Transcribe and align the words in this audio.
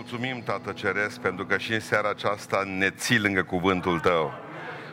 mulțumim, 0.00 0.42
Tată 0.42 0.72
Ceresc, 0.72 1.20
pentru 1.20 1.46
că 1.46 1.58
și 1.58 1.72
în 1.72 1.80
seara 1.80 2.08
aceasta 2.08 2.62
ne 2.66 2.90
ții 2.90 3.18
lângă 3.18 3.42
cuvântul 3.42 4.00
Tău. 4.00 4.32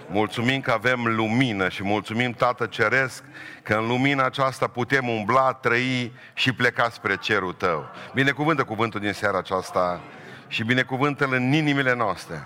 Mulțumim 0.10 0.62
că 0.62 0.72
avem 0.72 1.06
lumină 1.06 1.70
și 1.70 1.84
mulțumim, 1.84 2.32
Tată 2.32 2.66
Ceresc, 2.66 3.24
că 3.64 3.74
în 3.74 3.88
lumina 3.88 4.26
aceasta 4.26 4.68
putem 4.68 5.08
umbla, 5.10 5.54
trăi 5.54 6.14
și 6.34 6.54
pleca 6.54 6.90
spre 6.90 7.18
cerul 7.18 7.54
Tău. 7.54 7.90
Binecuvântă 8.14 8.64
cuvântul 8.64 9.00
din 9.00 9.14
seara 9.14 9.38
aceasta 9.38 10.02
și 10.48 10.64
binecuvântă-L 10.64 11.34
în 11.34 11.54
inimile 11.54 11.94
noastre 11.94 12.44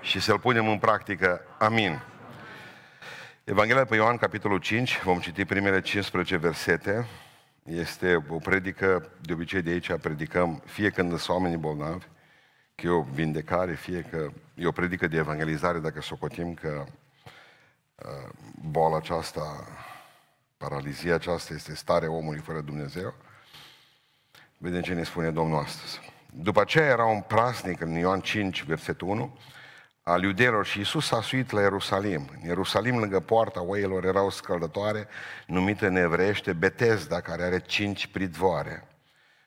și 0.00 0.20
să-L 0.20 0.38
punem 0.38 0.68
în 0.68 0.78
practică. 0.78 1.40
Amin. 1.58 2.02
Evanghelia 3.44 3.84
pe 3.84 3.94
Ioan, 3.94 4.16
capitolul 4.16 4.58
5, 4.58 5.00
vom 5.02 5.18
citi 5.18 5.44
primele 5.44 5.80
15 5.80 6.36
versete. 6.36 7.06
Este 7.68 8.24
o 8.28 8.38
predică, 8.38 9.10
de 9.20 9.32
obicei 9.32 9.62
de 9.62 9.70
aici 9.70 9.92
predicăm 9.92 10.62
fie 10.64 10.90
când 10.90 11.18
sunt 11.18 11.36
oamenii 11.36 11.56
bolnavi, 11.56 12.04
că 12.74 12.86
e 12.86 12.90
o 12.90 13.02
vindecare, 13.02 13.74
fie 13.74 14.00
că 14.00 14.30
e 14.54 14.66
o 14.66 14.72
predică 14.72 15.06
de 15.06 15.16
evangelizare, 15.16 15.78
dacă 15.78 16.00
socotim 16.00 16.54
că 16.54 16.84
uh, 17.94 18.28
boala 18.70 18.96
aceasta, 18.96 19.66
paralizia 20.56 21.14
aceasta 21.14 21.54
este 21.54 21.74
starea 21.74 22.10
omului 22.10 22.40
fără 22.40 22.60
Dumnezeu. 22.60 23.14
Vedem 24.58 24.82
ce 24.82 24.94
ne 24.94 25.02
spune 25.02 25.30
Domnul 25.30 25.58
astăzi. 25.58 26.00
După 26.32 26.60
aceea 26.60 26.86
era 26.86 27.04
un 27.04 27.20
prasnic 27.20 27.80
în 27.80 27.90
Ioan 27.90 28.20
5, 28.20 28.64
versetul 28.64 29.08
1, 29.08 29.38
al 30.08 30.22
iudeilor 30.22 30.66
și 30.66 30.78
Iisus 30.78 31.06
s-a 31.06 31.22
suit 31.22 31.50
la 31.50 31.60
Ierusalim. 31.60 32.28
În 32.34 32.48
Ierusalim, 32.48 32.98
lângă 32.98 33.20
poarta 33.20 33.62
oilor, 33.62 34.04
era 34.04 34.22
o 34.22 34.30
scăldătoare 34.30 35.08
numită 35.46 35.86
în 35.86 35.96
evreiește 35.96 36.52
Betesda, 36.52 37.20
care 37.20 37.42
are 37.42 37.60
cinci 37.60 38.06
pridvoare. 38.06 38.88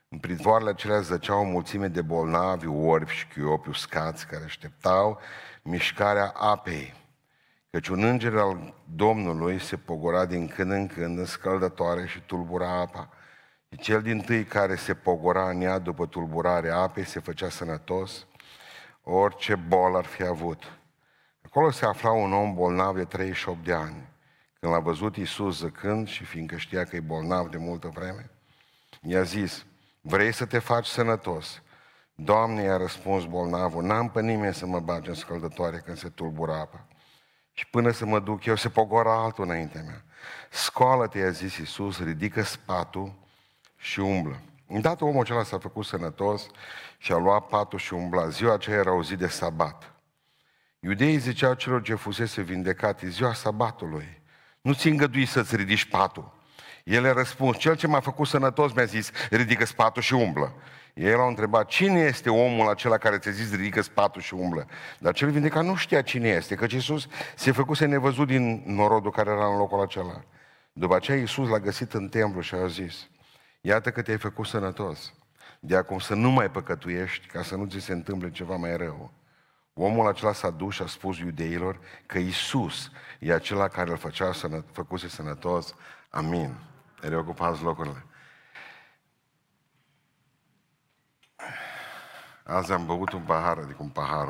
În 0.09 0.17
pridvoarele 0.17 0.69
acelea 0.69 0.99
zăceau 0.99 1.39
o 1.39 1.43
mulțime 1.43 1.87
de 1.87 2.01
bolnavi, 2.01 2.67
orbi 2.67 3.11
și 3.11 3.27
chiopi 3.27 3.69
uscați, 3.69 4.27
care 4.27 4.43
așteptau 4.43 5.19
mișcarea 5.61 6.33
apei. 6.35 6.93
Căci 7.69 7.87
un 7.87 8.03
înger 8.03 8.37
al 8.37 8.73
Domnului 8.95 9.59
se 9.59 9.75
pogora 9.75 10.25
din 10.25 10.47
când 10.47 10.71
în 10.71 10.87
când 10.87 11.17
în 11.17 11.25
scăldătoare 11.25 12.05
și 12.05 12.19
tulbura 12.19 12.79
apa. 12.79 13.09
Și 13.69 13.77
cel 13.77 14.01
din 14.01 14.19
tâi 14.19 14.43
care 14.43 14.75
se 14.75 14.93
pogora 14.93 15.49
în 15.49 15.61
ea 15.61 15.79
după 15.79 16.05
tulburarea 16.05 16.77
apei 16.77 17.05
se 17.05 17.19
făcea 17.19 17.49
sănătos, 17.49 18.25
orice 19.03 19.55
bol 19.55 19.95
ar 19.95 20.05
fi 20.05 20.23
avut. 20.23 20.63
Acolo 21.45 21.71
se 21.71 21.85
afla 21.85 22.11
un 22.11 22.33
om 22.33 22.53
bolnav 22.53 22.95
de 22.95 23.05
38 23.05 23.63
de 23.63 23.73
ani. 23.73 24.09
Când 24.59 24.73
l-a 24.73 24.79
văzut 24.79 25.17
Iisus 25.17 25.57
zăcând 25.57 26.07
și 26.07 26.23
fiindcă 26.23 26.57
știa 26.57 26.83
că 26.83 26.95
e 26.95 26.99
bolnav 26.99 27.49
de 27.49 27.57
multă 27.57 27.87
vreme, 27.87 28.31
i-a 29.01 29.21
zis, 29.21 29.65
vrei 30.01 30.31
să 30.31 30.45
te 30.45 30.59
faci 30.59 30.85
sănătos? 30.85 31.61
Doamne, 32.15 32.61
i-a 32.61 32.77
răspuns 32.77 33.25
bolnavul, 33.25 33.83
n-am 33.83 34.09
pe 34.09 34.21
nimeni 34.21 34.53
să 34.53 34.65
mă 34.65 34.79
bage 34.79 35.09
în 35.09 35.15
scăldătoare 35.15 35.77
când 35.77 35.97
se 35.97 36.09
tulbură 36.09 36.53
apa. 36.53 36.87
Și 37.53 37.67
până 37.67 37.91
să 37.91 38.05
mă 38.05 38.19
duc 38.19 38.45
eu, 38.45 38.55
se 38.55 38.69
pogora 38.69 39.23
altul 39.23 39.43
înaintea 39.43 39.81
mea. 39.81 40.03
Scoală-te, 40.49 41.19
i-a 41.19 41.29
zis 41.29 41.57
Iisus, 41.57 42.03
ridică 42.03 42.41
spatul 42.41 43.13
și 43.77 43.99
umblă. 43.99 44.41
Îndată 44.73 45.03
omul 45.03 45.21
acela 45.21 45.43
s-a 45.43 45.57
făcut 45.57 45.85
sănătos 45.85 46.47
și 46.97 47.11
a 47.11 47.17
luat 47.17 47.47
patul 47.47 47.79
și 47.79 47.93
umbla. 47.93 48.27
Ziua 48.27 48.53
aceea 48.53 48.77
era 48.77 48.93
o 48.93 49.03
zi 49.03 49.15
de 49.15 49.27
sabat. 49.27 49.93
Iudeii 50.79 51.17
ziceau 51.17 51.53
celor 51.53 51.81
ce 51.81 51.95
fusese 51.95 52.41
vindecat, 52.41 53.01
e 53.01 53.07
ziua 53.07 53.33
sabatului. 53.33 54.21
Nu 54.61 54.73
ți 54.73 54.87
îngădui 54.87 55.25
să-ți 55.25 55.55
ridici 55.55 55.85
patul. 55.85 56.33
El 56.83 57.05
a 57.05 57.13
răspuns, 57.13 57.57
cel 57.57 57.75
ce 57.75 57.87
m-a 57.87 57.99
făcut 57.99 58.27
sănătos 58.27 58.73
mi-a 58.73 58.83
zis, 58.83 59.11
ridică 59.29 59.65
spatul 59.65 60.01
și 60.01 60.13
umblă. 60.13 60.53
El 60.93 61.19
a 61.19 61.27
întrebat, 61.27 61.67
cine 61.67 61.99
este 61.99 62.29
omul 62.29 62.69
acela 62.69 62.97
care 62.97 63.17
ți-a 63.17 63.31
zis, 63.31 63.55
ridică 63.55 63.81
spatul 63.81 64.21
și 64.21 64.33
umblă? 64.33 64.67
Dar 64.99 65.13
cel 65.13 65.29
vindecat 65.29 65.63
nu 65.63 65.75
știa 65.75 66.01
cine 66.01 66.29
este, 66.29 66.55
că 66.55 66.65
Iisus 66.69 67.07
se 67.35 67.51
făcuse 67.51 67.85
nevăzut 67.85 68.27
din 68.27 68.63
norodul 68.65 69.11
care 69.11 69.29
era 69.29 69.45
în 69.45 69.57
locul 69.57 69.81
acela. 69.81 70.23
După 70.73 70.95
aceea 70.95 71.17
Iisus 71.17 71.49
l-a 71.49 71.59
găsit 71.59 71.93
în 71.93 72.09
templu 72.09 72.41
și 72.41 72.55
a 72.55 72.67
zis, 72.67 73.09
iată 73.61 73.91
că 73.91 74.01
te-ai 74.01 74.17
făcut 74.17 74.45
sănătos. 74.45 75.13
De 75.59 75.75
acum 75.75 75.99
să 75.99 76.15
nu 76.15 76.29
mai 76.29 76.51
păcătuiești 76.51 77.27
ca 77.27 77.43
să 77.43 77.55
nu 77.55 77.65
ți 77.65 77.79
se 77.79 77.91
întâmple 77.91 78.31
ceva 78.31 78.55
mai 78.55 78.77
rău. 78.77 79.11
Omul 79.73 80.07
acela 80.07 80.33
s-a 80.33 80.49
dus 80.49 80.73
și 80.73 80.81
a 80.81 80.85
spus 80.85 81.17
iudeilor 81.17 81.79
că 82.05 82.17
Isus 82.17 82.91
e 83.19 83.33
acela 83.33 83.67
care 83.67 83.89
îl 83.89 83.97
făcea 83.97 84.33
sănă, 84.33 84.65
făcuse 84.71 85.07
sănătos. 85.07 85.75
Amin. 86.09 86.55
Reocupați 87.01 87.63
locurile. 87.63 88.05
Azi 92.43 92.71
am 92.71 92.85
băut 92.85 93.11
un 93.11 93.21
pahar, 93.21 93.57
adică 93.57 93.77
un 93.79 93.89
pahar, 93.89 94.27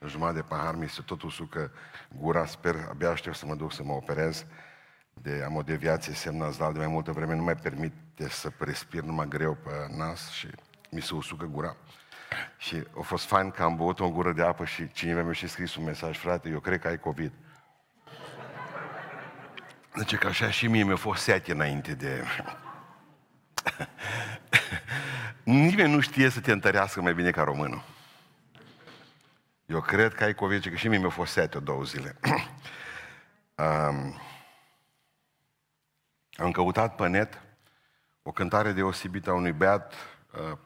o 0.00 0.06
jumătate 0.06 0.36
de 0.36 0.42
pahar, 0.42 0.74
mi 0.74 0.88
se 0.88 1.02
tot 1.02 1.22
usucă 1.22 1.72
gura, 2.18 2.46
sper, 2.46 2.86
abia 2.90 3.10
aștept 3.10 3.36
să 3.36 3.46
mă 3.46 3.54
duc 3.54 3.72
să 3.72 3.82
mă 3.82 3.92
operez. 3.92 4.46
De, 5.22 5.42
am 5.44 5.56
o 5.56 5.62
deviație 5.62 6.14
semnazală 6.14 6.72
de 6.72 6.78
mai 6.78 6.86
multă 6.86 7.12
vreme, 7.12 7.34
nu 7.34 7.42
mai 7.42 7.56
permite 7.56 8.28
să 8.28 8.50
respir 8.58 9.02
numai 9.02 9.28
greu 9.28 9.54
pe 9.54 9.70
nas 9.96 10.30
și 10.30 10.48
mi 10.90 11.02
se 11.02 11.14
usucă 11.14 11.44
gura. 11.44 11.76
Și 12.56 12.82
a 12.98 13.02
fost 13.02 13.24
fain 13.24 13.50
că 13.50 13.62
am 13.62 13.76
băut 13.76 14.00
o 14.00 14.10
gură 14.10 14.32
de 14.32 14.42
apă 14.42 14.64
și 14.64 14.92
cineva 14.92 15.22
mi-a 15.22 15.32
și 15.32 15.48
scris 15.48 15.74
un 15.74 15.84
mesaj, 15.84 16.18
frate, 16.18 16.48
eu 16.48 16.60
cred 16.60 16.80
că 16.80 16.88
ai 16.88 16.98
COVID. 16.98 17.32
Zice 19.96 20.16
că 20.16 20.26
așa 20.26 20.50
și 20.50 20.66
mie 20.66 20.84
mi-a 20.84 20.96
fost 20.96 21.22
sete 21.22 21.52
înainte 21.52 21.94
de... 21.94 22.24
Nimeni 25.42 25.92
nu 25.92 26.00
știe 26.00 26.28
să 26.28 26.40
te 26.40 26.52
întărească 26.52 27.00
mai 27.00 27.14
bine 27.14 27.30
ca 27.30 27.42
românul. 27.42 27.82
Eu 29.66 29.80
cred 29.80 30.14
că 30.14 30.24
ai 30.24 30.34
COVID, 30.34 30.66
că 30.66 30.74
și 30.74 30.88
mie 30.88 30.98
mi-a 30.98 31.08
fost 31.08 31.32
sete 31.32 31.58
două 31.58 31.82
zile. 31.82 32.16
um, 33.54 34.20
am 36.36 36.50
căutat 36.50 36.94
pe 36.94 37.08
net 37.08 37.42
o 38.22 38.32
cântare 38.32 38.72
deosebită 38.72 39.30
a 39.30 39.34
unui 39.34 39.52
beat 39.52 39.94
uh, 40.32 40.58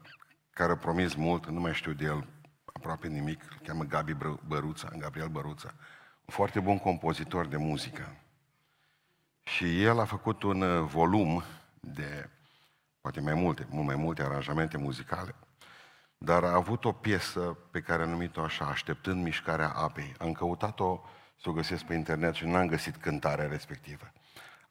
care 0.49 0.71
a 0.71 0.77
promis 0.77 1.15
mult, 1.15 1.45
nu 1.45 1.59
mai 1.59 1.73
știu 1.73 1.91
de 1.91 2.05
el 2.05 2.27
aproape 2.73 3.07
nimic, 3.07 3.41
îl 3.49 3.59
cheamă 3.63 3.83
Gabi 3.83 4.13
Băruța, 4.47 4.89
Gabriel 4.97 5.27
Băruța, 5.27 5.73
un 6.25 6.33
foarte 6.33 6.59
bun 6.59 6.79
compozitor 6.79 7.45
de 7.45 7.57
muzică. 7.57 8.15
Și 9.43 9.83
el 9.83 9.99
a 9.99 10.05
făcut 10.05 10.43
un 10.43 10.61
uh, 10.61 10.85
volum 10.85 11.43
de, 11.79 12.29
poate 13.01 13.21
mai 13.21 13.33
multe, 13.33 13.67
mult 13.69 13.85
mai 13.85 13.95
multe 13.95 14.21
aranjamente 14.21 14.77
muzicale, 14.77 15.35
dar 16.17 16.43
a 16.43 16.53
avut 16.53 16.85
o 16.85 16.91
piesă 16.91 17.57
pe 17.71 17.81
care 17.81 18.03
a 18.03 18.05
numit-o 18.05 18.41
așa, 18.41 18.65
Așteptând 18.65 19.23
mișcarea 19.23 19.69
apei. 19.69 20.13
Am 20.19 20.31
căutat-o 20.31 21.01
să 21.41 21.49
o 21.49 21.53
găsesc 21.53 21.83
pe 21.83 21.93
internet 21.93 22.33
și 22.33 22.45
n-am 22.45 22.67
găsit 22.67 22.95
cântarea 22.95 23.47
respectivă. 23.47 24.11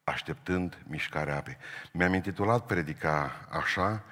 Așteptând 0.08 0.78
mișcarea 0.86 1.36
apei. 1.36 1.56
Mi-am 1.92 2.14
intitulat 2.14 2.66
predica 2.66 3.46
așa, 3.50 4.02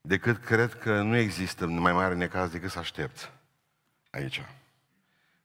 decât 0.00 0.44
cred 0.44 0.74
că 0.74 1.02
nu 1.02 1.16
există 1.16 1.66
mai 1.66 1.92
mare 1.92 2.14
necaz 2.14 2.50
decât 2.50 2.70
să 2.70 2.78
aștepți 2.78 3.30
aici. 4.10 4.44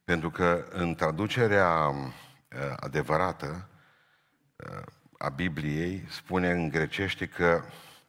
Pentru 0.04 0.30
că 0.30 0.66
în 0.70 0.96
traducerea 0.96 1.88
uh, 1.88 2.08
adevărată 2.76 3.70
uh, 4.56 4.84
a 5.18 5.30
Bibliei 5.30 6.06
spune 6.10 6.52
în 6.52 6.70
grecește 6.70 7.26
că, 7.26 7.64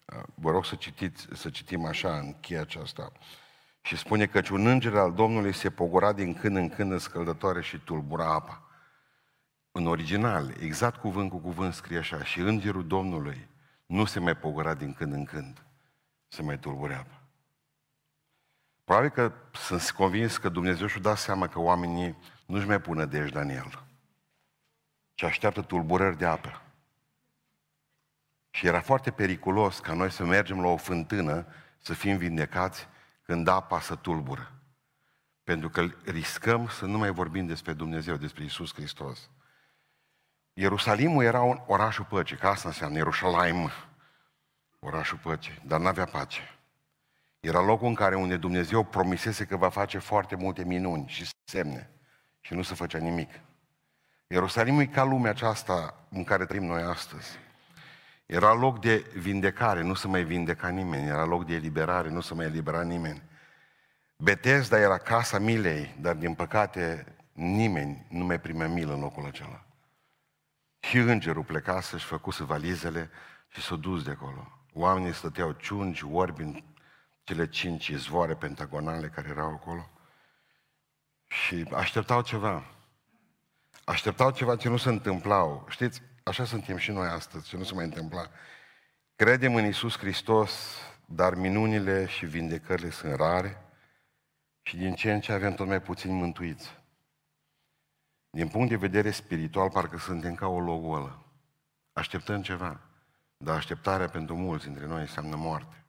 uh, 0.05 0.23
vă 0.35 0.51
rog 0.51 0.65
să, 0.65 0.75
citiți, 0.75 1.29
să 1.33 1.51
citim 1.51 1.85
așa 1.85 2.17
în 2.17 2.41
cheia 2.41 2.61
aceasta, 2.61 3.13
și 3.83 3.97
spune 3.97 4.27
că 4.27 4.41
un 4.53 4.67
înger 4.67 4.97
al 4.97 5.13
Domnului 5.13 5.53
se 5.53 5.71
pogora 5.71 6.13
din 6.13 6.35
când 6.35 6.57
în 6.57 6.69
când 6.69 6.93
în 6.93 6.99
scăldătoare 6.99 7.63
și 7.63 7.79
tulbura 7.79 8.35
apa. 8.35 8.70
În 9.73 9.87
original, 9.87 10.55
exact 10.61 11.01
cuvânt 11.01 11.31
cu 11.31 11.39
cuvânt 11.39 11.75
scrie 11.75 11.99
așa, 11.99 12.25
și 12.25 12.41
îngerul 12.41 12.87
Domnului 12.87 13.49
nu 13.87 14.05
se 14.05 14.21
mai 14.21 14.37
pogora 14.37 14.75
din 14.75 14.93
când 14.93 15.13
în 15.13 15.25
când 15.25 15.63
se 16.29 16.43
mai 16.43 16.59
tulbure 16.59 16.95
apa. 16.95 17.23
Probabil 18.85 19.11
că 19.11 19.33
sunt 19.53 19.91
convins 19.91 20.37
că 20.37 20.49
Dumnezeu 20.49 20.87
și-a 20.87 21.01
dat 21.01 21.19
seama 21.19 21.49
că 21.49 21.59
oamenii 21.59 22.17
nu-și 22.47 22.67
mai 22.67 22.81
pună 22.81 23.05
dejdea 23.05 23.41
în 23.41 23.49
El, 23.49 23.85
ci 25.15 25.23
așteaptă 25.23 25.63
tulburări 25.63 26.19
de 26.19 26.27
apă. 26.27 26.63
Și 28.51 28.67
era 28.67 28.81
foarte 28.81 29.11
periculos 29.11 29.79
ca 29.79 29.95
noi 29.95 30.11
să 30.11 30.25
mergem 30.25 30.61
la 30.61 30.69
o 30.69 30.77
fântână 30.77 31.47
să 31.79 31.95
fim 31.95 32.17
vindecați 32.17 32.89
când 33.23 33.49
apa 33.49 33.81
să 33.81 33.95
tulbură. 33.95 34.53
Pentru 35.45 35.69
că 35.69 35.87
riscăm 36.05 36.69
să 36.69 36.87
nu 36.87 36.99
mai 36.99 37.11
vorbim 37.11 37.47
despre 37.47 37.73
Dumnezeu, 37.73 38.17
despre 38.17 38.45
Isus 38.45 38.75
Hristos. 38.75 39.31
Ierusalimul 40.53 41.25
era 41.25 41.43
un 41.43 41.61
orașul 41.67 42.05
păcii, 42.05 42.37
că 42.37 42.47
asta 42.47 42.69
înseamnă 42.69 42.97
Ierusalim, 42.97 43.71
orașul 44.79 45.19
păcii, 45.19 45.63
dar 45.67 45.81
n-avea 45.81 46.05
pace. 46.05 46.41
Era 47.41 47.61
locul 47.61 47.87
în 47.87 47.95
care 47.95 48.15
unde 48.15 48.37
Dumnezeu 48.37 48.85
promisese 48.85 49.45
că 49.45 49.57
va 49.57 49.69
face 49.69 49.99
foarte 49.99 50.35
multe 50.35 50.65
minuni 50.65 51.05
și 51.09 51.29
semne 51.45 51.91
și 52.41 52.55
nu 52.55 52.63
se 52.63 52.75
făcea 52.75 52.99
nimic. 52.99 53.31
Ierusalimul 54.27 54.83
e 54.83 54.87
ca 54.87 55.05
lumea 55.05 55.31
aceasta 55.31 55.95
în 56.09 56.25
care 56.25 56.45
trăim 56.45 56.65
noi 56.65 56.83
astăzi. 56.83 57.39
Era 58.27 58.53
loc 58.53 58.81
de 58.81 59.05
vindecare, 59.17 59.83
nu 59.83 59.95
se 59.95 60.09
mai 60.09 60.25
vindeca 60.25 60.69
nimeni. 60.69 61.09
Era 61.09 61.25
loc 61.25 61.47
de 61.47 61.55
eliberare, 61.55 62.09
nu 62.09 62.21
se 62.21 62.35
mai 62.35 62.47
elibera 62.47 62.83
nimeni. 62.83 63.23
Betesda 64.17 64.79
era 64.79 64.99
casa 64.99 65.39
milei, 65.39 65.95
dar 66.01 66.15
din 66.15 66.35
păcate 66.35 67.07
nimeni 67.33 68.07
nu 68.09 68.25
mai 68.25 68.41
primea 68.41 68.69
milă 68.69 68.93
în 68.93 69.01
locul 69.01 69.27
acela. 69.27 69.65
Și 70.81 70.97
îngerul 70.97 71.45
pleca 71.45 71.81
să-și 71.81 72.05
făcuse 72.05 72.45
valizele 72.45 73.11
și 73.49 73.61
s-a 73.61 73.77
dus 73.77 74.03
de 74.03 74.11
acolo. 74.11 74.53
Oamenii 74.73 75.15
stăteau 75.15 75.53
ciungi, 75.53 76.05
orbi 76.05 76.43
în 76.43 76.63
cele 77.23 77.49
cinci 77.49 77.87
izvoare 77.89 78.35
pentagonale 78.35 79.09
care 79.09 79.29
erau 79.29 79.53
acolo 79.53 79.91
și 81.27 81.67
așteptau 81.75 82.23
ceva. 82.23 82.65
Așteptau 83.85 84.31
ceva 84.31 84.57
ce 84.57 84.69
nu 84.69 84.77
se 84.77 84.89
întâmplau. 84.89 85.67
Știți, 85.69 86.03
așa 86.23 86.45
suntem 86.45 86.77
și 86.77 86.91
noi 86.91 87.07
astăzi, 87.07 87.49
ce 87.49 87.57
nu 87.57 87.63
se 87.63 87.75
mai 87.75 87.85
întâmpla. 87.85 88.31
Credem 89.17 89.55
în 89.55 89.65
Isus 89.65 89.99
Hristos, 89.99 90.77
dar 91.05 91.35
minunile 91.35 92.07
și 92.07 92.27
vindecările 92.27 92.91
sunt 92.91 93.15
rare 93.15 93.65
și 94.63 94.77
din 94.77 94.95
ce 94.95 95.13
în 95.13 95.21
ce 95.21 95.33
avem 95.33 95.55
tot 95.55 95.67
mai 95.67 95.83
puțini 95.83 96.13
mântuiți. 96.13 96.80
Din 98.31 98.49
punct 98.49 98.69
de 98.69 98.77
vedere 98.77 99.11
spiritual, 99.11 99.71
parcă 99.71 99.99
suntem 99.99 100.35
ca 100.35 100.47
o 100.47 100.61
logolă. 100.61 101.25
Așteptăm 101.93 102.43
ceva, 102.43 102.81
dar 103.37 103.57
așteptarea 103.57 104.09
pentru 104.09 104.37
mulți 104.37 104.65
dintre 104.65 104.87
noi 104.87 105.01
înseamnă 105.01 105.37
moarte. 105.37 105.85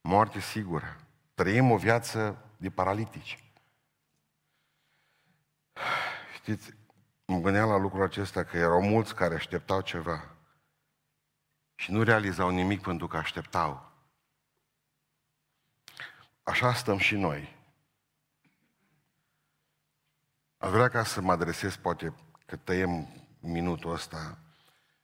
Moarte 0.00 0.40
sigură. 0.40 0.96
Trăim 1.34 1.70
o 1.70 1.76
viață 1.76 2.44
de 2.56 2.70
paralitici. 2.70 3.52
Știți, 6.34 6.74
mă 7.24 7.38
gândeam 7.38 7.68
la 7.68 7.76
lucrul 7.76 8.02
acesta 8.02 8.44
că 8.44 8.56
erau 8.56 8.82
mulți 8.82 9.14
care 9.14 9.34
așteptau 9.34 9.80
ceva 9.80 10.36
și 11.74 11.92
nu 11.92 12.02
realizau 12.02 12.50
nimic 12.50 12.82
pentru 12.82 13.06
că 13.06 13.16
așteptau. 13.16 13.92
Așa 16.42 16.72
stăm 16.72 16.98
și 16.98 17.16
noi. 17.16 17.59
Aș 20.62 20.70
vrea 20.70 20.88
ca 20.88 21.04
să 21.04 21.20
mă 21.20 21.32
adresez, 21.32 21.76
poate 21.76 22.14
că 22.46 22.56
tăiem 22.56 23.08
minutul 23.38 23.92
ăsta, 23.92 24.38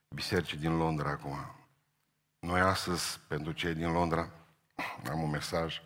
bisericii 0.09 0.59
din 0.59 0.77
Londra 0.77 1.11
acum. 1.11 1.37
Noi 2.39 2.61
astăzi, 2.61 3.21
pentru 3.29 3.53
cei 3.53 3.75
din 3.75 3.93
Londra, 3.93 4.31
am 5.11 5.23
un 5.23 5.31
mesaj, 5.31 5.83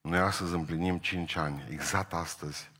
noi 0.00 0.18
astăzi 0.18 0.54
împlinim 0.54 0.98
5 0.98 1.36
ani, 1.36 1.66
exact 1.70 2.12
astăzi, 2.12 2.70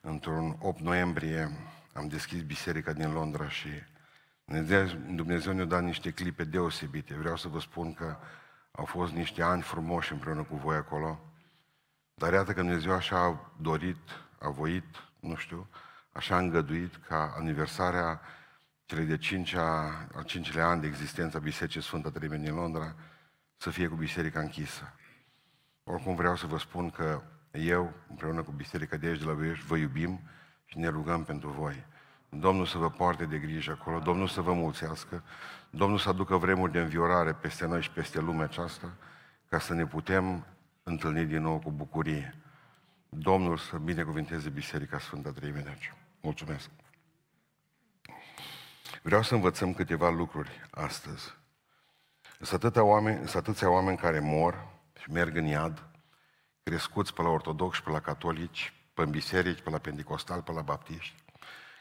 într-un 0.00 0.56
8 0.60 0.80
noiembrie, 0.80 1.50
am 1.92 2.08
deschis 2.08 2.42
biserica 2.42 2.92
din 2.92 3.12
Londra 3.12 3.48
și 3.48 3.68
Dumnezeu 5.14 5.52
ne-a 5.52 5.64
dat 5.64 5.82
niște 5.82 6.10
clipe 6.10 6.44
deosebite. 6.44 7.14
Vreau 7.14 7.36
să 7.36 7.48
vă 7.48 7.60
spun 7.60 7.94
că 7.94 8.16
au 8.70 8.84
fost 8.84 9.12
niște 9.12 9.42
ani 9.42 9.62
frumoși 9.62 10.12
împreună 10.12 10.42
cu 10.42 10.56
voi 10.56 10.76
acolo, 10.76 11.20
dar 12.14 12.32
iată 12.32 12.52
că 12.52 12.60
Dumnezeu 12.60 12.92
așa 12.92 13.18
a 13.18 13.52
dorit, 13.60 14.08
a 14.38 14.48
voit, 14.48 14.84
nu 15.24 15.34
știu, 15.34 15.68
așa 16.12 16.34
a 16.34 16.38
îngăduit 16.38 16.96
ca 16.96 17.34
aniversarea 17.36 18.20
celei 18.84 19.04
de 19.04 19.16
cincea, 19.16 20.06
al 20.14 20.22
cincilea 20.22 20.66
an 20.66 20.80
de 20.80 20.86
existență 20.86 21.36
a 21.36 21.40
Bisericii 21.40 21.82
Sfântă 21.82 22.10
Treime 22.10 22.36
din 22.36 22.54
Londra 22.54 22.94
să 23.56 23.70
fie 23.70 23.86
cu 23.86 23.94
biserica 23.94 24.40
închisă. 24.40 24.94
Oricum 25.84 26.14
vreau 26.14 26.36
să 26.36 26.46
vă 26.46 26.58
spun 26.58 26.90
că 26.90 27.22
eu, 27.52 27.92
împreună 28.08 28.42
cu 28.42 28.50
biserica 28.50 28.96
de 28.96 29.06
aici 29.06 29.18
de 29.18 29.24
la 29.24 29.32
Buiești, 29.32 29.66
vă 29.66 29.76
iubim 29.76 30.20
și 30.64 30.78
ne 30.78 30.88
rugăm 30.88 31.24
pentru 31.24 31.48
voi. 31.48 31.86
Domnul 32.28 32.66
să 32.66 32.78
vă 32.78 32.90
poarte 32.90 33.24
de 33.24 33.38
grijă 33.38 33.78
acolo, 33.80 33.98
Domnul 33.98 34.28
să 34.28 34.40
vă 34.40 34.52
mulțească, 34.52 35.22
Domnul 35.70 35.98
să 35.98 36.08
aducă 36.08 36.36
vremuri 36.36 36.72
de 36.72 36.80
înviorare 36.80 37.32
peste 37.32 37.66
noi 37.66 37.82
și 37.82 37.90
peste 37.90 38.20
lumea 38.20 38.44
aceasta, 38.44 38.92
ca 39.48 39.58
să 39.58 39.74
ne 39.74 39.86
putem 39.86 40.46
întâlni 40.82 41.24
din 41.24 41.42
nou 41.42 41.58
cu 41.58 41.70
bucurie. 41.70 42.43
Domnul 43.16 43.56
să 43.56 43.76
binecuvinteze 43.76 44.48
Biserica 44.48 44.98
Sfântă 44.98 45.30
Treime 45.30 45.60
de 45.60 45.68
aici. 45.68 45.92
Mulțumesc! 46.20 46.70
Vreau 49.02 49.22
să 49.22 49.34
învățăm 49.34 49.74
câteva 49.74 50.10
lucruri 50.10 50.50
astăzi. 50.70 51.34
Sunt 52.40 52.64
atâția 52.64 52.82
oameni, 52.82 53.28
sunt 53.28 53.46
atâția 53.46 53.70
oameni 53.70 53.96
care 53.96 54.18
mor 54.18 54.66
și 55.00 55.10
merg 55.10 55.36
în 55.36 55.44
iad, 55.44 55.86
crescuți 56.62 57.14
pe 57.14 57.22
la 57.22 57.28
ortodoxi, 57.28 57.82
pe 57.82 57.90
la 57.90 58.00
catolici, 58.00 58.72
pe 58.94 59.02
în 59.02 59.10
biserici, 59.10 59.60
pe 59.60 59.70
la 59.70 59.78
pentecostal, 59.78 60.42
pe 60.42 60.52
la 60.52 60.60
baptiști, 60.60 61.14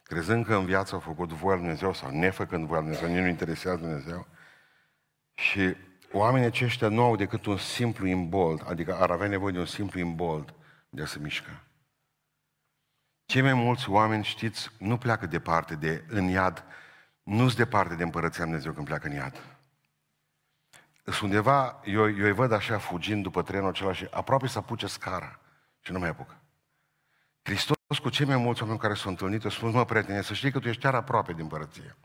crezând 0.04 0.46
că 0.46 0.56
în 0.56 0.66
viață 0.66 0.94
au 0.94 1.00
făcut 1.00 1.30
voia 1.30 1.56
lui 1.56 1.64
Dumnezeu 1.64 1.94
sau 1.94 2.10
nefăcând 2.10 2.68
voia 2.68 2.82
lui 2.82 2.96
Dumnezeu, 2.96 3.22
nu 3.22 3.30
interesează 3.30 3.78
Dumnezeu. 3.78 4.28
Și 5.34 5.76
oamenii 6.12 6.48
aceștia 6.48 6.88
nu 6.88 7.04
au 7.04 7.16
decât 7.16 7.46
un 7.46 7.58
simplu 7.58 8.08
imbold, 8.08 8.64
adică 8.70 8.96
ar 8.96 9.12
avea 9.12 9.28
nevoie 9.28 9.54
de 9.54 9.60
un 9.60 9.66
simplu 9.66 10.00
imbold 10.00 10.54
de 10.94 11.02
a 11.02 11.06
se 11.06 11.20
mișca. 11.20 11.64
Cei 13.26 13.42
mai 13.42 13.54
mulți 13.54 13.90
oameni, 13.90 14.24
știți, 14.24 14.70
nu 14.80 14.98
pleacă 14.98 15.26
departe 15.26 15.76
de 15.76 16.04
în 16.08 16.28
iad, 16.28 16.64
nu 17.24 17.38
sunt 17.38 17.56
departe 17.56 17.96
de 17.96 18.04
împărăția 18.04 18.44
Dumnezeu 18.44 18.72
când 18.72 18.86
pleacă 18.86 19.08
în 19.08 19.14
iad. 19.14 19.42
Sunt 21.04 21.22
undeva, 21.22 21.82
eu, 21.86 22.10
eu 22.10 22.26
îi 22.26 22.32
văd 22.32 22.52
așa 22.52 22.78
fugind 22.78 23.24
după 23.24 23.42
trenul 23.42 23.70
acela 23.70 23.94
și 23.94 24.08
aproape 24.12 24.48
să 24.48 24.58
apuce 24.58 24.88
scara 24.88 25.40
și 25.80 25.92
nu 25.92 26.00
mai 26.00 26.10
apucă. 26.10 26.38
Hristos 27.42 28.00
cu 28.02 28.10
cei 28.10 28.26
mai 28.26 28.38
mulți 28.38 28.62
oameni 28.62 28.80
care 28.80 28.94
s-au 28.94 29.10
întâlnit, 29.10 29.44
au 29.44 29.50
spus, 29.50 29.74
mă, 29.74 29.86
prietene, 29.86 30.22
să 30.22 30.34
știi 30.34 30.52
că 30.52 30.60
tu 30.60 30.68
ești 30.68 30.82
chiar 30.82 30.96
aproape 30.96 31.34
de 31.34 31.42
împărăție. 31.42 31.96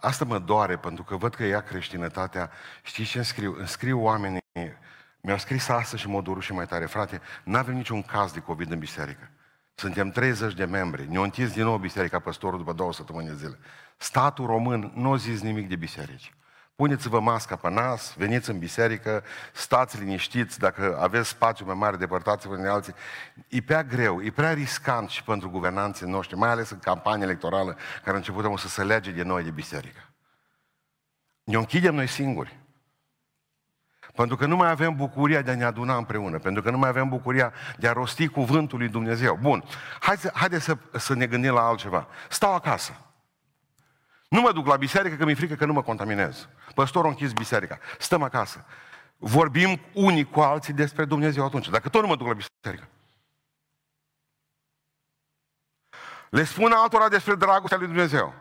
Asta 0.00 0.24
mă 0.24 0.38
doare, 0.38 0.78
pentru 0.78 1.04
că 1.04 1.16
văd 1.16 1.34
că 1.34 1.44
ea 1.44 1.62
creștinătatea. 1.62 2.50
Știți 2.82 3.10
ce 3.10 3.18
înscriu? 3.18 3.54
Înscriu 3.58 4.00
oamenii, 4.00 4.42
mi-au 5.26 5.38
scris 5.38 5.68
astăzi 5.68 6.02
și 6.02 6.08
mă 6.08 6.22
doru 6.22 6.40
și 6.40 6.52
mai 6.52 6.66
tare, 6.66 6.86
frate, 6.86 7.20
nu 7.44 7.56
avem 7.56 7.74
niciun 7.74 8.02
caz 8.02 8.32
de 8.32 8.40
COVID 8.40 8.70
în 8.70 8.78
biserică. 8.78 9.30
Suntem 9.74 10.10
30 10.10 10.54
de 10.54 10.64
membri. 10.64 11.10
Ne-au 11.10 11.22
întins 11.22 11.52
din 11.52 11.64
nou 11.64 11.78
biserica 11.78 12.18
păstorul 12.18 12.58
după 12.58 12.72
două 12.72 12.92
săptămâni 12.92 13.26
de 13.26 13.34
zile. 13.34 13.58
Statul 13.96 14.46
român 14.46 14.92
nu 14.94 15.12
a 15.12 15.16
zis 15.16 15.40
nimic 15.40 15.68
de 15.68 15.76
biserici. 15.76 16.34
Puneți-vă 16.76 17.20
masca 17.20 17.56
pe 17.56 17.70
nas, 17.70 18.14
veniți 18.16 18.50
în 18.50 18.58
biserică, 18.58 19.24
stați 19.52 19.98
liniștiți, 19.98 20.58
dacă 20.58 20.98
aveți 21.00 21.28
spațiu 21.28 21.66
mai 21.66 21.74
mare, 21.74 21.96
depărtați-vă 21.96 22.56
din 22.56 22.66
alții. 22.66 22.94
E 23.48 23.60
prea 23.60 23.84
greu, 23.84 24.22
e 24.22 24.30
prea 24.30 24.52
riscant 24.52 25.08
și 25.08 25.22
pentru 25.22 25.50
guvernanții 25.50 26.06
noștri, 26.06 26.36
mai 26.36 26.50
ales 26.50 26.70
în 26.70 26.78
campania 26.78 27.24
electorală, 27.24 27.76
care 28.02 28.16
a 28.16 28.18
început 28.18 28.58
să 28.58 28.68
se 28.68 28.84
lege 28.84 29.10
de 29.10 29.22
noi 29.22 29.42
de 29.42 29.50
biserică. 29.50 30.00
Ne 31.44 31.56
închidem 31.56 31.94
noi 31.94 32.06
singuri. 32.06 32.64
Pentru 34.16 34.36
că 34.36 34.46
nu 34.46 34.56
mai 34.56 34.70
avem 34.70 34.96
bucuria 34.96 35.42
de 35.42 35.50
a 35.50 35.54
ne 35.54 35.64
aduna 35.64 35.96
împreună, 35.96 36.38
pentru 36.38 36.62
că 36.62 36.70
nu 36.70 36.78
mai 36.78 36.88
avem 36.88 37.08
bucuria 37.08 37.52
de 37.78 37.88
a 37.88 37.92
rosti 37.92 38.28
cuvântul 38.28 38.78
lui 38.78 38.88
Dumnezeu. 38.88 39.38
Bun, 39.40 39.64
haideți 40.00 40.30
haide 40.32 40.58
să, 40.58 40.76
să 40.92 41.14
ne 41.14 41.26
gândim 41.26 41.52
la 41.52 41.60
altceva. 41.60 42.06
Stau 42.28 42.54
acasă. 42.54 42.96
Nu 44.28 44.40
mă 44.40 44.52
duc 44.52 44.66
la 44.66 44.76
biserică 44.76 45.16
că 45.16 45.24
mi-e 45.24 45.34
frică 45.34 45.54
că 45.54 45.64
nu 45.64 45.72
mă 45.72 45.82
contaminez. 45.82 46.48
Păstorul 46.74 47.08
a 47.08 47.12
închis 47.12 47.32
biserica. 47.32 47.78
Stăm 47.98 48.22
acasă. 48.22 48.64
Vorbim 49.16 49.80
unii 49.92 50.24
cu 50.24 50.40
alții 50.40 50.72
despre 50.72 51.04
Dumnezeu 51.04 51.44
atunci. 51.44 51.68
Dacă 51.68 51.88
tot 51.88 52.00
nu 52.00 52.06
mă 52.06 52.16
duc 52.16 52.26
la 52.26 52.34
biserică. 52.34 52.88
Le 56.30 56.44
spun 56.44 56.72
altora 56.72 57.08
despre 57.08 57.34
dragostea 57.34 57.78
lui 57.78 57.86
Dumnezeu. 57.86 58.34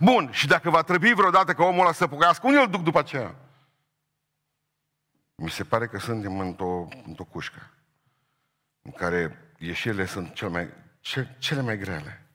Bun, 0.00 0.28
și 0.32 0.46
dacă 0.46 0.70
va 0.70 0.82
trebui 0.82 1.14
vreodată 1.14 1.52
că 1.52 1.62
omul 1.62 1.80
ăla 1.80 1.92
să 1.92 2.06
pugească, 2.06 2.46
unde 2.46 2.58
îl 2.58 2.68
duc 2.68 2.82
după 2.82 2.98
aceea? 2.98 3.34
Mi 5.36 5.50
se 5.50 5.64
pare 5.64 5.86
că 5.86 5.98
suntem 5.98 6.38
într-o, 6.40 6.88
într-o 7.06 7.24
cușcă 7.24 7.70
în 8.82 8.92
care 8.92 9.50
ieșirile 9.58 10.06
sunt 10.06 10.34
cel 10.34 10.48
mai, 10.48 10.68
ce, 11.00 11.36
cele 11.38 11.60
mai 11.60 11.78
grele. 11.78 12.26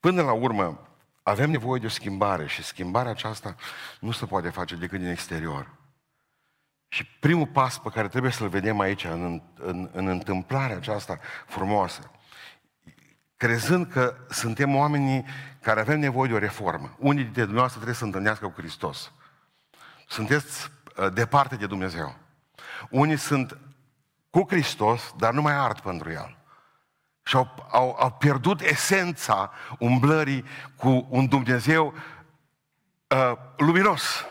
Până 0.00 0.22
la 0.22 0.32
urmă, 0.32 0.88
avem 1.22 1.50
nevoie 1.50 1.80
de 1.80 1.86
o 1.86 1.88
schimbare 1.88 2.46
și 2.46 2.62
schimbarea 2.62 3.10
aceasta 3.10 3.54
nu 4.00 4.10
se 4.10 4.26
poate 4.26 4.48
face 4.48 4.76
decât 4.76 4.98
din 4.98 5.08
exterior. 5.08 5.74
Și 6.88 7.06
primul 7.06 7.46
pas 7.46 7.78
pe 7.78 7.88
care 7.88 8.08
trebuie 8.08 8.32
să-l 8.32 8.48
vedem 8.48 8.80
aici, 8.80 9.04
în, 9.04 9.42
în, 9.54 9.90
în 9.92 10.06
întâmplarea 10.06 10.76
aceasta 10.76 11.18
frumoasă, 11.46 12.10
crezând 13.36 13.92
că 13.92 14.16
suntem 14.30 14.76
oamenii 14.76 15.24
care 15.60 15.80
avem 15.80 15.98
nevoie 15.98 16.28
de 16.28 16.34
o 16.34 16.38
reformă. 16.38 16.96
Unii 16.98 17.22
dintre 17.22 17.42
dumneavoastră 17.42 17.80
trebuie 17.80 17.98
să 17.98 18.04
întâlnească 18.04 18.46
cu 18.46 18.60
Hristos. 18.60 19.12
Sunteți 20.08 20.66
uh, 20.66 20.75
departe 21.12 21.56
de 21.56 21.66
Dumnezeu. 21.66 22.16
Unii 22.90 23.16
sunt 23.16 23.58
cu 24.30 24.44
Hristos, 24.48 25.14
dar 25.16 25.32
nu 25.32 25.42
mai 25.42 25.52
ard 25.52 25.80
pentru 25.80 26.10
El 26.10 26.36
și 27.26 27.36
au, 27.36 27.68
au, 27.70 27.96
au 27.98 28.10
pierdut 28.10 28.60
esența 28.60 29.52
umblării 29.78 30.44
cu 30.76 31.06
un 31.10 31.26
Dumnezeu 31.26 31.94
uh, 33.08 33.32
luminos. 33.56 34.26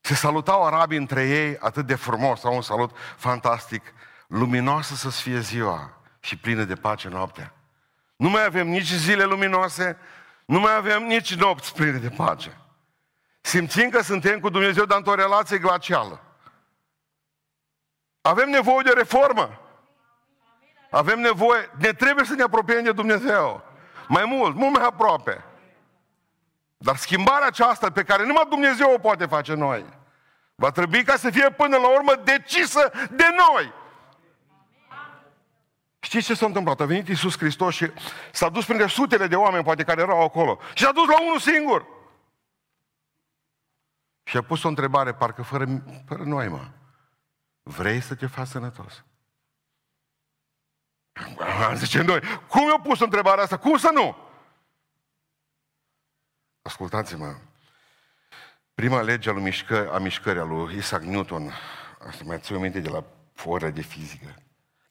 Se 0.00 0.14
salutau 0.14 0.64
arabii 0.64 0.98
între 0.98 1.28
ei 1.28 1.58
atât 1.58 1.86
de 1.86 1.94
frumos, 1.94 2.44
au 2.44 2.54
un 2.54 2.62
salut 2.62 2.96
fantastic, 3.16 3.82
luminoasă 4.26 4.94
să 4.94 5.08
fie 5.08 5.40
ziua 5.40 5.96
și 6.20 6.36
plină 6.36 6.64
de 6.64 6.74
pace 6.74 7.08
noaptea. 7.08 7.54
Nu 8.16 8.28
mai 8.28 8.44
avem 8.44 8.68
nici 8.68 8.92
zile 8.92 9.24
luminoase, 9.24 9.96
nu 10.44 10.60
mai 10.60 10.74
avem 10.74 11.02
nici 11.02 11.34
nopți 11.34 11.74
pline 11.74 11.98
de 11.98 12.08
pace. 12.08 12.56
Simțim 13.46 13.90
că 13.90 14.02
suntem 14.02 14.40
cu 14.40 14.48
Dumnezeu, 14.48 14.84
dar 14.84 14.98
într-o 14.98 15.14
relație 15.14 15.58
glacială. 15.58 16.20
Avem 18.20 18.48
nevoie 18.48 18.82
de 18.84 18.92
reformă. 18.96 19.60
Avem 20.90 21.20
nevoie, 21.20 21.70
ne 21.78 21.92
trebuie 21.92 22.24
să 22.24 22.34
ne 22.34 22.42
apropiem 22.42 22.84
de 22.84 22.92
Dumnezeu. 22.92 23.62
Mai 24.08 24.24
mult, 24.24 24.54
mult 24.54 24.76
mai 24.76 24.84
aproape. 24.84 25.44
Dar 26.76 26.96
schimbarea 26.96 27.46
aceasta 27.46 27.90
pe 27.90 28.02
care 28.02 28.26
numai 28.26 28.46
Dumnezeu 28.48 28.92
o 28.92 28.98
poate 28.98 29.26
face 29.26 29.54
noi, 29.54 29.84
va 30.54 30.70
trebui 30.70 31.04
ca 31.04 31.16
să 31.16 31.30
fie 31.30 31.50
până 31.50 31.76
la 31.76 31.88
urmă 31.88 32.14
decisă 32.24 32.92
de 33.10 33.26
noi. 33.36 33.72
Știți 36.00 36.26
ce 36.26 36.34
s-a 36.34 36.46
întâmplat? 36.46 36.80
A 36.80 36.84
venit 36.84 37.08
Iisus 37.08 37.38
Hristos 37.38 37.74
și 37.74 37.90
s-a 38.32 38.48
dus 38.48 38.64
printre 38.64 38.86
sutele 38.86 39.26
de 39.26 39.36
oameni, 39.36 39.64
poate, 39.64 39.84
care 39.84 40.00
erau 40.00 40.22
acolo. 40.22 40.58
Și 40.74 40.84
s-a 40.84 40.92
dus 40.92 41.06
la 41.06 41.20
unul 41.20 41.38
singur. 41.38 41.92
Și 44.24 44.36
a 44.36 44.42
pus 44.42 44.62
o 44.62 44.68
întrebare, 44.68 45.14
parcă 45.14 45.42
fără, 45.42 45.82
fără 46.06 46.22
noi, 46.22 46.48
mă. 46.48 46.70
Vrei 47.62 48.00
să 48.00 48.14
te 48.14 48.26
faci 48.26 48.46
sănătos? 48.46 49.04
Zice 51.74 52.02
noi, 52.02 52.20
cum 52.48 52.68
i-a 52.68 52.80
pus 52.82 53.00
întrebarea 53.00 53.42
asta? 53.42 53.56
Cum 53.58 53.76
să 53.76 53.90
nu? 53.94 54.16
Ascultați-mă. 56.62 57.36
Prima 58.74 59.00
lege 59.00 59.30
a, 59.30 59.32
lui 59.32 59.42
mișcă, 59.42 59.92
a 59.92 59.98
mișcării 59.98 60.40
a 60.40 60.44
lui 60.44 60.76
Isaac 60.76 61.02
Newton, 61.02 61.52
asta 62.06 62.24
mai 62.24 62.38
țin 62.38 62.56
minte 62.56 62.80
de 62.80 62.88
la 62.88 63.04
oră 63.44 63.70
de 63.70 63.80
fizică. 63.80 64.34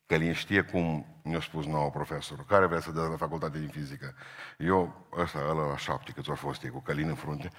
Călin 0.05 0.33
știe 0.33 0.61
cum 0.61 1.05
mi-a 1.23 1.41
spus 1.41 1.65
nouă 1.65 1.89
profesorul. 1.89 2.45
Care 2.45 2.65
vrea 2.65 2.79
să 2.79 2.91
dea 2.91 3.03
la 3.03 3.17
facultate 3.17 3.59
din 3.59 3.69
fizică? 3.69 4.15
Eu, 4.57 5.07
ăsta, 5.11 5.39
ăla 5.39 5.67
la 5.67 5.77
șapte, 5.77 6.11
câți 6.11 6.29
au 6.29 6.35
fost 6.35 6.63
ei, 6.63 6.69
cu 6.69 6.81
Călin 6.81 7.07
în 7.07 7.15
frunte, 7.15 7.51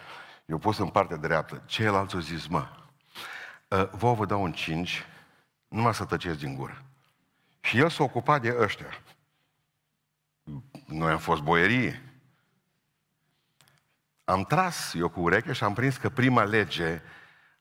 eu 0.47 0.59
pus 0.59 0.79
în 0.79 0.89
partea 0.89 1.17
dreaptă. 1.17 1.63
Ceilalți 1.67 2.15
au 2.15 2.21
zis, 2.21 2.47
mă, 2.47 2.69
ă, 3.71 3.89
vă 3.93 4.13
vă 4.13 4.27
dau 4.27 4.43
un 4.43 4.53
cinci, 4.53 5.05
numai 5.69 5.95
să 5.95 6.05
tăceți 6.05 6.39
din 6.39 6.55
gură. 6.55 6.83
Și 7.61 7.79
el 7.79 7.89
s-a 7.89 8.03
ocupat 8.03 8.41
de 8.41 8.57
ăștia. 8.59 9.01
Noi 10.87 11.13
am 11.13 11.19
fost 11.19 11.43
boierie. 11.43 12.03
Am 14.25 14.45
tras 14.45 14.95
eu 14.95 15.09
cu 15.09 15.21
ureche 15.21 15.53
și 15.53 15.65
am 15.65 15.75
prins 15.75 15.97
că 15.97 16.09
prima 16.09 16.45
lege 16.45 17.03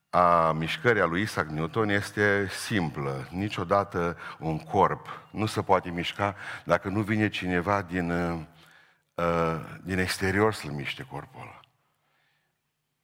a 0.09 0.51
mișcării 0.51 1.01
a 1.01 1.05
lui 1.05 1.21
Isaac 1.21 1.47
Newton 1.47 1.89
este 1.89 2.47
simplă. 2.47 3.27
Niciodată 3.31 4.17
un 4.39 4.59
corp 4.59 5.07
nu 5.31 5.45
se 5.45 5.61
poate 5.61 5.89
mișca 5.89 6.35
dacă 6.63 6.89
nu 6.89 7.01
vine 7.01 7.29
cineva 7.29 7.81
din, 7.81 8.11
uh, 8.11 9.59
din 9.83 9.97
exterior 9.97 10.53
să-l 10.53 10.71
miște 10.71 11.03
corpul 11.03 11.41
ăla. 11.41 11.62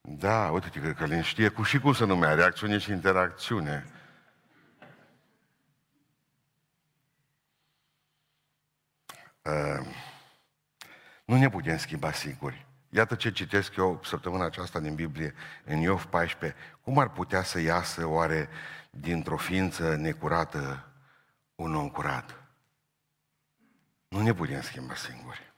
Da, 0.02 0.52
uite 0.52 0.70
că 0.70 0.94
Călin 0.94 1.22
știe 1.22 1.50
cu 1.50 1.64
și 1.64 1.80
cum 1.80 1.94
să 1.94 2.06
numea, 2.06 2.34
reacțiune 2.34 2.78
și 2.78 2.92
interacțiune. 2.92 3.86
Uh, 9.42 9.86
nu 11.26 11.38
ne 11.38 11.50
putem 11.50 11.78
schimba 11.78 12.12
singuri. 12.12 12.66
Iată 12.90 13.16
ce 13.16 13.32
citesc 13.32 13.76
eu 13.76 14.02
săptămâna 14.04 14.46
aceasta 14.46 14.80
din 14.80 14.96
Biblie, 14.96 15.34
în 15.64 15.78
Iov 15.78 16.06
14. 16.06 16.60
Cum 16.82 17.00
ar 17.00 17.10
putea 17.10 17.44
să 17.44 17.60
iasă 17.60 18.06
oare 18.06 18.50
dintr-o 18.90 19.38
ființă 19.38 19.96
necurată 19.96 20.92
un 21.56 21.76
om 21.76 21.90
curat? 21.90 22.44
Nu 24.08 24.22
ne 24.22 24.34
putem 24.34 24.62
schimba 24.62 24.96
singuri. 24.96 25.49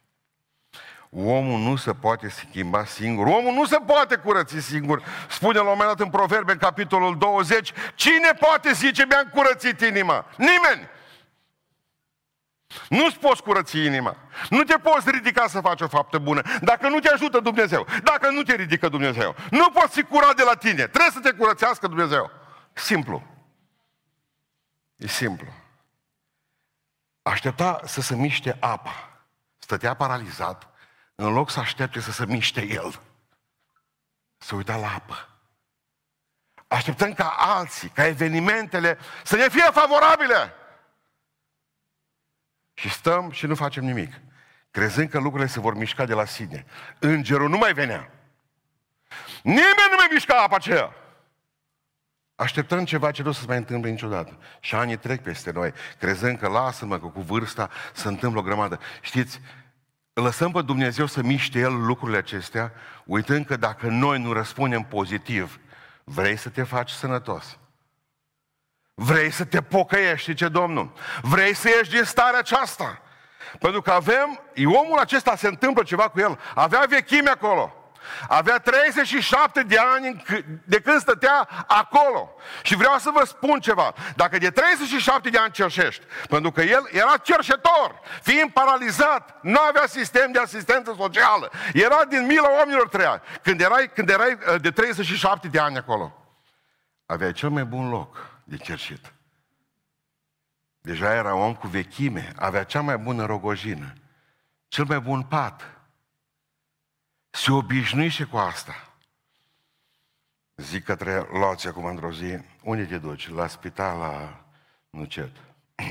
Omul 1.15 1.59
nu 1.59 1.75
se 1.75 1.93
poate 1.93 2.29
schimba 2.29 2.85
singur. 2.85 3.27
Omul 3.27 3.53
nu 3.53 3.65
se 3.65 3.77
poate 3.85 4.15
curăți 4.15 4.59
singur. 4.59 5.03
Spune 5.29 5.57
la 5.57 5.61
un 5.61 5.67
moment 5.67 5.87
dat 5.87 5.99
în 5.99 6.09
Proverbe, 6.09 6.51
în 6.51 6.57
capitolul 6.57 7.17
20, 7.17 7.71
cine 7.95 8.31
poate 8.39 8.71
zice 8.71 9.05
mi-am 9.05 9.29
curățit 9.33 9.81
inima? 9.81 10.25
Nimeni! 10.37 10.89
Nu-ți 12.89 13.19
poți 13.19 13.43
curăți 13.43 13.77
inima. 13.77 14.15
Nu 14.49 14.63
te 14.63 14.77
poți 14.77 15.09
ridica 15.09 15.47
să 15.47 15.61
faci 15.61 15.81
o 15.81 15.87
faptă 15.87 16.17
bună. 16.17 16.41
Dacă 16.61 16.87
nu 16.87 16.99
te 16.99 17.09
ajută 17.09 17.39
Dumnezeu. 17.39 17.87
Dacă 18.03 18.29
nu 18.29 18.43
te 18.43 18.55
ridică 18.55 18.89
Dumnezeu. 18.89 19.35
Nu 19.49 19.69
poți 19.69 19.93
fi 19.93 20.03
curat 20.03 20.35
de 20.35 20.43
la 20.43 20.55
tine. 20.55 20.87
Trebuie 20.87 21.11
să 21.11 21.19
te 21.19 21.31
curățească 21.31 21.87
Dumnezeu. 21.87 22.31
Simplu. 22.73 23.23
E 24.95 25.07
simplu. 25.07 25.47
Aștepta 27.21 27.79
să 27.85 28.01
se 28.01 28.15
miște 28.15 28.57
apa. 28.59 29.23
Stătea 29.57 29.93
paralizat 29.93 30.70
în 31.15 31.33
loc 31.33 31.49
să 31.49 31.59
aștepte 31.59 31.99
să 31.99 32.11
se 32.11 32.25
miște 32.25 32.65
el. 32.67 33.01
Să 34.37 34.55
uita 34.55 34.75
la 34.75 34.93
apă. 34.93 35.29
Așteptăm 36.67 37.13
ca 37.13 37.35
alții, 37.37 37.89
ca 37.89 38.05
evenimentele 38.05 38.97
să 39.23 39.35
ne 39.35 39.49
fie 39.49 39.69
favorabile. 39.71 40.53
Și 42.73 42.89
stăm 42.89 43.31
și 43.31 43.45
nu 43.45 43.55
facem 43.55 43.83
nimic. 43.83 44.13
Crezând 44.71 45.09
că 45.09 45.19
lucrurile 45.19 45.49
se 45.49 45.59
vor 45.59 45.73
mișca 45.73 46.05
de 46.05 46.13
la 46.13 46.25
sine. 46.25 46.65
Îngerul 46.99 47.49
nu 47.49 47.57
mai 47.57 47.73
venea. 47.73 48.11
Nimeni 49.43 49.89
nu 49.89 49.95
mai 49.97 50.07
mișca 50.11 50.41
apa 50.41 50.55
aceea. 50.55 50.95
Așteptăm 52.35 52.85
ceva 52.85 53.11
ce 53.11 53.21
nu 53.23 53.31
se 53.31 53.45
mai 53.47 53.57
întâmplă 53.57 53.89
niciodată. 53.89 54.37
Și 54.59 54.75
anii 54.75 54.97
trec 54.97 55.21
peste 55.21 55.51
noi, 55.51 55.73
crezând 55.99 56.39
că 56.39 56.47
lasă-mă 56.47 56.99
că 56.99 57.05
cu 57.05 57.21
vârsta 57.21 57.69
se 57.93 58.07
întâmplă 58.07 58.39
o 58.39 58.43
grămadă. 58.43 58.79
Știți, 59.01 59.41
lăsăm 60.13 60.51
pe 60.51 60.61
Dumnezeu 60.61 61.05
să 61.05 61.21
miște 61.21 61.59
El 61.59 61.85
lucrurile 61.85 62.17
acestea, 62.17 62.73
uitând 63.05 63.45
că 63.45 63.55
dacă 63.55 63.87
noi 63.87 64.19
nu 64.19 64.33
răspundem 64.33 64.83
pozitiv, 64.83 65.59
vrei 66.03 66.37
să 66.37 66.49
te 66.49 66.63
faci 66.63 66.89
sănătos. 66.89 67.57
Vrei 68.93 69.31
să 69.31 69.45
te 69.45 69.61
pocăiești, 69.61 70.33
ce 70.33 70.47
Domnul. 70.47 70.91
Vrei 71.21 71.53
să 71.53 71.67
ieși 71.67 71.89
din 71.89 72.03
starea 72.03 72.39
aceasta. 72.39 73.01
Pentru 73.59 73.81
că 73.81 73.91
avem, 73.91 74.41
omul 74.65 74.99
acesta 74.99 75.35
se 75.35 75.47
întâmplă 75.47 75.83
ceva 75.83 76.09
cu 76.09 76.19
el. 76.19 76.39
Avea 76.55 76.85
vechime 76.89 77.29
acolo. 77.29 77.80
Avea 78.27 78.57
37 78.57 79.63
de 79.63 79.77
ani 79.77 80.23
de 80.63 80.79
când 80.79 80.99
stătea 80.99 81.47
acolo. 81.67 82.35
Și 82.63 82.75
vreau 82.75 82.97
să 82.97 83.09
vă 83.13 83.25
spun 83.25 83.59
ceva. 83.59 83.93
Dacă 84.15 84.37
de 84.37 84.49
37 84.49 85.29
de 85.29 85.37
ani 85.37 85.51
cerșești, 85.51 86.05
pentru 86.29 86.51
că 86.51 86.61
el 86.61 86.89
era 86.91 87.17
cerșetor, 87.17 87.99
fiind 88.21 88.51
paralizat, 88.51 89.39
nu 89.41 89.59
avea 89.59 89.87
sistem 89.87 90.31
de 90.31 90.39
asistență 90.39 90.93
socială. 90.97 91.51
Era 91.73 92.05
din 92.05 92.25
mila 92.25 92.49
oamenilor 92.57 92.89
trei 92.89 93.21
Când 93.41 93.61
erai, 93.61 93.91
când 93.93 94.09
erai 94.09 94.31
uh, 94.33 94.61
de 94.61 94.71
37 94.71 95.47
de 95.47 95.59
ani 95.59 95.77
acolo, 95.77 96.15
avea 97.05 97.31
cel 97.31 97.49
mai 97.49 97.65
bun 97.65 97.89
loc 97.89 98.29
de 98.43 98.57
cerșit. 98.57 99.13
Deja 100.81 101.13
era 101.13 101.35
om 101.35 101.55
cu 101.55 101.67
vechime, 101.67 102.33
avea 102.35 102.63
cea 102.63 102.81
mai 102.81 102.97
bună 102.97 103.25
rogojină, 103.25 103.93
cel 104.67 104.85
mai 104.85 104.99
bun 104.99 105.23
pat. 105.23 105.80
Se 107.31 107.51
obișnuise 107.51 108.23
cu 108.23 108.37
asta. 108.37 108.93
Zic 110.55 110.83
către 110.83 111.17
Loți 111.17 111.67
acum 111.67 111.85
într-o 111.85 112.11
zi, 112.11 112.39
unde 112.63 112.85
te 112.85 112.97
duci? 112.97 113.29
La 113.29 113.47
spital, 113.47 113.97
la 113.97 114.45
Nucet. 114.89 115.35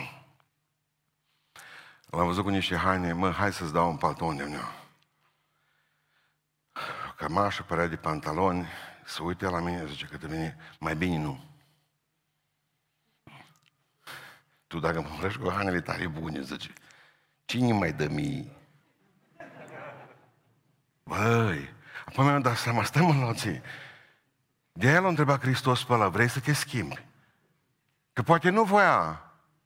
L-am 2.11 2.27
văzut 2.27 2.43
cu 2.43 2.49
niște 2.49 2.77
haine, 2.77 3.13
mă, 3.13 3.31
hai 3.31 3.53
să-ți 3.53 3.73
dau 3.73 3.91
un 3.91 3.97
palton 3.97 4.37
de 4.37 4.45
meu. 4.45 4.73
Cămașă, 7.17 7.63
părea 7.63 7.87
de 7.87 7.97
pantaloni, 7.97 8.67
să 9.05 9.23
uite 9.23 9.47
la 9.47 9.61
mine, 9.61 9.87
zice 9.87 10.07
că 10.07 10.17
de 10.17 10.27
mine, 10.27 10.57
mai 10.79 10.97
bine 10.97 11.19
nu. 11.19 11.45
Tu 14.67 14.79
dacă 14.79 15.01
mă 15.01 15.09
vrești 15.19 15.39
cu 15.39 15.51
hainele 15.51 15.81
tare 15.81 16.07
bune, 16.07 16.41
zice, 16.41 16.73
cine 17.45 17.73
mai 17.73 17.93
dă 17.93 18.09
mie? 18.09 18.60
Băi, 21.11 21.75
apoi 22.07 22.25
mi-am 22.25 22.41
dat 22.41 22.57
seama, 22.57 22.83
stai 22.83 23.03
mă 23.03 23.25
loții. 23.25 23.63
De 24.73 24.89
aia 24.89 25.01
l-a 25.01 25.09
întrebat 25.09 25.41
Hristos 25.41 25.85
pe 25.85 25.93
ăla, 25.93 26.09
vrei 26.09 26.29
să 26.29 26.41
te 26.41 26.53
schimbi? 26.53 27.05
Că 28.13 28.23
poate 28.23 28.51
nu 28.51 28.65
voia, 28.65 29.23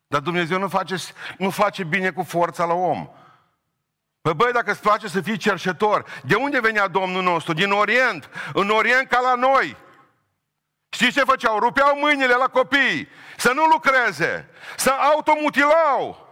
dar 0.07 0.21
Dumnezeu 0.21 0.59
nu 0.59 0.69
face, 0.69 0.97
nu 1.39 1.51
face 1.51 1.85
bine 1.85 2.11
cu 2.11 2.23
forța 2.23 2.65
la 2.65 2.75
om. 2.75 3.09
Păi 4.21 4.35
băi, 4.35 4.53
dacă 4.53 4.71
îți 4.71 4.81
place 4.81 5.09
să 5.09 5.21
fii 5.21 5.37
cerșetor, 5.37 6.05
de 6.23 6.35
unde 6.35 6.61
venea 6.61 6.89
Domnul 6.89 7.23
nostru? 7.23 7.53
Din 7.53 7.71
Orient. 7.71 8.29
În 8.53 8.71
Orient 8.71 9.09
ca 9.09 9.21
la 9.21 9.35
noi. 9.35 9.77
Știți 10.89 11.13
ce 11.13 11.25
făceau? 11.25 11.59
Rupeau 11.59 11.99
mâinile 11.99 12.35
la 12.35 12.49
copii, 12.49 13.09
să 13.37 13.53
nu 13.53 13.65
lucreze, 13.65 14.49
să 14.77 14.91
automutilau, 14.91 16.24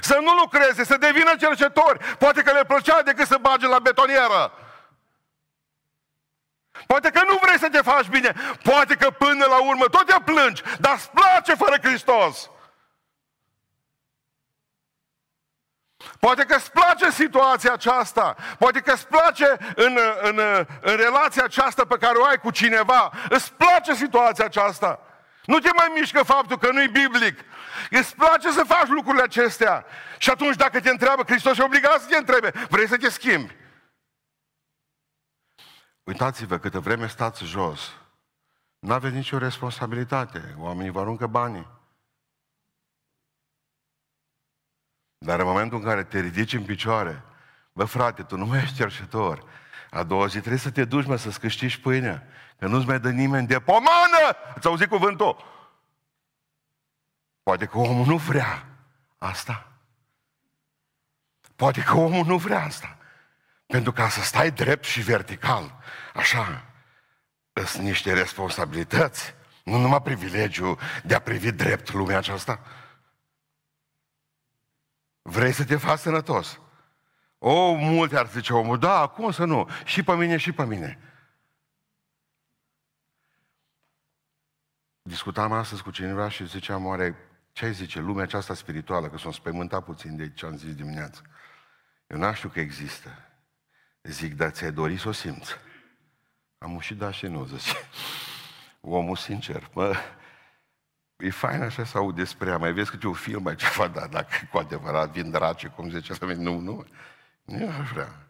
să 0.00 0.18
nu 0.22 0.32
lucreze, 0.32 0.84
să 0.84 0.96
devină 0.96 1.32
cercetori. 1.38 2.16
Poate 2.18 2.42
că 2.42 2.52
le 2.52 2.64
plăcea 2.64 3.02
decât 3.02 3.26
să 3.26 3.36
bage 3.40 3.66
la 3.66 3.78
betonieră. 3.78 4.52
Poate 6.86 7.10
că 7.10 7.20
nu 7.26 7.38
vrei 7.42 7.58
să 7.58 7.68
te 7.68 7.80
faci 7.80 8.06
bine. 8.06 8.34
Poate 8.62 8.94
că 8.94 9.10
până 9.10 9.44
la 9.44 9.68
urmă 9.68 9.84
tot 9.84 10.06
te 10.06 10.20
plângi, 10.24 10.62
dar 10.80 10.94
îți 10.94 11.10
place 11.10 11.54
fără 11.54 11.76
Hristos. 11.82 12.50
Poate 16.20 16.44
că 16.44 16.54
îți 16.54 16.70
place 16.70 17.10
situația 17.10 17.72
aceasta, 17.72 18.36
poate 18.58 18.80
că 18.80 18.92
îți 18.92 19.06
place 19.06 19.56
în, 19.74 19.98
în, 20.22 20.38
în 20.80 20.96
relația 20.96 21.44
aceasta 21.44 21.84
pe 21.84 21.96
care 21.96 22.18
o 22.18 22.24
ai 22.24 22.38
cu 22.38 22.50
cineva, 22.50 23.10
îți 23.28 23.52
place 23.52 23.94
situația 23.94 24.44
aceasta. 24.44 25.00
Nu 25.44 25.58
te 25.58 25.70
mai 25.76 25.92
mișcă 25.94 26.22
faptul 26.22 26.58
că 26.58 26.70
nu-i 26.70 26.88
biblic. 26.88 27.44
Îți 27.90 28.14
place 28.14 28.50
să 28.50 28.64
faci 28.64 28.88
lucrurile 28.88 29.22
acestea. 29.22 29.84
Și 30.18 30.30
atunci 30.30 30.56
dacă 30.56 30.80
te 30.80 30.90
întreabă, 30.90 31.22
Hristos 31.22 31.58
e 31.58 31.62
obligat 31.62 32.00
să 32.00 32.06
te 32.08 32.16
întrebe, 32.16 32.52
vrei 32.68 32.88
să 32.88 32.96
te 32.96 33.08
schimbi? 33.08 33.56
Uitați-vă, 36.04 36.58
câtă 36.58 36.80
vreme 36.80 37.06
stați 37.06 37.44
jos, 37.44 37.92
nu 38.78 38.92
aveți 38.92 39.14
nicio 39.14 39.38
responsabilitate. 39.38 40.54
Oamenii 40.58 40.90
vă 40.90 41.00
aruncă 41.00 41.26
banii. 41.26 41.66
Dar 45.18 45.40
în 45.40 45.46
momentul 45.46 45.78
în 45.78 45.84
care 45.84 46.04
te 46.04 46.20
ridici 46.20 46.52
în 46.52 46.64
picioare, 46.64 47.22
bă 47.72 47.84
frate, 47.84 48.22
tu 48.22 48.36
nu 48.36 48.46
mai 48.46 48.62
ești 48.62 48.76
cerșetor. 48.76 49.44
A 49.90 50.02
doua 50.02 50.26
zi 50.26 50.38
trebuie 50.38 50.58
să 50.58 50.70
te 50.70 50.84
duci, 50.84 51.06
mă, 51.06 51.16
să-ți 51.16 51.40
câștigi 51.40 51.80
pâinea. 51.80 52.26
Că 52.58 52.66
nu-ți 52.66 52.86
mai 52.86 53.00
dă 53.00 53.10
nimeni 53.10 53.46
de 53.46 53.60
pomană! 53.60 54.36
Ați 54.54 54.66
auzit 54.66 54.88
cuvântul? 54.88 55.44
Poate 57.42 57.66
că 57.66 57.78
omul 57.78 58.06
nu 58.06 58.16
vrea 58.16 58.66
asta. 59.18 59.72
Poate 61.56 61.82
că 61.82 61.96
omul 61.96 62.26
nu 62.26 62.36
vrea 62.36 62.64
asta. 62.64 62.98
Pentru 63.66 63.92
ca 63.92 64.08
să 64.08 64.20
stai 64.20 64.50
drept 64.50 64.84
și 64.84 65.00
vertical, 65.00 65.78
așa, 66.14 66.64
sunt 67.66 67.84
niște 67.84 68.12
responsabilități, 68.12 69.34
nu 69.64 69.78
numai 69.78 70.02
privilegiu 70.02 70.78
de 71.04 71.14
a 71.14 71.20
privi 71.20 71.52
drept 71.52 71.92
lumea 71.92 72.18
aceasta. 72.18 72.60
Vrei 75.22 75.52
să 75.52 75.64
te 75.64 75.76
faci 75.76 75.98
sănătos? 75.98 76.60
O, 77.42 77.72
multe 77.72 78.18
ar 78.18 78.28
zice 78.28 78.52
omul, 78.52 78.78
da, 78.78 79.06
cum 79.06 79.30
să 79.30 79.44
nu? 79.44 79.68
Și 79.84 80.02
pe 80.02 80.14
mine, 80.14 80.36
și 80.36 80.52
pe 80.52 80.64
mine. 80.64 80.98
Discutam 85.02 85.52
astăzi 85.52 85.82
cu 85.82 85.90
cineva 85.90 86.28
și 86.28 86.46
ziceam, 86.46 86.86
oare, 86.86 87.16
ce 87.52 87.64
ai 87.64 87.72
zice, 87.72 88.00
lumea 88.00 88.22
aceasta 88.22 88.54
spirituală, 88.54 89.08
că 89.08 89.18
sunt 89.18 89.34
spăimântat 89.34 89.84
puțin 89.84 90.16
de 90.16 90.32
ce 90.32 90.46
am 90.46 90.56
zis 90.56 90.74
dimineață. 90.74 91.22
Eu 92.06 92.18
n 92.18 92.32
știu 92.32 92.48
că 92.48 92.60
există. 92.60 93.08
Zic, 94.02 94.34
dar 94.34 94.50
ți-ai 94.50 94.72
dori 94.72 94.98
să 94.98 95.08
o 95.08 95.12
simți. 95.12 95.56
Am 96.58 96.78
și 96.78 96.94
da 96.94 97.10
și 97.10 97.26
nu, 97.26 97.44
zice. 97.44 97.76
Omul 98.80 99.16
sincer, 99.16 99.70
mă, 99.72 99.94
e 101.16 101.30
fain 101.30 101.62
așa 101.62 101.84
să 101.84 101.98
aud 101.98 102.14
despre 102.14 102.48
ea, 102.48 102.58
mai 102.58 102.72
vezi 102.72 102.90
câte 102.90 103.06
un 103.06 103.12
film, 103.12 103.42
mai 103.42 103.56
ceva, 103.56 103.88
dar 103.88 104.08
dacă 104.08 104.48
cu 104.50 104.58
adevărat 104.58 105.10
vin 105.10 105.30
draci, 105.30 105.66
cum 105.66 105.90
zice 105.90 106.14
la 106.20 106.26
mine, 106.26 106.42
nu, 106.42 106.58
nu, 106.58 106.86
nu 107.58 107.68
aș 107.80 107.90
vrea. 107.90 108.28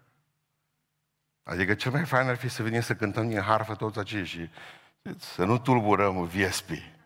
Adică 1.42 1.74
cel 1.74 1.92
mai 1.92 2.04
fain 2.04 2.28
ar 2.28 2.36
fi 2.36 2.48
să 2.48 2.62
venim 2.62 2.80
să 2.80 2.94
cântăm 2.94 3.28
din 3.28 3.40
harfă 3.40 3.74
toți 3.74 3.98
acești 3.98 4.36
și 4.36 4.50
să 5.18 5.44
nu 5.44 5.58
tulburăm 5.58 6.24
viespii. 6.24 6.98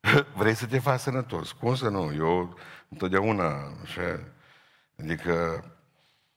Vrei 0.40 0.54
să 0.54 0.66
te 0.66 0.78
faci 0.78 1.00
sănătos? 1.00 1.52
Cum 1.52 1.74
să 1.74 1.88
nu? 1.88 2.14
Eu 2.14 2.58
întotdeauna, 2.88 3.78
așa, 3.82 4.20
adică 4.98 5.64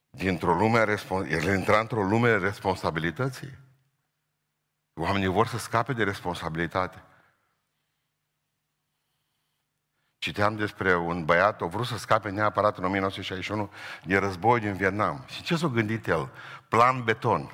dintr-o 0.09 0.53
lume 0.53 0.79
a 0.79 0.83
respons- 0.83 1.29
el 1.29 1.57
intra 1.57 1.79
într-o 1.79 2.03
lume 2.03 2.29
de 2.29 2.37
responsabilității. 2.37 3.57
Oamenii 4.93 5.27
vor 5.27 5.47
să 5.47 5.57
scape 5.57 5.93
de 5.93 6.03
responsabilitate. 6.03 7.03
Citeam 10.25 10.55
despre 10.55 10.95
un 10.95 11.25
băiat, 11.25 11.61
a 11.61 11.65
vrut 11.65 11.85
să 11.85 11.97
scape 11.97 12.29
neapărat 12.29 12.77
în 12.77 12.83
1961 12.83 13.71
din 14.03 14.19
război 14.19 14.59
din 14.59 14.73
Vietnam. 14.73 15.23
Și 15.27 15.43
ce 15.43 15.55
s-a 15.55 15.67
gândit 15.67 16.07
el? 16.07 16.29
Plan 16.69 17.03
beton. 17.03 17.51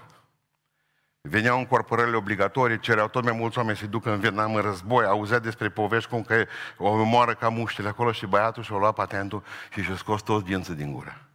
Veneau 1.22 1.58
în 1.58 1.66
corporările 1.66 2.16
obligatorii, 2.16 2.80
cereau 2.80 3.08
tot 3.08 3.24
mai 3.24 3.34
mulți 3.34 3.58
oameni 3.58 3.78
să 3.78 3.86
ducă 3.86 4.12
în 4.12 4.20
Vietnam 4.20 4.56
în 4.56 4.62
război, 4.62 5.06
auzea 5.06 5.40
despre 5.40 5.70
povești 5.70 6.10
cum 6.10 6.24
că 6.24 6.46
o 6.78 7.04
moară 7.04 7.34
ca 7.34 7.50
muștile 7.50 7.88
acolo 7.88 8.12
și 8.12 8.26
băiatul 8.26 8.64
și-a 8.64 8.78
luat 8.78 8.94
patentul 8.94 9.44
și 9.74 9.82
și-a 9.82 9.96
scos 9.96 10.22
toți 10.22 10.46
dinții 10.46 10.76
din 10.76 10.94
gură. 10.94 11.30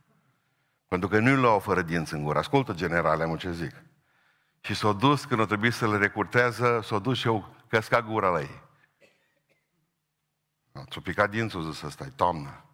Pentru 0.89 1.09
că 1.09 1.19
nu-i 1.19 1.37
luau 1.37 1.59
fără 1.59 1.83
dinți 1.83 2.15
în 2.15 2.23
gură. 2.23 2.39
Ascultă 2.39 2.73
generale, 2.73 3.23
am 3.23 3.37
ce 3.37 3.53
zic. 3.53 3.73
Și 4.61 4.75
s-a 4.75 4.93
dus, 4.93 5.25
când 5.25 5.41
a 5.41 5.45
trebuit 5.45 5.73
să 5.73 5.89
le 5.89 5.97
recurtează, 5.97 6.81
s-a 6.85 6.99
dus 6.99 7.19
și 7.19 7.27
eu 7.27 7.55
căsca 7.69 8.03
gura 8.03 8.29
la 8.29 8.41
ei. 8.41 8.65
Ți-a 10.85 11.01
picat 11.01 11.31
dințul, 11.31 11.71
zis 11.71 11.79
să 11.79 11.89
stai, 11.89 12.12
toamnă. 12.17 12.65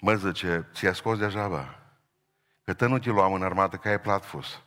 Mă 0.00 0.14
zice, 0.14 0.68
ți-a 0.72 0.92
scos 0.92 1.18
deja, 1.18 1.48
bă. 1.48 1.64
Că 2.64 2.74
tă 2.74 2.86
nu 2.86 2.98
te 2.98 3.10
luam 3.10 3.32
în 3.32 3.42
armată, 3.42 3.76
că 3.76 3.88
ai 3.88 4.00
platfus. 4.00 4.62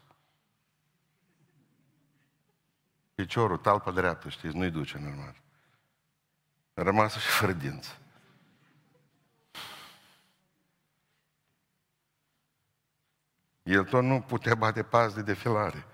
Piciorul, 3.15 3.57
talpa 3.57 3.91
dreaptă, 3.91 4.29
știți, 4.29 4.55
nu-i 4.55 4.71
duce 4.71 4.97
în 4.97 5.05
armată. 5.05 5.37
A 6.73 6.81
rămas 6.81 7.17
și 7.17 7.27
fără 7.27 7.51
dinți. 7.51 7.99
El 13.63 13.85
tot 13.85 14.03
nu 14.03 14.21
putea 14.21 14.55
bate 14.55 14.83
pas 14.83 15.13
de 15.13 15.21
defilare. 15.21 15.85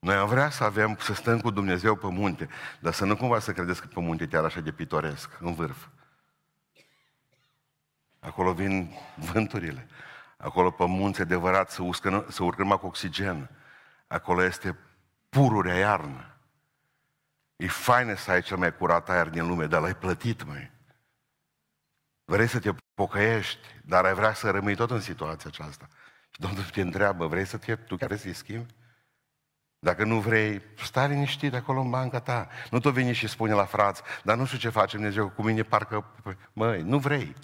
Noi 0.00 0.14
am 0.14 0.28
vrea 0.28 0.50
să 0.50 0.64
avem, 0.64 0.96
să 1.00 1.14
stăm 1.14 1.40
cu 1.40 1.50
Dumnezeu 1.50 1.96
pe 1.96 2.06
munte, 2.06 2.48
dar 2.78 2.92
să 2.92 3.04
nu 3.04 3.16
cumva 3.16 3.38
să 3.38 3.52
credeți 3.52 3.80
că 3.80 3.86
pe 3.86 4.00
munte 4.00 4.26
chiar 4.26 4.44
așa 4.44 4.60
de 4.60 4.72
pitoresc, 4.72 5.38
în 5.40 5.54
vârf. 5.54 5.86
Acolo 8.20 8.52
vin 8.52 8.92
vânturile. 9.16 9.88
Acolo 10.36 10.70
pe 10.70 10.86
munți 10.86 11.20
adevărat 11.20 11.70
să, 11.70 11.82
uscă, 11.82 12.26
să 12.28 12.42
urcă 12.42 12.62
numai 12.62 12.78
cu 12.78 12.86
oxigen. 12.86 13.50
Acolo 14.06 14.42
este 14.42 14.78
pururea 15.28 15.76
iarnă. 15.76 16.36
E 17.56 17.66
faină 17.68 18.14
să 18.14 18.30
ai 18.30 18.42
cel 18.42 18.56
mai 18.56 18.76
curat 18.76 19.08
aer 19.08 19.28
din 19.28 19.46
lume, 19.46 19.66
dar 19.66 19.80
l-ai 19.80 19.94
plătit, 19.94 20.44
măi. 20.44 20.70
Vrei 22.24 22.46
să 22.46 22.58
te 22.58 22.70
pocăiești, 22.94 23.66
dar 23.84 24.04
ai 24.04 24.14
vrea 24.14 24.34
să 24.34 24.50
rămâi 24.50 24.74
tot 24.74 24.90
în 24.90 25.00
situația 25.00 25.50
aceasta. 25.52 25.88
Și 26.30 26.40
Domnul 26.40 26.64
te 26.64 26.80
întreabă, 26.80 27.26
vrei 27.26 27.44
să 27.44 27.56
te, 27.56 27.76
tu 27.76 27.96
care 27.96 28.16
să-i 28.16 28.32
schimbi? 28.32 28.74
Dacă 29.82 30.04
nu 30.04 30.20
vrei, 30.20 30.62
stai 30.76 31.08
liniștit 31.08 31.54
acolo 31.54 31.80
în 31.80 31.90
banca 31.90 32.20
ta. 32.20 32.48
Nu 32.70 32.80
tu 32.80 32.90
vine 32.90 33.12
și 33.12 33.26
spune 33.26 33.52
la 33.52 33.64
frați, 33.64 34.02
dar 34.22 34.36
nu 34.36 34.44
știu 34.44 34.58
ce 34.58 34.68
face 34.68 34.96
Dumnezeu 34.96 35.28
cu 35.28 35.42
mine, 35.42 35.62
parcă, 35.62 36.04
măi, 36.52 36.82
nu 36.82 36.98
vrei. 36.98 37.34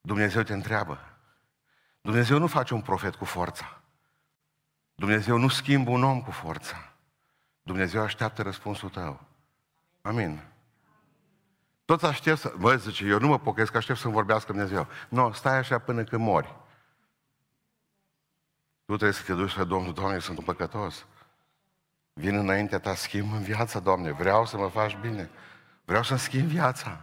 Dumnezeu 0.00 0.42
te 0.42 0.52
întreabă. 0.52 1.00
Dumnezeu 2.00 2.38
nu 2.38 2.46
face 2.46 2.74
un 2.74 2.80
profet 2.80 3.14
cu 3.14 3.24
forța. 3.24 3.80
Dumnezeu 4.94 5.36
nu 5.36 5.48
schimbă 5.48 5.90
un 5.90 6.02
om 6.02 6.22
cu 6.22 6.30
forța. 6.30 6.92
Dumnezeu 7.62 8.02
așteaptă 8.02 8.42
răspunsul 8.42 8.88
tău. 8.88 9.20
Amin. 10.02 10.42
Toți 11.84 12.04
aștept 12.04 12.38
să... 12.38 12.54
Bă, 12.58 12.76
zice, 12.76 13.04
eu 13.04 13.18
nu 13.18 13.26
mă 13.26 13.38
pochez, 13.38 13.68
aștept 13.74 13.98
să-mi 13.98 14.12
vorbească 14.12 14.52
Dumnezeu. 14.52 14.86
Nu, 15.08 15.32
stai 15.32 15.56
așa 15.56 15.78
până 15.78 16.04
când 16.04 16.22
mori. 16.22 16.54
Tu 18.84 18.96
trebuie 18.96 19.12
să 19.12 19.22
te 19.22 19.34
duci 19.34 19.56
la 19.56 19.64
Domnul, 19.64 19.92
Doamne, 19.92 20.18
sunt 20.18 20.38
un 20.38 20.44
păcătos. 20.44 21.06
Vin 22.12 22.36
înaintea 22.36 22.78
ta, 22.78 22.94
schimb 22.94 23.32
în 23.32 23.42
viața, 23.42 23.80
Doamne, 23.80 24.12
vreau 24.12 24.46
să 24.46 24.56
mă 24.56 24.68
faci 24.68 24.96
bine. 24.96 25.30
Vreau 25.84 26.02
să-mi 26.02 26.18
schimb 26.18 26.48
viața. 26.48 27.00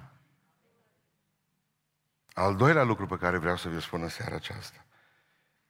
Al 2.34 2.56
doilea 2.56 2.84
lucru 2.84 3.06
pe 3.06 3.18
care 3.18 3.38
vreau 3.38 3.58
să 3.58 3.70
vi 3.70 3.82
spun 3.82 4.02
în 4.02 4.10
seara 4.10 4.36
aceasta. 4.36 4.86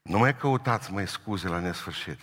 Nu 0.02 0.18
mai 0.18 0.38
căutați 0.38 0.92
mai 0.92 1.08
scuze 1.08 1.48
la 1.48 1.60
nesfârșit. 1.60 2.20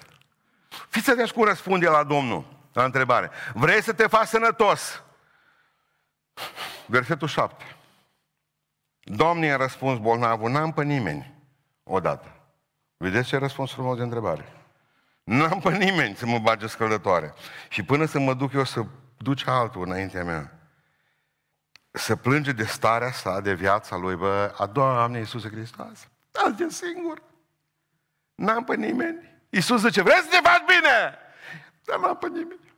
Fiți 0.89 1.11
atenți 1.11 1.33
cum 1.33 1.45
răspunde 1.45 1.89
la 1.89 2.05
Domnul 2.05 2.57
la 2.73 2.85
întrebare. 2.85 3.31
Vrei 3.55 3.83
să 3.83 3.93
te 3.93 4.07
faci 4.07 4.27
sănătos? 4.27 5.03
Versetul 6.87 7.29
7. 7.29 7.77
Domnul 9.01 9.45
i-a 9.45 9.57
răspuns 9.57 9.99
bolnavul, 9.99 10.51
n-am 10.51 10.73
pe 10.73 10.85
nimeni 10.85 11.35
odată. 11.83 12.38
Vedeți 12.99 13.29
ce 13.29 13.37
răspuns 13.37 13.73
frumos 13.73 13.97
de 13.97 14.03
întrebare? 14.03 14.53
N-am 15.25 15.61
pe 15.61 15.77
nimeni 15.77 16.17
să 16.17 16.27
mă 16.27 16.39
bage 16.39 16.67
scăldătoare. 16.67 17.35
Și 17.69 17.83
până 17.83 18.05
să 18.05 18.19
mă 18.19 18.35
duc 18.35 18.53
eu 18.53 18.65
să 18.65 18.85
duce 19.17 19.51
altul 19.51 19.83
înaintea 19.83 20.25
mea, 20.25 20.53
să 21.91 22.17
plânge 22.17 22.53
de 22.53 22.65
starea 22.65 23.13
sa, 23.13 23.41
de 23.41 23.55
viața 23.55 23.97
lui, 23.97 24.17
bă, 24.17 24.55
a 24.59 24.67
Doamne 24.67 25.19
Iisuse 25.19 25.49
Hristos, 25.49 26.09
azi 26.33 26.63
e 26.63 26.69
singur. 26.71 27.23
N-am 28.35 28.65
pe 28.65 28.77
nimeni. 28.77 29.41
Iisus 29.51 29.81
zice, 29.81 30.03
vreți 30.03 30.23
să 30.23 30.29
te 30.31 30.49
faci 30.49 30.65
bine? 30.67 31.19
Dar 31.85 31.99
n-am 31.99 32.17
pe 32.17 32.29
nimeni. 32.29 32.75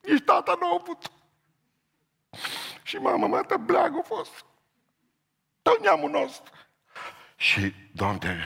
Nici 0.00 0.24
tata 0.24 0.56
nu 0.60 0.74
a 0.74 0.80
putut. 0.80 1.12
Și 2.82 2.96
mama 2.96 3.26
mea 3.26 3.56
bleagă 3.56 3.98
a 3.98 4.06
fost. 4.06 4.44
Tot 5.62 5.80
neamul 5.80 6.10
nostru. 6.10 6.52
Și, 7.36 7.74
Doamne, 7.92 8.44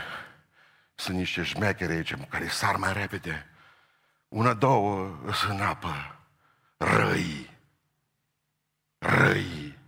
sunt 0.99 1.17
niște 1.17 1.43
șmechere 1.43 1.93
aici 1.93 2.15
care 2.29 2.49
sar 2.49 2.77
mai 2.77 2.93
repede. 2.93 3.47
Una, 4.29 4.55
două, 4.55 5.19
sunt 5.33 5.59
în 5.59 5.65
apă. 5.65 6.21
Răi. 6.77 7.57
Răi. 8.99 9.79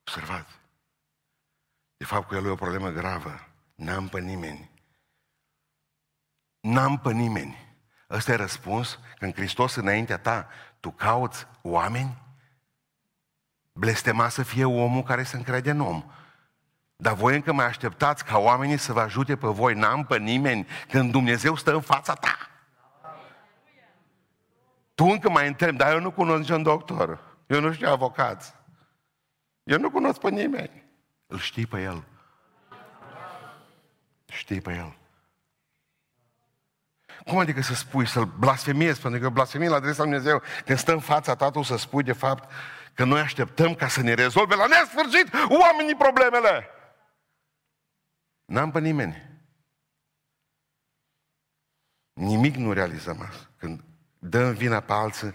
Observați. 0.00 0.52
De 1.96 2.04
fapt, 2.04 2.26
cu 2.26 2.34
el 2.34 2.46
e 2.46 2.48
o 2.48 2.54
problemă 2.54 2.90
gravă. 2.90 3.48
N-am 3.74 4.08
pe 4.08 4.20
nimeni. 4.20 4.70
N-am 6.60 6.98
pe 6.98 7.12
nimeni. 7.12 7.76
Ăsta 8.10 8.32
e 8.32 8.36
răspuns 8.36 8.98
când 9.18 9.34
Hristos 9.34 9.74
înaintea 9.74 10.18
ta, 10.18 10.48
tu 10.80 10.90
cauți 10.90 11.46
oameni? 11.62 12.22
Blestema 13.72 14.28
să 14.28 14.42
fie 14.42 14.64
omul 14.64 15.02
care 15.02 15.22
se 15.22 15.36
încrede 15.36 15.70
în 15.70 15.80
om. 15.80 16.10
Dar 16.96 17.14
voi 17.14 17.34
încă 17.34 17.52
mai 17.52 17.64
așteptați 17.64 18.24
ca 18.24 18.38
oamenii 18.38 18.76
să 18.76 18.92
vă 18.92 19.00
ajute 19.00 19.36
pe 19.36 19.46
voi. 19.46 19.74
N-am 19.74 20.04
pe 20.04 20.18
nimeni 20.18 20.66
când 20.88 21.10
Dumnezeu 21.10 21.56
stă 21.56 21.72
în 21.72 21.80
fața 21.80 22.14
ta. 22.14 22.36
Tu 24.94 25.04
încă 25.04 25.30
mai 25.30 25.46
întrebi, 25.46 25.76
dar 25.76 25.92
eu 25.92 26.00
nu 26.00 26.10
cunosc 26.10 26.40
niciun 26.40 26.62
doctor. 26.62 27.20
Eu 27.46 27.60
nu 27.60 27.72
știu 27.72 27.88
avocați. 27.88 28.54
Eu 29.62 29.78
nu 29.78 29.90
cunosc 29.90 30.20
pe 30.20 30.30
nimeni. 30.30 30.84
Îl 31.26 31.38
știi 31.38 31.66
pe 31.66 31.82
el. 31.82 32.04
Știi 34.26 34.60
pe 34.60 34.72
el. 34.72 34.96
Cum 37.24 37.38
adică 37.38 37.62
să 37.62 37.74
spui, 37.74 38.06
să-l 38.06 38.24
blasfemiezi? 38.24 39.00
Pentru 39.00 39.20
că 39.20 39.28
blasfemie 39.28 39.68
la 39.68 39.76
adresa 39.76 40.02
lui 40.02 40.12
Dumnezeu, 40.12 40.42
când 40.64 40.78
stă 40.78 40.92
în 40.92 41.00
fața 41.00 41.34
tatăl 41.34 41.64
să 41.64 41.76
spui 41.76 42.02
de 42.02 42.12
fapt 42.12 42.50
că 42.94 43.04
noi 43.04 43.20
așteptăm 43.20 43.74
ca 43.74 43.88
să 43.88 44.02
ne 44.02 44.14
rezolve 44.14 44.54
la 44.54 44.66
nesfârșit 44.66 45.34
oamenii 45.48 45.94
problemele. 45.94 46.68
N-am 48.44 48.70
pe 48.70 48.80
nimeni. 48.80 49.32
Nimic 52.12 52.54
nu 52.54 52.72
realizăm 52.72 53.20
asta. 53.20 53.50
Când 53.56 53.84
dăm 54.18 54.52
vina 54.52 54.80
pe 54.80 54.92
alții, 54.92 55.32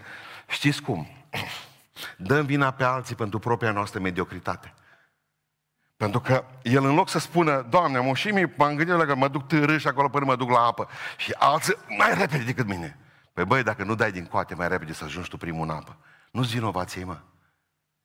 știți 0.48 0.82
cum? 0.82 1.06
Dăm 2.16 2.46
vina 2.46 2.70
pe 2.70 2.84
alții 2.84 3.14
pentru 3.14 3.38
propria 3.38 3.72
noastră 3.72 4.00
mediocritate. 4.00 4.74
Pentru 5.96 6.20
că 6.20 6.44
el 6.62 6.84
în 6.84 6.94
loc 6.94 7.08
să 7.08 7.18
spună, 7.18 7.62
Doamne, 7.62 7.98
am 7.98 8.14
și 8.14 8.28
mie, 8.28 8.54
m-am 8.56 8.76
gândit 8.76 8.94
la 8.94 9.04
că 9.04 9.14
mă 9.14 9.28
duc 9.28 9.46
târâ 9.46 9.78
și 9.78 9.86
acolo 9.86 10.08
până 10.08 10.24
mă 10.24 10.36
duc 10.36 10.50
la 10.50 10.60
apă. 10.60 10.88
Și 11.16 11.32
alții 11.38 11.74
mai 11.98 12.14
repede 12.14 12.44
decât 12.44 12.66
mine. 12.66 12.98
Păi 13.32 13.44
băi, 13.44 13.62
dacă 13.62 13.84
nu 13.84 13.94
dai 13.94 14.12
din 14.12 14.26
coate 14.26 14.54
mai 14.54 14.68
repede 14.68 14.92
să 14.92 15.04
ajungi 15.04 15.28
tu 15.28 15.36
primul 15.36 15.62
în 15.62 15.74
apă, 15.74 15.96
nu-ți 16.30 16.52
vinovație, 16.52 17.04
mă. 17.04 17.20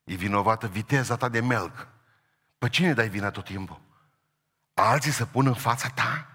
E 0.04 0.16
vinovată 0.16 0.68
viteza 0.68 1.16
ta 1.16 1.30
de 1.30 1.42
melc. 1.42 1.88
Pe 2.58 2.70
cine 2.70 2.94
dai 2.94 3.10
vina 3.10 3.32
tot 3.32 3.44
timpul? 3.44 3.82
Alții 4.76 5.12
să 5.12 5.26
pună 5.26 5.50
în 5.50 5.56
fața 5.56 5.90
ta? 5.90 6.30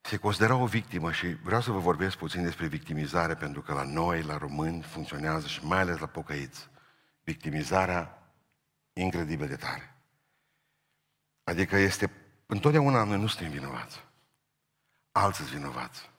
Se 0.00 0.16
considera 0.16 0.54
o 0.54 0.66
victimă 0.66 1.12
și 1.12 1.26
vreau 1.26 1.60
să 1.60 1.70
vă 1.70 1.78
vorbesc 1.78 2.16
puțin 2.16 2.42
despre 2.42 2.66
victimizare, 2.66 3.34
pentru 3.34 3.62
că 3.62 3.72
la 3.72 3.82
noi, 3.82 4.22
la 4.22 4.36
români, 4.36 4.82
funcționează 4.82 5.46
și 5.46 5.64
mai 5.64 5.78
ales 5.78 5.98
la 5.98 6.06
pocăiți. 6.06 6.68
Victimizarea 7.22 8.32
incredibil 8.92 9.48
de 9.48 9.56
tare. 9.56 9.96
Adică 11.44 11.76
este, 11.76 12.10
întotdeauna 12.46 13.04
noi 13.04 13.20
nu 13.20 13.26
suntem 13.26 13.50
vinovați. 13.50 14.04
Alții 15.12 15.44
sunt 15.44 15.56
vinovați. 15.56 16.10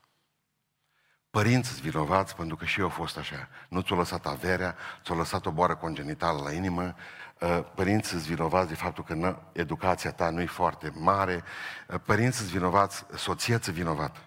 Părinți 1.36 1.70
sunt 1.70 1.82
vinovați 1.82 2.36
pentru 2.36 2.56
că 2.56 2.66
și 2.66 2.80
eu 2.80 2.86
au 2.86 2.92
fost 2.92 3.18
așa. 3.18 3.48
Nu 3.70 3.82
ți-o 3.82 3.96
lăsat 3.96 4.26
averea, 4.26 4.76
ți-o 5.04 5.16
lăsat 5.16 5.46
o 5.46 5.52
boară 5.52 5.76
congenitală 5.76 6.42
la 6.42 6.52
inimă. 6.52 6.96
Uh, 7.40 7.60
părinți 7.76 8.10
sunt 8.10 8.22
vinovați 8.22 8.68
de 8.68 8.76
faptul 8.76 9.04
că 9.04 9.40
educația 9.52 10.12
ta 10.12 10.30
nu 10.30 10.42
e 10.42 10.46
foarte 10.46 10.92
mare. 10.94 11.44
Uh, 11.88 12.00
părinți 12.06 12.38
sunt 12.38 12.50
vinovați, 12.50 13.06
soția 13.16 13.60
ți 13.60 13.72
vinovată. 13.72 14.20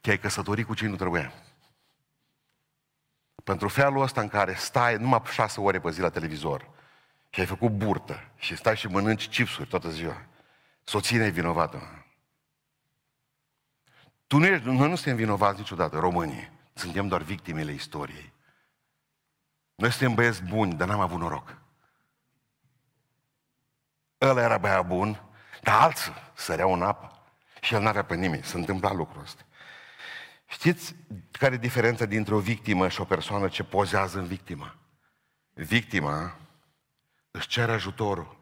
Te-ai 0.00 0.18
căsătorit 0.18 0.66
cu 0.66 0.74
cine 0.74 0.88
nu 0.88 0.96
trebuia. 0.96 1.32
Pentru 3.44 3.68
felul 3.68 4.02
ăsta 4.02 4.20
în 4.20 4.28
care 4.28 4.54
stai 4.54 4.96
numai 4.96 5.22
șase 5.30 5.60
ore 5.60 5.80
pe 5.80 5.90
zi 5.90 6.00
la 6.00 6.10
televizor 6.10 6.68
și 7.30 7.40
ai 7.40 7.46
făcut 7.46 7.70
burtă 7.70 8.30
și 8.36 8.56
stai 8.56 8.76
și 8.76 8.86
mănânci 8.86 9.28
chipsuri 9.28 9.68
toată 9.68 9.88
ziua, 9.88 10.22
soția 10.84 11.24
e 11.24 11.28
vinovată. 11.28 11.99
Tu 14.30 14.38
nu 14.38 14.46
ești, 14.46 14.66
noi 14.66 14.88
nu 14.88 14.94
suntem 14.94 15.16
vinovați 15.16 15.58
niciodată, 15.58 15.98
românii. 15.98 16.50
Suntem 16.72 17.08
doar 17.08 17.22
victimele 17.22 17.72
istoriei. 17.72 18.32
Noi 19.74 19.90
suntem 19.90 20.14
băieți 20.14 20.42
buni, 20.42 20.74
dar 20.74 20.88
n-am 20.88 21.00
avut 21.00 21.18
noroc. 21.18 21.56
Ăla 24.20 24.42
era 24.42 24.58
băiat 24.58 24.86
bun, 24.86 25.22
dar 25.62 25.80
alții 25.80 26.12
săreau 26.34 26.72
în 26.72 26.82
apă. 26.82 27.22
Și 27.60 27.74
el 27.74 27.82
n-avea 27.82 28.04
pe 28.04 28.14
nimeni. 28.14 28.42
Se 28.42 28.56
întâmpla 28.56 28.92
lucrul 28.92 29.22
ăsta. 29.22 29.42
Știți 30.46 30.94
care 31.30 31.54
e 31.54 31.58
diferența 31.58 32.04
dintre 32.04 32.34
o 32.34 32.38
victimă 32.38 32.88
și 32.88 33.00
o 33.00 33.04
persoană 33.04 33.48
ce 33.48 33.64
pozează 33.64 34.18
în 34.18 34.26
victimă? 34.26 34.74
Victima 35.52 36.36
își 37.30 37.48
cere 37.48 37.72
ajutorul. 37.72 38.38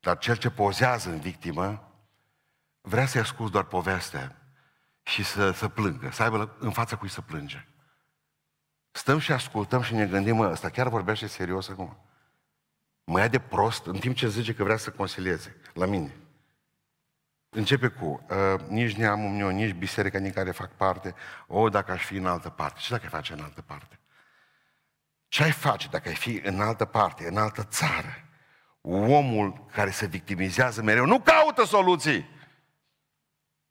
Dar 0.00 0.18
cel 0.18 0.36
ce 0.36 0.50
pozează 0.50 1.10
în 1.10 1.20
victimă 1.20 1.92
vrea 2.80 3.06
să-i 3.06 3.20
ascult 3.20 3.52
doar 3.52 3.64
povestea 3.64 4.38
și 5.04 5.24
să, 5.24 5.50
să 5.50 5.68
plângă, 5.68 6.10
să 6.10 6.22
aibă 6.22 6.56
în 6.58 6.70
fața 6.70 6.96
cui 6.96 7.08
să 7.08 7.20
plânge. 7.20 7.68
Stăm 8.90 9.18
și 9.18 9.32
ascultăm 9.32 9.82
și 9.82 9.94
ne 9.94 10.06
gândim, 10.06 10.36
mă, 10.36 10.50
ăsta 10.50 10.70
chiar 10.70 10.88
vorbește 10.88 11.26
serios 11.26 11.68
acum. 11.68 11.96
Mă 13.04 13.18
ia 13.18 13.28
de 13.28 13.38
prost 13.38 13.86
în 13.86 13.98
timp 13.98 14.16
ce 14.16 14.28
zice 14.28 14.54
că 14.54 14.64
vrea 14.64 14.76
să 14.76 14.90
consilieze 14.90 15.56
la 15.72 15.86
mine. 15.86 16.16
Începe 17.48 17.88
cu, 17.88 18.26
uh, 18.30 18.60
nici 18.68 18.96
neamul 18.96 19.30
meu, 19.30 19.48
nici 19.48 19.74
biserica 19.74 20.18
din 20.18 20.32
care 20.32 20.50
fac 20.50 20.72
parte, 20.72 21.14
o, 21.46 21.68
dacă 21.68 21.92
aș 21.92 22.04
fi 22.04 22.16
în 22.16 22.26
altă 22.26 22.48
parte. 22.48 22.80
Ce 22.80 22.90
dacă 22.90 23.02
ai 23.02 23.10
face 23.10 23.32
în 23.32 23.40
altă 23.40 23.62
parte? 23.62 23.98
Ce 25.28 25.42
ai 25.42 25.52
face 25.52 25.88
dacă 25.88 26.08
ai 26.08 26.14
fi 26.14 26.40
în 26.44 26.60
altă 26.60 26.84
parte, 26.84 27.28
în 27.28 27.36
altă 27.36 27.62
țară? 27.62 28.28
Omul 28.80 29.66
care 29.72 29.90
se 29.90 30.06
victimizează 30.06 30.82
mereu 30.82 31.06
nu 31.06 31.20
caută 31.20 31.64
soluții, 31.64 32.28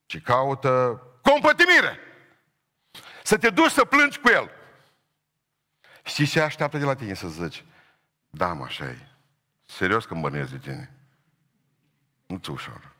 ci 0.06 0.22
caută 0.22 1.02
compătimire. 1.24 2.00
Să 3.24 3.38
te 3.38 3.50
duci 3.50 3.72
să 3.72 3.86
plângi 3.86 4.20
cu 4.20 4.30
el. 4.30 4.52
Știi 6.04 6.26
ce 6.26 6.42
așteaptă 6.42 6.78
de 6.78 6.86
la 6.86 6.96
tine 6.96 7.14
să 7.14 7.28
zici? 7.28 7.66
Da, 8.30 8.54
mă, 8.54 8.64
așa 8.64 8.86
e. 8.86 9.08
Serios 9.66 10.06
că 10.06 10.14
îmi 10.14 10.48
de 10.48 10.58
tine. 10.58 10.94
Nu 12.26 12.38
ți 12.38 12.50
ușor. 12.50 12.96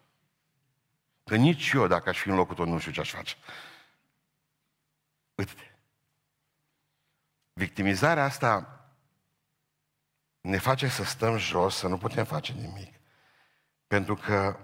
Că 1.24 1.36
nici 1.36 1.72
eu, 1.72 1.88
dacă 1.88 2.10
aș 2.10 2.20
fi 2.20 2.30
în 2.30 2.36
locul 2.36 2.56
tău, 2.56 2.66
nu 2.66 2.80
știu 2.80 2.92
ce 2.92 3.00
aș 3.00 3.12
face. 3.12 3.36
Uite-te. 5.36 5.72
Victimizarea 7.54 8.24
asta 8.24 8.80
ne 10.42 10.58
face 10.58 10.88
să 10.88 11.04
stăm 11.04 11.38
jos, 11.38 11.76
să 11.76 11.88
nu 11.88 11.98
putem 11.98 12.26
face 12.26 12.54
nimic. 12.54 12.94
Pentru 13.88 14.16
că, 14.16 14.60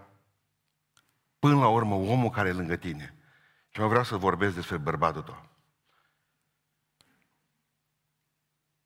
până 1.40 1.56
la 1.60 1.68
urmă, 1.68 1.96
omul 1.96 2.30
care 2.30 2.50
e 2.50 2.54
lângă 2.54 2.76
tine 2.76 3.19
și 3.80 3.86
mă 3.86 3.92
vreau 3.92 4.04
să 4.04 4.18
vorbesc 4.18 4.56
despre 4.56 4.78
bărbatul 4.78 5.22
tău. 5.22 5.46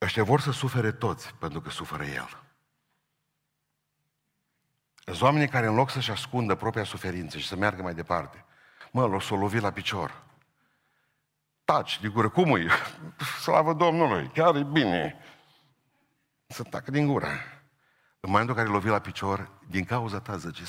Ăștia 0.02 0.24
vor 0.24 0.42
să 0.42 0.52
sufere 0.52 0.92
toți, 0.92 1.36
pentru 1.36 1.62
că 1.62 1.70
suferă 1.70 2.04
el. 2.04 2.44
Sunt 5.06 5.22
oamenii 5.22 5.48
care 5.48 5.68
în 5.68 5.76
loc 5.76 5.90
să-și 5.90 6.12
ascundă 6.12 6.56
propria 6.56 6.84
suferință 6.84 7.38
și 7.38 7.48
să 7.48 7.56
meargă 7.56 7.82
mai 7.82 7.94
departe, 7.94 8.46
mă, 8.92 9.06
l-o 9.06 9.20
să 9.20 9.34
o 9.34 9.38
lovi 9.38 9.60
la 9.60 9.72
picior. 9.72 10.24
Taci, 11.64 12.02
de 12.02 12.08
gură, 12.08 12.30
cum 12.30 12.56
e? 12.56 12.68
Slavă 13.42 13.74
Domnului, 13.74 14.28
chiar 14.28 14.56
e 14.56 14.64
bine. 14.64 15.18
Să 16.48 16.64
tacă 16.64 16.92
din 16.92 17.08
gură. 17.08 17.28
În 18.20 18.30
momentul 18.30 18.56
în 18.56 18.62
care 18.62 18.74
lovi 18.74 18.88
la 18.88 19.00
picior, 19.00 19.52
din 19.70 19.84
cauza 19.84 20.20
ta, 20.20 20.38
zice, 20.38 20.64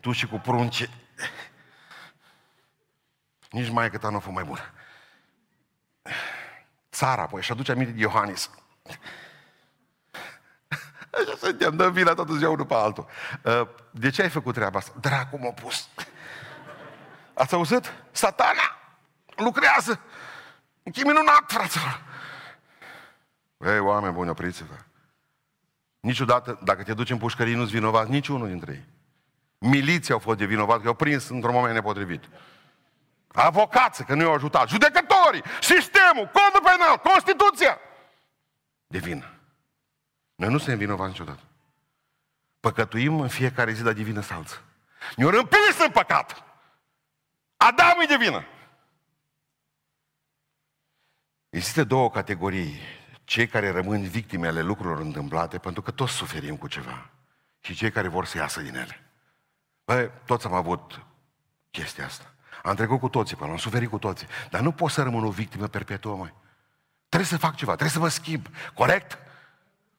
tu 0.00 0.12
și 0.12 0.26
cu 0.26 0.36
prunce, 0.36 0.88
nici 3.52 3.68
mai 3.68 3.90
că 3.90 3.98
ta 3.98 4.08
nu 4.08 4.16
a 4.16 4.18
fost 4.18 4.34
mai 4.34 4.44
bună. 4.44 4.72
Țara, 6.92 7.26
păi, 7.26 7.42
și 7.42 7.52
aduce 7.52 7.72
aminte 7.72 7.92
de 7.92 8.00
Iohannis. 8.00 8.50
Așa 11.14 11.36
suntem, 11.38 11.76
dăm 11.76 11.92
vina 11.92 12.14
toată 12.14 12.32
ziua 12.32 12.50
unul 12.50 12.66
pe 12.66 12.74
altul. 12.74 13.06
Uh, 13.42 13.68
de 13.90 14.10
ce 14.10 14.22
ai 14.22 14.30
făcut 14.30 14.54
treaba 14.54 14.78
asta? 14.78 14.92
Dracu 15.00 15.38
m-a 15.38 15.50
pus. 15.50 15.88
Ați 17.34 17.54
auzit? 17.54 17.92
Satana 18.10 18.78
lucrează. 19.36 20.00
E 20.82 20.90
minunat, 21.04 21.44
fraților. 21.46 22.02
Ei, 23.56 23.78
oameni 23.78 24.12
buni, 24.12 24.30
opriți-vă. 24.30 24.74
Niciodată, 26.00 26.58
dacă 26.64 26.82
te 26.82 26.94
duci 26.94 27.10
în 27.10 27.18
pușcării, 27.18 27.54
nu-ți 27.54 27.70
vinovat 27.70 28.08
niciunul 28.08 28.48
dintre 28.48 28.72
ei. 28.72 28.84
Miliții 29.70 30.12
au 30.12 30.18
fost 30.18 30.38
de 30.38 30.44
vinovat, 30.44 30.80
că 30.80 30.88
au 30.88 30.94
prins 30.94 31.28
într-un 31.28 31.54
moment 31.54 31.74
nepotrivit. 31.74 32.28
Avocații, 33.32 34.04
că 34.04 34.14
nu 34.14 34.22
i-au 34.22 34.34
ajutat. 34.34 34.68
Judecătorii, 34.68 35.42
sistemul, 35.60 36.30
codul 36.32 36.60
penal, 36.62 36.96
Constituția. 36.98 37.78
De 38.86 38.98
vină. 38.98 39.34
Noi 40.34 40.50
nu 40.50 40.58
suntem 40.58 40.78
vinovați 40.78 41.10
niciodată. 41.10 41.42
Păcătuim 42.60 43.20
în 43.20 43.28
fiecare 43.28 43.72
zi, 43.72 43.82
dar 43.82 43.92
divină 43.92 44.20
salță. 44.20 44.62
Ne-au 45.16 45.30
împins 45.30 45.78
în 45.84 45.90
păcat. 45.90 46.44
Adam 47.56 48.00
e 48.00 48.06
de 48.06 48.16
vină. 48.16 48.44
Există 51.50 51.84
două 51.84 52.10
categorii. 52.10 52.80
Cei 53.24 53.46
care 53.46 53.70
rămân 53.70 54.08
victime 54.08 54.46
ale 54.46 54.62
lucrurilor 54.62 54.98
întâmplate, 54.98 55.58
pentru 55.58 55.82
că 55.82 55.90
toți 55.90 56.12
suferim 56.12 56.56
cu 56.56 56.68
ceva. 56.68 57.10
și 57.60 57.74
cei 57.74 57.90
care 57.90 58.08
vor 58.08 58.24
să 58.26 58.36
iasă 58.38 58.60
din 58.60 58.74
ele. 58.74 59.10
Băi, 59.84 60.10
toți 60.26 60.46
am 60.46 60.52
avut 60.52 61.06
chestia 61.70 62.04
asta. 62.04 62.34
Am 62.62 62.74
trecut 62.74 63.00
cu 63.00 63.08
toții 63.08 63.36
până, 63.36 63.50
am 63.50 63.56
suferit 63.56 63.90
cu 63.90 63.98
toții. 63.98 64.26
Dar 64.50 64.60
nu 64.60 64.72
pot 64.72 64.90
să 64.90 65.02
rămân 65.02 65.24
o 65.24 65.30
victimă 65.30 65.66
perpetuă, 65.66 66.16
mai. 66.16 66.34
Trebuie 67.08 67.30
să 67.30 67.38
fac 67.38 67.54
ceva, 67.54 67.70
trebuie 67.70 67.90
să 67.90 67.98
mă 67.98 68.08
schimb. 68.08 68.46
Corect? 68.74 69.18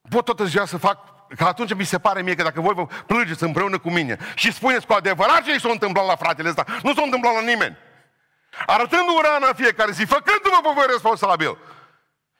Pot 0.09 0.25
tot 0.25 0.39
ziua 0.39 0.65
să 0.65 0.77
fac 0.77 1.13
Că 1.35 1.43
atunci 1.43 1.73
mi 1.73 1.83
se 1.83 1.99
pare 1.99 2.21
mie 2.21 2.35
că 2.35 2.43
dacă 2.43 2.61
voi 2.61 2.73
vă 2.73 2.85
plângeți 3.05 3.43
împreună 3.43 3.79
cu 3.79 3.91
mine 3.91 4.17
și 4.35 4.53
spuneți 4.53 4.85
cu 4.85 4.93
adevărat 4.93 5.43
ce 5.43 5.57
s-a 5.57 5.69
întâmplat 5.71 6.05
la 6.05 6.15
fratele 6.15 6.49
ăsta, 6.49 6.65
nu 6.83 6.93
s-a 6.93 7.01
întâmplat 7.01 7.33
la 7.33 7.41
nimeni. 7.41 7.77
Arătând 8.65 9.07
urana 9.17 9.47
în 9.47 9.53
fiecare 9.55 9.91
zi, 9.91 10.03
făcându-vă 10.03 10.59
pe 10.61 10.69
voi 10.75 10.85
responsabil. 10.87 11.57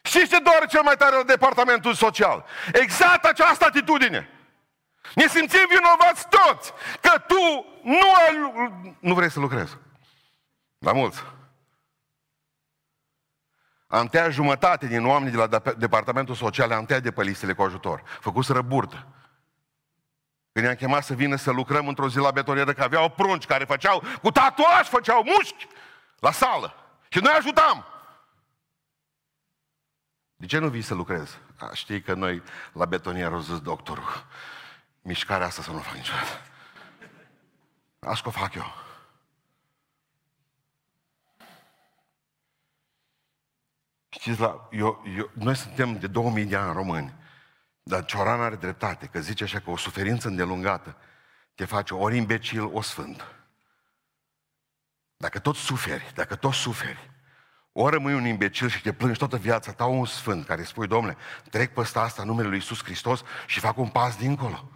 Și 0.02 0.28
ce 0.28 0.40
doare 0.40 0.66
cel 0.66 0.82
mai 0.84 0.96
tare 0.96 1.16
la 1.16 1.24
departamentul 1.24 1.94
social? 1.94 2.46
Exact 2.74 3.26
această 3.26 3.66
atitudine. 3.66 4.30
Ne 5.16 5.28
simțim 5.28 5.66
vinovați 5.70 6.28
toți 6.30 6.74
că 7.02 7.20
tu 7.28 7.66
nu 7.84 8.12
ai... 8.14 8.54
Nu 9.00 9.14
vrei 9.14 9.32
să 9.32 9.40
lucrezi. 9.40 9.78
La 10.84 10.94
mulți. 10.94 11.24
Am 13.88 14.08
tăiat 14.08 14.32
jumătate 14.32 14.88
din 14.88 15.06
oamenii 15.06 15.38
de 15.38 15.38
la 15.38 15.74
departamentul 15.78 16.36
social, 16.36 16.72
am 16.72 16.86
tăiat 16.86 17.02
de 17.04 17.12
pe 17.12 17.24
listele 17.24 17.54
cu 17.54 17.62
ajutor. 17.62 18.04
Făcuseră 18.20 18.62
burtă. 18.62 19.08
Când 20.52 20.66
i-am 20.66 20.76
chemat 20.76 21.04
să 21.04 21.14
vină 21.14 21.36
să 21.36 21.52
lucrăm 21.52 21.88
într-o 21.88 22.10
zi 22.10 22.18
la 22.18 22.32
betonieră, 22.32 22.74
că 22.74 22.84
aveau 22.84 23.10
prunci 23.10 23.46
care 23.46 23.66
făceau, 23.66 24.04
cu 24.22 24.32
tatuaj 24.32 24.88
făceau 24.88 25.24
mușchi 25.24 25.68
la 26.20 26.32
sală. 26.32 26.76
Și 27.10 27.20
noi 27.20 27.34
ajutam. 27.34 27.86
De 30.36 30.46
ce 30.46 30.58
nu 30.58 30.70
vii 30.70 30.82
să 30.82 30.94
lucrezi? 30.94 31.38
A, 31.58 31.70
știi 31.74 32.02
că 32.02 32.14
noi 32.14 32.44
la 32.74 32.86
betonieră, 32.86 33.40
zis 33.40 33.60
doctorul, 33.60 34.26
mișcarea 35.02 35.46
asta 35.46 35.62
să 35.62 35.72
nu 35.72 35.78
fac 35.78 35.94
niciodată. 35.94 36.42
Asta 38.00 38.28
o 38.28 38.32
fac 38.32 38.54
eu. 38.54 38.83
Știți, 44.14 44.40
la, 44.40 44.68
eu, 44.72 45.04
eu, 45.18 45.30
noi 45.34 45.56
suntem 45.56 45.98
de 45.98 46.08
2000 46.08 46.46
de 46.46 46.56
ani 46.56 46.74
români, 46.74 47.14
dar 47.84 48.06
Cioran 48.06 48.42
are 48.42 48.56
dreptate, 48.56 49.06
că 49.06 49.20
zice 49.20 49.44
așa 49.44 49.60
că 49.60 49.70
o 49.70 49.78
suferință 49.78 50.28
îndelungată 50.28 50.98
te 51.56 51.66
face 51.66 51.94
ori 51.94 52.18
imbecil, 52.18 52.70
o 52.74 52.82
sfânt. 52.82 53.26
Dacă 55.18 55.40
tot 55.40 55.56
suferi, 55.56 56.12
dacă 56.16 56.36
tot 56.36 56.54
suferi, 56.54 57.12
ori 57.72 57.94
rămâi 57.94 58.14
un 58.14 58.26
imbecil 58.26 58.70
și 58.70 58.82
te 58.82 58.94
plângi 58.94 59.18
toată 59.18 59.38
viața 59.38 59.72
ta 59.72 59.86
un 59.86 60.06
sfânt 60.06 60.46
care 60.46 60.64
spui, 60.64 60.88
domnule, 60.88 61.18
trec 61.50 61.74
peste 61.74 62.00
asta 62.00 62.24
numele 62.24 62.48
lui 62.48 62.58
Iisus 62.58 62.84
Hristos 62.84 63.24
și 63.46 63.60
fac 63.60 63.78
un 63.78 63.90
pas 63.90 64.16
dincolo. 64.16 64.70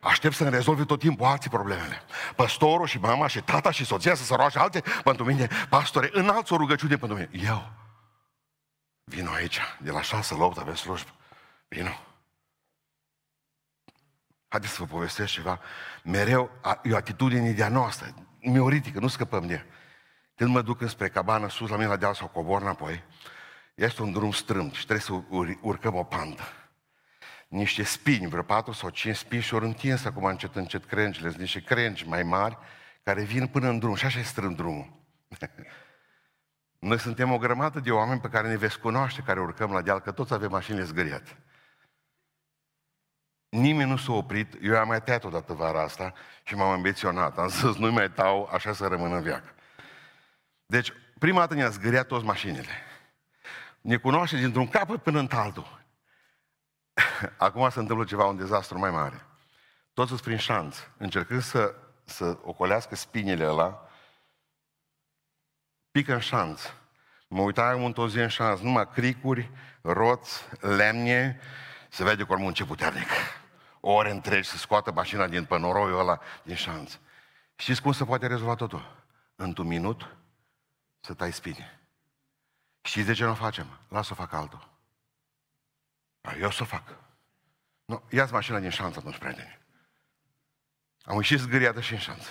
Aștept 0.00 0.34
să-mi 0.34 0.50
rezolvi 0.50 0.84
tot 0.84 0.98
timpul 0.98 1.26
alții 1.26 1.50
problemele. 1.50 2.02
Păstorul 2.36 2.86
și 2.86 2.98
mama 2.98 3.26
și 3.26 3.40
tata 3.40 3.70
și 3.70 3.84
soția 3.84 4.14
să 4.14 4.24
se 4.24 4.34
roage 4.34 4.58
alte 4.58 4.82
pentru 5.04 5.24
mine, 5.24 5.48
pastore, 5.68 6.10
înalți 6.12 6.52
o 6.52 6.56
rugăciune 6.56 6.96
pentru 6.96 7.16
mine. 7.16 7.30
Eu. 7.46 7.81
Vino 9.04 9.30
aici, 9.30 9.60
de 9.80 9.90
la 9.90 10.02
șase 10.02 10.34
la 10.34 10.44
opt 10.44 10.58
avem 10.58 10.74
slujbă. 10.74 11.10
Vino. 11.68 11.90
Haideți 14.48 14.72
să 14.72 14.82
vă 14.82 14.88
povestesc 14.88 15.32
ceva. 15.32 15.60
Mereu 16.04 16.50
e 16.82 16.92
o 16.92 16.96
atitudine 16.96 17.52
de 17.52 17.62
a 17.62 17.68
noastră, 17.68 18.14
mioritică, 18.40 19.00
nu 19.00 19.08
scăpăm 19.08 19.46
de 19.46 19.52
ea. 19.52 19.66
Când 20.34 20.50
mă 20.50 20.62
duc 20.62 20.80
înspre 20.80 21.08
cabană, 21.08 21.48
sus 21.48 21.68
la 21.68 21.76
mine 21.76 21.88
la 21.88 21.96
deal 21.96 22.14
sau 22.14 22.28
cobor 22.28 22.62
înapoi, 22.62 23.02
este 23.74 24.02
un 24.02 24.12
drum 24.12 24.32
strâmt 24.32 24.72
și 24.72 24.86
trebuie 24.86 25.00
să 25.00 25.22
urcăm 25.60 25.94
o 25.94 26.04
pandă. 26.04 26.42
Niște 27.48 27.82
spini, 27.82 28.28
vreo 28.28 28.42
patru 28.42 28.72
sau 28.72 28.88
cinci 28.88 29.16
spini 29.16 29.42
și 29.42 29.54
ori 29.54 29.64
întins 29.64 30.04
acum 30.04 30.24
încet, 30.24 30.56
încet 30.56 30.84
crengile, 30.84 31.28
sunt 31.28 31.40
niște 31.40 31.60
crengi 31.60 32.08
mai 32.08 32.22
mari 32.22 32.58
care 33.02 33.22
vin 33.22 33.46
până 33.46 33.68
în 33.68 33.78
drum 33.78 33.94
și 33.94 34.04
așa 34.04 34.18
e 34.18 34.22
strâmt 34.22 34.56
drumul. 34.56 34.92
Noi 36.82 36.98
suntem 36.98 37.32
o 37.32 37.38
grămadă 37.38 37.80
de 37.80 37.90
oameni 37.90 38.20
pe 38.20 38.28
care 38.28 38.48
ne 38.48 38.56
veți 38.56 38.78
cunoaște, 38.78 39.22
care 39.22 39.40
urcăm 39.40 39.72
la 39.72 39.82
deal, 39.82 40.00
că 40.00 40.12
toți 40.12 40.32
avem 40.32 40.50
mașinile 40.50 40.84
zgâriate. 40.84 41.38
Nimeni 43.48 43.90
nu 43.90 43.96
s-a 43.96 44.12
oprit, 44.12 44.54
eu 44.62 44.78
am 44.78 44.86
mai 44.86 45.02
tăiat 45.02 45.24
odată 45.24 45.52
vara 45.52 45.82
asta 45.82 46.12
și 46.42 46.54
m-am 46.54 46.70
ambiționat. 46.70 47.38
Am 47.38 47.48
zis, 47.48 47.76
nu 47.76 47.92
mai 47.92 48.10
tau, 48.10 48.48
așa 48.52 48.72
să 48.72 48.86
rămân 48.86 49.12
în 49.12 49.22
viață. 49.22 49.54
Deci, 50.66 50.92
prima 51.18 51.38
dată 51.38 51.54
ne-a 51.54 51.68
zgâriat 51.68 52.06
toți 52.06 52.24
mașinile. 52.24 52.72
Ne 53.80 53.96
cunoaște 53.96 54.36
dintr-un 54.36 54.68
capăt 54.68 55.02
până 55.02 55.18
în 55.18 55.28
altul. 55.30 55.84
Acum 57.36 57.70
se 57.70 57.78
întâmplă 57.78 58.04
ceva, 58.04 58.24
un 58.24 58.36
dezastru 58.36 58.78
mai 58.78 58.90
mare. 58.90 59.26
Toți 59.94 60.08
sunt 60.08 60.20
prin 60.20 60.36
șanț, 60.36 60.78
încercând 60.96 61.42
să, 61.42 61.74
să 62.04 62.38
ocolească 62.42 62.94
spinile 62.94 63.48
ăla, 63.48 63.86
pică 65.92 66.12
în 66.12 66.20
șanț. 66.20 66.62
Mă 67.28 67.40
uitam 67.40 67.84
într-o 67.84 68.08
zi 68.08 68.18
în 68.18 68.28
șanț, 68.28 68.60
numai 68.60 68.90
cricuri, 68.90 69.50
roți, 69.82 70.42
lemne, 70.60 71.40
se 71.88 72.04
vede 72.04 72.22
cu 72.22 72.42
un 72.42 72.52
ce 72.52 72.64
puternic. 72.64 73.08
Ore 73.80 74.10
întregi 74.10 74.48
să 74.48 74.56
scoată 74.56 74.92
mașina 74.92 75.28
din 75.28 75.44
pănoroiul 75.44 75.98
ăla 75.98 76.20
din 76.42 76.54
șanț. 76.54 76.98
Știți 77.56 77.82
cum 77.82 77.92
se 77.92 78.04
poate 78.04 78.26
rezolva 78.26 78.54
totul? 78.54 79.04
Într-un 79.36 79.66
minut 79.66 80.16
să 81.00 81.14
tai 81.14 81.32
spine. 81.32 81.80
Știți 82.82 83.06
de 83.06 83.12
ce 83.12 83.24
nu 83.24 83.30
o 83.30 83.34
facem? 83.34 83.66
Lasă-o 83.88 84.14
fac 84.14 84.32
altul. 84.32 84.68
Eu 86.40 86.50
să 86.50 86.62
o 86.62 86.66
fac. 86.66 86.96
Nu, 87.84 88.02
ia-ți 88.10 88.32
mașina 88.32 88.58
din 88.58 88.70
șanță 88.70 88.98
atunci, 88.98 89.18
prieteni. 89.18 89.58
Am 91.04 91.16
ieșit 91.16 91.38
zgâriată 91.38 91.80
și 91.80 91.92
în 91.92 91.98
șanță. 91.98 92.28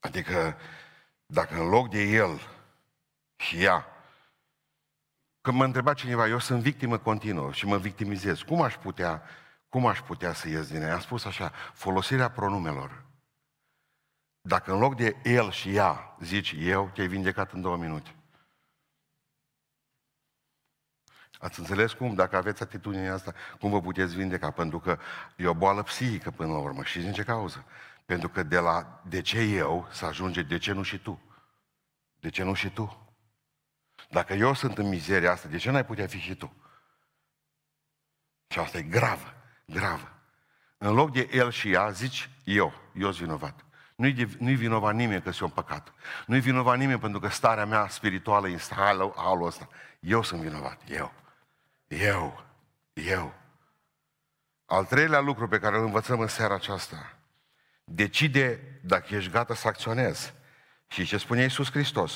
Adică, 0.00 0.56
dacă 1.26 1.54
în 1.54 1.68
loc 1.68 1.90
de 1.90 2.02
el 2.02 2.40
și 3.36 3.62
ea, 3.62 3.86
când 5.40 5.56
mă 5.56 5.64
întreba 5.64 5.94
cineva, 5.94 6.28
eu 6.28 6.38
sunt 6.38 6.62
victimă 6.62 6.98
continuă 6.98 7.52
și 7.52 7.66
mă 7.66 7.78
victimizez, 7.78 8.40
cum 8.40 8.62
aș 8.62 8.76
putea, 8.76 9.22
cum 9.68 9.86
aș 9.86 10.00
putea 10.00 10.32
să 10.32 10.48
ies 10.48 10.68
din 10.68 10.82
ea? 10.82 10.94
Am 10.94 11.00
spus 11.00 11.24
așa, 11.24 11.52
folosirea 11.72 12.30
pronumelor. 12.30 13.04
Dacă 14.40 14.72
în 14.72 14.78
loc 14.78 14.96
de 14.96 15.16
el 15.22 15.50
și 15.50 15.74
ea 15.74 16.16
zici 16.20 16.54
eu, 16.58 16.90
te-ai 16.94 17.06
vindecat 17.06 17.52
în 17.52 17.60
două 17.60 17.76
minute. 17.76 18.14
Ați 21.38 21.58
înțeles 21.58 21.92
cum? 21.92 22.14
Dacă 22.14 22.36
aveți 22.36 22.62
atitudinea 22.62 23.14
asta, 23.14 23.34
cum 23.60 23.70
vă 23.70 23.80
puteți 23.80 24.14
vindeca? 24.14 24.50
Pentru 24.50 24.78
că 24.80 24.98
e 25.36 25.46
o 25.46 25.54
boală 25.54 25.82
psihică 25.82 26.30
până 26.30 26.52
la 26.52 26.58
urmă. 26.58 26.82
Și 26.82 26.98
din 27.00 27.12
ce 27.12 27.22
cauză? 27.22 27.64
Pentru 28.06 28.28
că 28.28 28.42
de 28.42 28.58
la 28.58 29.02
de 29.08 29.20
ce 29.20 29.40
eu 29.40 29.88
să 29.90 30.04
ajunge 30.04 30.42
de 30.42 30.58
ce 30.58 30.72
nu 30.72 30.82
și 30.82 30.98
tu? 30.98 31.20
De 32.20 32.28
ce 32.28 32.42
nu 32.42 32.54
și 32.54 32.70
tu? 32.70 33.14
Dacă 34.10 34.32
eu 34.32 34.54
sunt 34.54 34.78
în 34.78 34.88
mizeria 34.88 35.32
asta, 35.32 35.48
de 35.48 35.56
ce 35.56 35.70
n-ai 35.70 35.84
putea 35.84 36.06
fi 36.06 36.18
și 36.18 36.34
tu? 36.34 36.56
Și 38.48 38.58
asta 38.58 38.78
e 38.78 38.82
gravă, 38.82 39.34
gravă. 39.64 40.12
În 40.78 40.94
loc 40.94 41.12
de 41.12 41.28
el 41.32 41.50
și 41.50 41.72
ea, 41.72 41.90
zici 41.90 42.30
eu, 42.44 42.72
eu 42.94 43.12
sunt 43.12 43.26
vinovat. 43.26 43.64
Nu-i, 43.96 44.12
de, 44.12 44.36
nu-i 44.38 44.54
vinovat 44.54 44.94
nimeni 44.94 45.22
că 45.22 45.30
sunt 45.30 45.52
păcat. 45.52 45.92
Nu-i 46.26 46.40
vinovat 46.40 46.78
nimeni 46.78 47.00
pentru 47.00 47.20
că 47.20 47.28
starea 47.28 47.66
mea 47.66 47.88
spirituală 47.88 48.48
este 48.48 48.74
halul, 48.74 49.14
halul 49.16 49.46
ăsta. 49.46 49.68
Eu 50.00 50.22
sunt 50.22 50.40
vinovat, 50.40 50.80
eu. 50.88 51.12
Eu, 51.86 52.44
eu. 52.92 53.34
Al 54.66 54.84
treilea 54.84 55.20
lucru 55.20 55.48
pe 55.48 55.58
care 55.58 55.76
îl 55.76 55.84
învățăm 55.84 56.20
în 56.20 56.28
seara 56.28 56.54
aceasta 56.54 57.15
Decide 57.88 58.60
dacă 58.82 59.14
ești 59.14 59.30
gata 59.30 59.54
să 59.54 59.68
acționezi. 59.68 60.34
Și 60.86 61.04
ce 61.04 61.16
spune 61.16 61.42
Iisus 61.42 61.70
Hristos? 61.70 62.12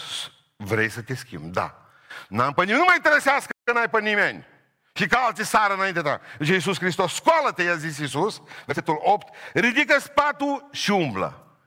Vrei 0.57 0.89
să 0.89 1.03
te 1.03 1.15
schimbi? 1.15 1.49
Da. 1.49 1.87
N-am 2.29 2.53
pe 2.53 2.61
nimeni, 2.61 2.79
nu 2.79 2.85
mă 2.89 2.95
interesează 2.97 3.47
că 3.65 3.73
n-ai 3.73 3.91
pe 3.91 4.01
nimeni. 4.01 4.47
Și 4.93 5.07
că 5.07 5.17
alții 5.17 5.45
sară 5.45 5.75
înainte 5.75 6.01
ta. 6.01 6.21
Deci 6.39 6.49
Iisus 6.49 6.79
Hristos, 6.79 7.15
scoală-te, 7.15 7.63
i-a 7.63 7.77
zis 7.77 7.99
Iisus, 7.99 8.43
versetul 8.67 9.01
8, 9.03 9.35
ridică 9.53 9.99
spatul 9.99 10.69
și 10.73 10.91
umblă. 10.91 11.59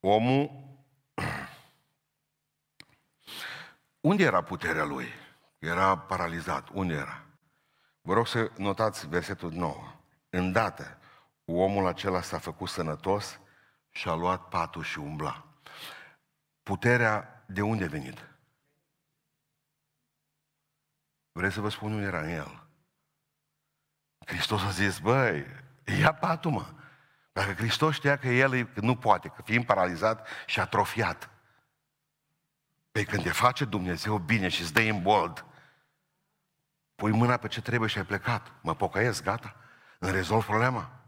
Omul... 0.00 0.50
Unde 4.00 4.24
era 4.24 4.42
puterea 4.42 4.84
lui? 4.84 5.08
Era 5.58 5.98
paralizat. 5.98 6.68
Unde 6.72 6.94
era? 6.94 7.24
Vă 8.00 8.14
rog 8.14 8.26
să 8.26 8.50
notați 8.56 9.08
versetul 9.08 9.52
9. 9.52 9.94
Îndată, 10.30 10.98
omul 11.58 11.86
acela 11.86 12.22
s-a 12.22 12.38
făcut 12.38 12.68
sănătos 12.68 13.40
și 13.90 14.08
a 14.08 14.14
luat 14.14 14.48
patul 14.48 14.82
și 14.82 14.98
umbla. 14.98 15.44
Puterea 16.62 17.44
de 17.46 17.62
unde 17.62 17.84
a 17.84 17.88
venit? 17.88 18.28
Vreți 21.32 21.54
să 21.54 21.60
vă 21.60 21.68
spun 21.68 21.92
unde 21.92 22.06
era 22.06 22.20
în 22.20 22.28
el? 22.28 22.66
Hristos 24.26 24.62
a 24.62 24.70
zis, 24.70 24.98
băi, 24.98 25.46
ia 26.00 26.14
patul, 26.14 26.50
mă. 26.50 26.74
Dacă 27.32 27.52
Hristos 27.52 27.94
știa 27.94 28.18
că 28.18 28.28
el 28.28 28.70
nu 28.74 28.96
poate, 28.96 29.28
că 29.28 29.42
fiind 29.42 29.64
paralizat 29.64 30.26
și 30.46 30.60
atrofiat, 30.60 31.30
pe 32.92 33.04
când 33.04 33.22
te 33.22 33.30
face 33.30 33.64
Dumnezeu 33.64 34.18
bine 34.18 34.48
și 34.48 34.60
îți 34.60 34.72
dă 34.72 34.80
în 34.80 35.02
bold, 35.02 35.44
pui 36.94 37.12
mâna 37.12 37.36
pe 37.36 37.48
ce 37.48 37.62
trebuie 37.62 37.88
și 37.88 37.98
ai 37.98 38.04
plecat. 38.04 38.52
Mă 38.62 38.74
pocăiesc, 38.74 39.22
gata. 39.22 39.56
Îmi 39.98 40.12
rezolv 40.12 40.44
problema. 40.44 40.99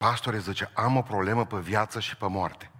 Pastore 0.00 0.38
zice, 0.38 0.70
am 0.74 0.96
o 0.96 1.02
problemă 1.02 1.46
pe 1.46 1.58
viață 1.58 2.00
și 2.00 2.16
pe 2.16 2.26
moarte. 2.26 2.70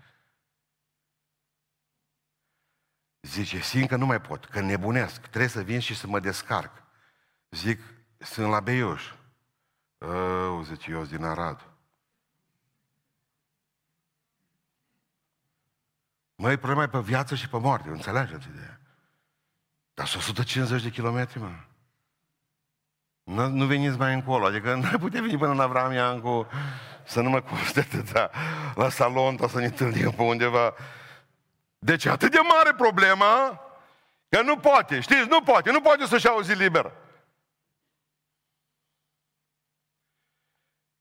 Zice, 3.21 3.61
simt 3.61 3.89
că 3.89 3.97
nu 3.97 4.07
mai 4.07 4.21
pot, 4.21 4.45
că 4.45 4.61
nebunesc, 4.61 5.21
trebuie 5.21 5.49
să 5.49 5.63
vin 5.63 5.81
și 5.81 5.95
să 5.95 6.07
mă 6.07 6.21
descarc. 6.21 6.83
Zic, 7.51 7.81
sunt 8.19 8.51
la 8.51 8.61
Beiuș. 8.61 9.13
Ău, 10.01 10.63
zice, 10.63 10.91
eu 10.91 11.05
din 11.05 11.25
Arad. 11.25 11.69
Măi, 16.35 16.57
problema 16.57 16.83
e 16.83 16.89
pe 16.89 17.01
viață 17.01 17.35
și 17.35 17.49
pe 17.49 17.59
moarte, 17.59 17.89
înțelegeți 17.89 18.49
ideea? 18.49 18.81
Dar 19.95 20.07
sunt 20.07 20.23
150 20.23 20.83
de 20.83 20.91
kilometri, 20.91 21.39
mă. 21.39 21.65
Nu, 23.23 23.49
nu 23.49 23.67
veniți 23.67 23.99
mai 23.99 24.15
încolo, 24.15 24.47
adică 24.47 24.75
nu 24.93 24.99
puteți 24.99 25.23
veni 25.23 25.39
până 25.39 25.55
la 25.55 25.67
Vramiancu 25.67 26.49
să 27.11 27.21
nu 27.21 27.31
mă 27.31 27.41
coste 27.41 27.81
atâta 27.81 28.31
la 28.75 28.89
salon, 28.89 29.49
să 29.49 29.59
ne 29.59 29.65
întâlnim 29.65 30.11
pe 30.11 30.23
undeva. 30.23 30.75
Deci 31.79 32.05
atât 32.07 32.31
de 32.31 32.39
mare 32.39 32.75
problema 32.75 33.61
că 34.29 34.43
nu 34.43 34.57
poate, 34.57 35.01
știți, 35.01 35.29
nu 35.29 35.43
poate, 35.43 35.71
nu 35.71 35.81
poate 35.81 36.07
să-și 36.07 36.29
auzi 36.29 36.53
liber. 36.53 36.93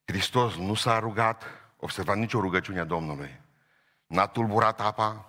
Hristos 0.05 0.55
nu 0.55 0.73
s-a 0.73 0.99
rugat, 0.99 1.43
observat 1.77 2.15
nicio 2.15 2.39
rugăciune 2.39 2.79
a 2.79 2.83
Domnului. 2.83 3.41
N-a 4.07 4.27
tulburat 4.27 4.81
apa, 4.81 5.27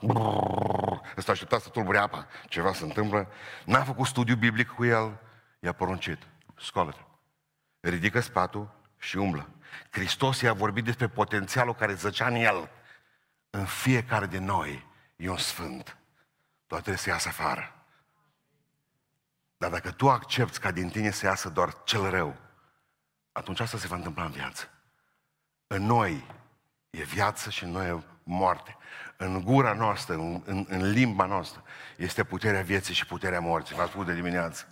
ăsta 1.17 1.33
aștepta 1.33 1.59
să 1.59 1.69
tulbure 1.69 1.99
apa, 1.99 2.27
ceva 2.49 2.73
se 2.73 2.85
întâmplă. 2.85 3.29
N-a 3.65 3.83
făcut 3.83 4.07
studiu 4.07 4.37
biblic 4.37 4.69
cu 4.69 4.85
el, 4.85 5.21
i-a 5.59 5.73
poruncit, 5.73 6.19
scoală-te, 6.57 7.01
ridică 7.81 8.21
spatul 8.21 8.71
și 8.99 9.17
umblă. 9.17 9.49
Hristos 9.91 10.41
i-a 10.41 10.53
vorbit 10.53 10.85
despre 10.85 11.09
potențialul 11.09 11.75
care 11.75 11.95
zăcea 11.95 12.27
în 12.27 12.35
el. 12.35 12.71
În 13.51 13.65
fiecare 13.65 14.27
din 14.27 14.45
noi 14.45 14.87
e 15.17 15.29
un 15.29 15.37
sfânt. 15.37 15.97
Doar 16.67 16.81
trebuie 16.81 17.03
să 17.03 17.09
iasă 17.09 17.29
afară. 17.29 17.75
Dar 19.57 19.71
dacă 19.71 19.91
tu 19.91 20.11
accepti 20.11 20.59
ca 20.59 20.71
din 20.71 20.89
tine 20.89 21.11
să 21.11 21.27
iasă 21.27 21.49
doar 21.49 21.83
cel 21.85 22.11
rău, 22.11 22.37
atunci 23.33 23.61
asta 23.61 23.79
se 23.79 23.87
va 23.87 23.97
întâmpla 23.97 24.25
în 24.25 24.31
viață. 24.31 24.71
În 25.67 25.83
noi 25.83 26.27
e 26.91 27.03
viață 27.03 27.51
și 27.51 27.65
în 27.65 27.71
noi 27.71 27.89
e 27.89 28.03
moarte. 28.23 28.77
În 29.17 29.43
gura 29.45 29.73
noastră, 29.73 30.15
în, 30.15 30.43
în, 30.45 30.67
în 30.69 30.91
limba 30.91 31.27
noastră, 31.27 31.63
este 31.97 32.25
puterea 32.25 32.63
vieții 32.63 32.95
și 32.95 33.07
puterea 33.07 33.41
morții. 33.41 33.77
V-ați 33.77 33.91
spus 33.91 34.07
de 34.07 34.15
dimineață. 34.15 34.67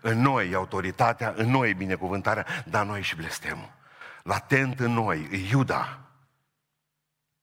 În 0.00 0.20
noi 0.20 0.50
e 0.50 0.54
autoritatea, 0.54 1.32
în 1.36 1.50
noi 1.50 1.70
e 1.70 1.72
binecuvântarea, 1.72 2.46
dar 2.64 2.86
noi 2.86 2.98
e 2.98 3.02
și 3.02 3.16
blestemul. 3.16 3.72
Latent 4.22 4.80
în 4.80 4.92
noi 4.92 5.28
e 5.30 5.36
Iuda 5.36 6.10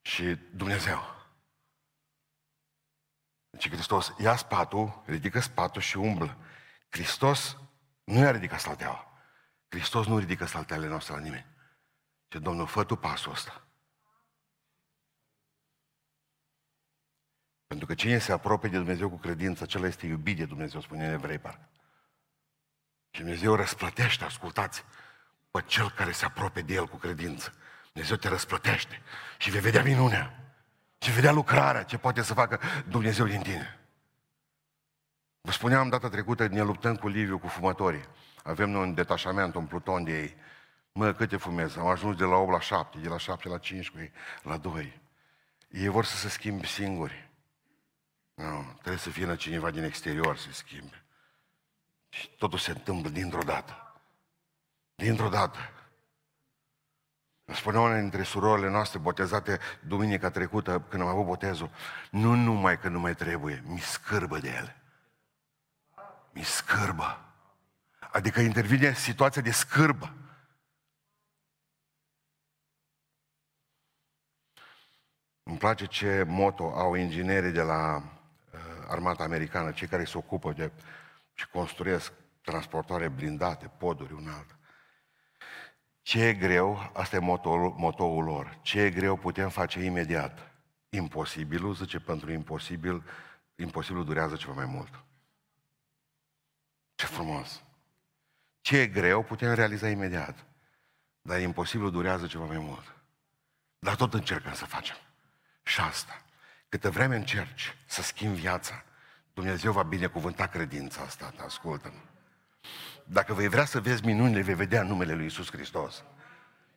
și 0.01 0.35
Dumnezeu. 0.35 1.17
Deci 3.49 3.69
Hristos 3.69 4.13
ia 4.17 4.35
spatul, 4.35 5.03
ridică 5.05 5.39
spatul 5.39 5.81
și 5.81 5.97
umblă. 5.97 6.37
Hristos 6.89 7.57
nu 8.03 8.19
i-a 8.19 8.31
ridicat 8.31 8.59
salteaua. 8.59 9.11
Hristos 9.67 10.07
nu 10.07 10.17
ridică 10.17 10.45
salteale 10.45 10.87
noastre 10.87 11.13
la 11.13 11.19
nimeni. 11.19 11.45
Ce 12.27 12.39
Domnul, 12.39 12.67
fă 12.67 12.83
tu 12.83 12.95
pasul 12.95 13.31
ăsta. 13.31 13.67
Pentru 17.67 17.87
că 17.87 17.93
cine 17.95 18.17
se 18.17 18.31
apropie 18.31 18.69
de 18.69 18.77
Dumnezeu 18.77 19.09
cu 19.09 19.17
credință, 19.17 19.63
acela 19.63 19.87
este 19.87 20.05
iubit 20.05 20.37
de 20.37 20.45
Dumnezeu, 20.45 20.81
spune 20.81 21.07
în 21.07 21.13
evrei, 21.13 21.39
parcă. 21.39 21.69
Și 23.11 23.21
Dumnezeu 23.21 23.55
răsplătește, 23.55 24.23
ascultați, 24.23 24.83
pe 25.51 25.63
cel 25.65 25.91
care 25.91 26.11
se 26.11 26.25
apropie 26.25 26.61
de 26.61 26.73
El 26.73 26.87
cu 26.87 26.97
credință. 26.97 27.53
Dumnezeu 27.91 28.17
te 28.17 28.27
răsplătește 28.27 29.01
și 29.37 29.49
vei 29.49 29.61
vedea 29.61 29.83
minunea. 29.83 30.39
Și 30.99 31.11
vedea 31.11 31.31
lucrarea 31.31 31.83
ce 31.83 31.97
poate 31.97 32.21
să 32.21 32.33
facă 32.33 32.59
Dumnezeu 32.87 33.25
din 33.25 33.41
tine. 33.41 33.79
Vă 35.41 35.51
spuneam 35.51 35.89
data 35.89 36.09
trecută, 36.09 36.47
ne 36.47 36.61
luptăm 36.61 36.95
cu 36.95 37.07
Liviu, 37.07 37.39
cu 37.39 37.47
fumătorii. 37.47 38.05
Avem 38.43 38.69
noi 38.69 38.81
un 38.81 38.93
detașament, 38.93 39.55
un 39.55 39.65
pluton 39.65 40.03
de 40.03 40.21
ei. 40.21 40.35
Mă, 40.91 41.13
câte 41.13 41.37
fumez? 41.37 41.77
Am 41.77 41.87
ajuns 41.87 42.17
de 42.17 42.23
la 42.23 42.35
8 42.35 42.51
la 42.51 42.59
7, 42.59 42.97
de 42.97 43.07
la 43.07 43.17
7 43.17 43.47
la 43.47 43.57
15, 43.57 44.13
la 44.43 44.57
2. 44.57 45.01
Ei 45.69 45.87
vor 45.87 46.05
să 46.05 46.15
se 46.15 46.29
schimbe 46.29 46.65
singuri. 46.65 47.29
Nu, 48.33 48.71
trebuie 48.71 48.97
să 48.97 49.09
vină 49.09 49.35
cineva 49.35 49.71
din 49.71 49.83
exterior 49.83 50.37
să 50.37 50.43
se 50.43 50.51
schimbe. 50.51 51.03
Și 52.09 52.29
totul 52.37 52.59
se 52.59 52.71
întâmplă 52.71 53.09
dintr-o 53.09 53.43
dată. 53.43 53.88
Dintr-o 54.99 55.29
dată. 55.29 55.57
Îmi 57.45 57.57
spunea 57.57 57.79
una 57.79 57.99
dintre 57.99 58.23
surorile 58.23 58.69
noastre 58.69 58.99
botezate 58.99 59.59
duminica 59.87 60.29
trecută, 60.29 60.85
când 60.89 61.01
am 61.01 61.07
avut 61.07 61.25
botezul, 61.25 61.69
nu 62.11 62.33
numai 62.33 62.79
că 62.79 62.87
nu 62.89 62.99
mai 62.99 63.15
trebuie, 63.15 63.63
mi 63.65 63.79
scârbă 63.79 64.37
de 64.37 64.49
ele. 64.49 64.75
Mi 66.31 66.43
scârbă. 66.43 67.25
Adică 68.11 68.39
intervine 68.39 68.93
situația 68.93 69.41
de 69.41 69.51
scârbă. 69.51 70.13
Îmi 75.43 75.57
place 75.57 75.85
ce 75.85 76.23
moto 76.27 76.73
au 76.73 76.93
inginerii 76.93 77.51
de 77.51 77.61
la 77.61 77.95
uh, 77.95 78.59
armata 78.87 79.23
americană, 79.23 79.71
cei 79.71 79.87
care 79.87 80.05
se 80.05 80.17
ocupă 80.17 80.51
de 80.51 80.71
și 81.33 81.47
construiesc 81.47 82.13
transportoare 82.41 83.07
blindate, 83.07 83.71
poduri, 83.77 84.13
un 84.13 84.27
alt. 84.27 84.58
Ce 86.09 86.25
e 86.25 86.33
greu, 86.33 86.91
asta 86.93 87.15
e 87.15 87.19
motoul, 87.19 87.73
motoul 87.77 88.23
lor, 88.23 88.59
ce 88.61 88.81
e 88.81 88.89
greu 88.89 89.17
putem 89.17 89.49
face 89.49 89.83
imediat. 89.83 90.51
Imposibilul, 90.89 91.75
zice, 91.75 91.99
pentru 91.99 92.31
imposibil, 92.31 93.03
imposibilul 93.55 94.05
durează 94.05 94.35
ceva 94.35 94.53
mai 94.53 94.65
mult. 94.65 95.03
Ce 96.95 97.05
frumos! 97.05 97.63
Ce 98.61 98.77
e 98.77 98.87
greu 98.87 99.23
putem 99.23 99.53
realiza 99.53 99.89
imediat. 99.89 100.45
Dar 101.21 101.39
imposibilul 101.39 101.91
durează 101.91 102.27
ceva 102.27 102.45
mai 102.45 102.57
mult. 102.57 102.95
Dar 103.79 103.95
tot 103.95 104.13
încercăm 104.13 104.53
să 104.53 104.65
facem. 104.65 104.97
Și 105.63 105.81
asta. 105.81 106.21
Câte 106.69 106.89
vreme 106.89 107.15
încerci 107.15 107.77
să 107.85 108.01
schimbi 108.01 108.39
viața, 108.39 108.83
Dumnezeu 109.33 109.71
va 109.71 109.83
binecuvânta 109.83 110.47
credința 110.47 111.01
asta, 111.01 111.33
ascultă-mă. 111.45 112.18
Dacă 113.11 113.33
vei 113.33 113.47
vrea 113.47 113.65
să 113.65 113.79
vezi 113.79 114.05
minunile, 114.05 114.41
vei 114.41 114.53
vedea 114.55 114.83
numele 114.83 115.13
Lui 115.13 115.25
Isus 115.25 115.51
Hristos. 115.51 116.03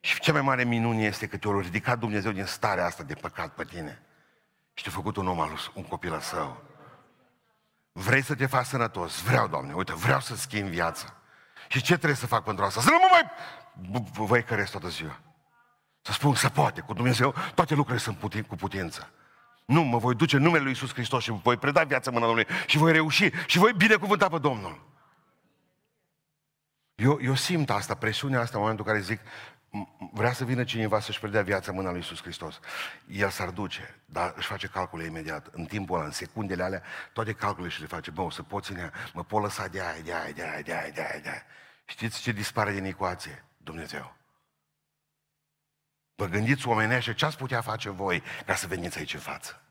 Și 0.01 0.21
cea 0.21 0.33
mai 0.33 0.43
mare 0.43 0.65
minune 0.65 1.03
este 1.03 1.27
că 1.27 1.37
te-a 1.37 1.61
ridicat 1.61 1.99
Dumnezeu 1.99 2.33
din 2.33 2.45
starea 2.45 2.85
asta 2.87 3.03
de 3.03 3.15
păcat 3.15 3.55
pe 3.55 3.65
tine. 3.65 4.03
Și 4.75 4.83
te-a 4.83 4.93
făcut 4.93 5.17
un 5.17 5.29
om 5.29 5.41
al 5.41 5.71
un 5.75 5.83
copil 5.83 6.13
al 6.13 6.21
său. 6.21 6.63
Vrei 7.93 8.23
să 8.23 8.35
te 8.35 8.47
faci 8.47 8.67
sănătos? 8.67 9.23
Vreau, 9.23 9.49
Doamne, 9.49 9.73
uite, 9.73 9.93
vreau 9.95 10.21
să 10.21 10.37
schimb 10.37 10.69
viața. 10.69 11.15
Și 11.69 11.83
ce 11.83 11.95
trebuie 11.95 12.15
să 12.17 12.27
fac 12.27 12.45
pentru 12.45 12.65
asta? 12.65 12.81
Să 12.81 12.91
nu 12.91 12.99
mă 13.01 13.09
mai 13.11 13.31
voi 14.13 14.43
care 14.43 14.63
toată 14.63 14.89
ziua. 14.89 15.21
Să 16.03 16.13
spun 16.13 16.35
să 16.35 16.49
poate, 16.49 16.81
cu 16.81 16.93
Dumnezeu, 16.93 17.35
toate 17.55 17.75
lucrurile 17.75 18.05
sunt 18.05 18.17
putin, 18.17 18.43
cu 18.43 18.57
putință. 18.57 19.11
Nu, 19.65 19.83
mă 19.83 19.99
voi 19.99 20.15
duce 20.15 20.37
în 20.37 20.43
numele 20.43 20.63
Lui 20.63 20.71
Iisus 20.71 20.93
Hristos 20.93 21.23
și 21.23 21.31
voi 21.43 21.57
preda 21.57 21.83
viața 21.83 22.11
mâna 22.11 22.27
Domnului 22.27 22.53
și 22.67 22.79
voi 22.79 22.93
reuși 22.93 23.31
și 23.47 23.59
voi 23.59 23.73
binecuvânta 23.77 24.29
pe 24.29 24.39
Domnul. 24.39 24.92
Eu, 27.03 27.19
eu 27.23 27.35
simt 27.35 27.71
asta, 27.71 27.95
presiunea 27.95 28.41
asta 28.41 28.57
în 28.57 28.61
momentul 28.61 28.87
în 28.87 28.93
care 28.93 29.05
zic, 29.05 29.21
vrea 30.13 30.33
să 30.33 30.45
vină 30.45 30.65
cineva 30.65 31.01
să-și 31.01 31.21
predea 31.21 31.43
viața 31.43 31.73
mâna 31.73 31.89
lui 31.89 31.99
Iisus 31.99 32.23
Hristos. 32.23 32.61
El 33.07 33.29
s-ar 33.29 33.49
duce, 33.49 34.01
dar 34.05 34.33
își 34.37 34.47
face 34.47 34.67
calcule 34.67 35.05
imediat. 35.05 35.47
În 35.53 35.65
timpul 35.65 35.97
ăla, 35.97 36.05
în 36.05 36.11
secundele 36.11 36.63
alea, 36.63 36.83
toate 37.13 37.33
calculele 37.33 37.73
și 37.73 37.81
le 37.81 37.87
face. 37.87 38.11
Bă, 38.11 38.21
o 38.21 38.31
să 38.31 38.43
pot 38.43 38.65
ține, 38.65 38.91
mă 39.13 39.25
pot 39.25 39.43
lăsa 39.43 39.67
de 39.67 39.81
aia, 39.81 40.01
de 40.05 40.15
aia, 40.15 40.33
de 40.33 40.43
aia, 40.43 40.61
de 40.61 40.73
aia, 40.73 40.91
de 40.91 41.01
aia, 41.01 41.21
de 41.23 41.29
aia. 41.29 41.43
Știți 41.85 42.21
ce 42.21 42.33
dispare 42.33 42.73
din 42.73 42.85
ecuație? 42.85 43.45
Dumnezeu. 43.57 44.17
Vă 46.15 46.27
gândiți 46.27 46.69
omenește 46.69 47.15
ce 47.15 47.25
ați 47.25 47.37
putea 47.37 47.61
face 47.61 47.91
voi 47.91 48.23
ca 48.47 48.55
să 48.55 48.67
veniți 48.67 48.99
aici 48.99 49.15
în 49.15 49.21
față. 49.21 49.63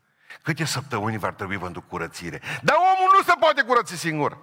Câte 0.42 0.64
săptămâni 0.64 1.18
v-ar 1.18 1.32
trebui 1.32 1.58
pentru 1.58 1.82
curățire? 1.82 2.40
Dar 2.62 2.76
omul 2.76 3.10
nu 3.16 3.22
se 3.22 3.32
poate 3.40 3.62
curăți 3.62 3.96
singur. 3.96 4.38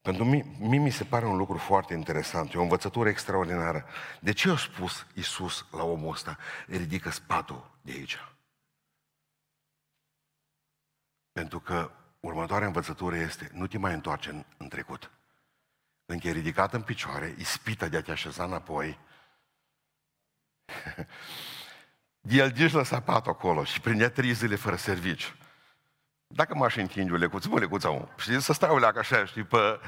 Pentru 0.00 0.24
mine, 0.24 0.56
mie 0.58 0.78
mi 0.78 0.90
se 0.90 1.04
pare 1.04 1.26
un 1.26 1.36
lucru 1.36 1.58
foarte 1.58 1.94
interesant, 1.94 2.52
e 2.52 2.58
o 2.58 2.62
învățătură 2.62 3.08
extraordinară. 3.08 3.84
De 4.20 4.32
ce 4.32 4.50
a 4.50 4.56
spus 4.56 5.06
Isus 5.14 5.66
la 5.70 5.82
omul 5.82 6.12
ăsta, 6.12 6.38
ridică 6.66 7.10
spatul 7.10 7.70
de 7.82 7.92
aici? 7.92 8.18
Pentru 11.32 11.60
că 11.60 11.90
următoarea 12.20 12.66
învățătură 12.66 13.16
este, 13.16 13.50
nu 13.52 13.66
te 13.66 13.78
mai 13.78 13.94
întoarce 13.94 14.30
în, 14.30 14.44
în 14.56 14.68
trecut. 14.68 15.10
Când 16.06 16.24
e 16.24 16.30
ridicat 16.30 16.74
în 16.74 16.82
picioare, 16.82 17.34
ispita 17.38 17.88
de 17.88 17.96
a 17.96 18.02
te 18.02 18.10
așeza 18.10 18.44
înapoi, 18.44 18.98
el 22.20 22.50
duci 22.50 22.72
la 22.72 22.82
sapat 22.82 23.26
acolo 23.26 23.64
și 23.64 23.80
prindea 23.80 24.10
trei 24.10 24.32
zile 24.32 24.56
fără 24.56 24.76
serviciu. 24.76 25.34
Dacă 26.30 26.54
m-aș 26.54 26.76
întinge 26.76 27.12
o 27.12 27.16
lecuță, 27.16 27.48
bă, 27.48 27.58
lecuța, 27.58 27.90
mă, 27.90 28.08
știi, 28.16 28.40
să 28.40 28.52
stau 28.52 28.78
leacă 28.78 28.98
așa, 28.98 29.24
știi, 29.24 29.44
pe... 29.44 29.80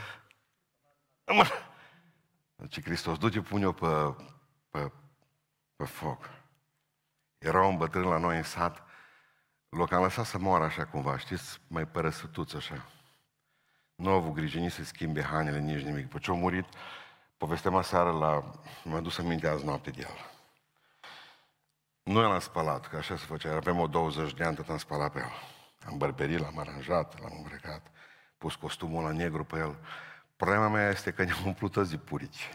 Mă... 1.27 1.47
Deci 2.57 2.83
Hristos, 2.83 3.19
du-te, 3.19 3.41
pune-o 3.41 3.73
pe, 3.73 4.15
pe, 4.71 4.93
pe 5.77 5.85
foc. 5.85 6.31
Era 7.39 7.67
un 7.67 7.77
bătrân 7.77 8.09
la 8.09 8.19
noi 8.19 8.37
în 8.37 8.43
sat, 8.43 8.83
l 9.69 9.81
am 9.81 10.03
lăsat 10.03 10.27
să 10.27 10.39
moară 10.39 10.65
așa 10.65 10.87
cumva, 10.87 11.19
știți, 11.19 11.61
mai 11.67 11.87
părăsătuț 11.87 12.53
așa. 12.53 12.87
Nu 13.95 14.11
au 14.11 14.17
avut 14.17 14.35
grijă 14.35 14.59
nici 14.59 14.73
să 14.73 14.85
schimbe 14.85 15.23
hainele, 15.23 15.59
nici 15.59 15.85
nimic. 15.85 16.03
După 16.03 16.19
ce 16.19 16.31
a 16.31 16.35
murit, 16.35 16.67
povesteam 17.37 17.77
aseară 17.77 18.11
la... 18.11 18.51
M-a 18.85 19.01
dus 19.01 19.15
să 19.15 19.23
minte 19.23 19.49
azi 19.49 19.65
noapte 19.65 19.91
de 19.91 20.01
el. 20.01 20.31
Nu 22.03 22.21
l-am 22.21 22.39
spălat, 22.39 22.89
că 22.89 22.97
așa 22.97 23.17
se 23.17 23.25
făcea. 23.25 23.55
Avem 23.55 23.79
o 23.79 23.87
20 23.87 24.35
de 24.35 24.45
ani, 24.45 24.57
tot 24.57 24.69
am 24.69 24.79
spălat 24.79 25.13
pe 25.13 25.19
el. 25.19 25.60
Am 25.87 25.97
bărberit, 25.97 26.39
l-am 26.39 26.59
aranjat, 26.59 27.21
l-am 27.21 27.33
îmbrăcat, 27.37 27.91
pus 28.39 28.55
costumul 28.55 29.03
la 29.03 29.13
negru 29.13 29.45
pe 29.45 29.59
el. 29.59 29.79
Problema 30.37 30.69
mea 30.69 30.89
este 30.89 31.13
că 31.13 31.25
ne-am 31.25 31.47
umplut 31.47 31.73
toți 31.73 31.91
de 31.91 31.97
purici. 31.97 32.49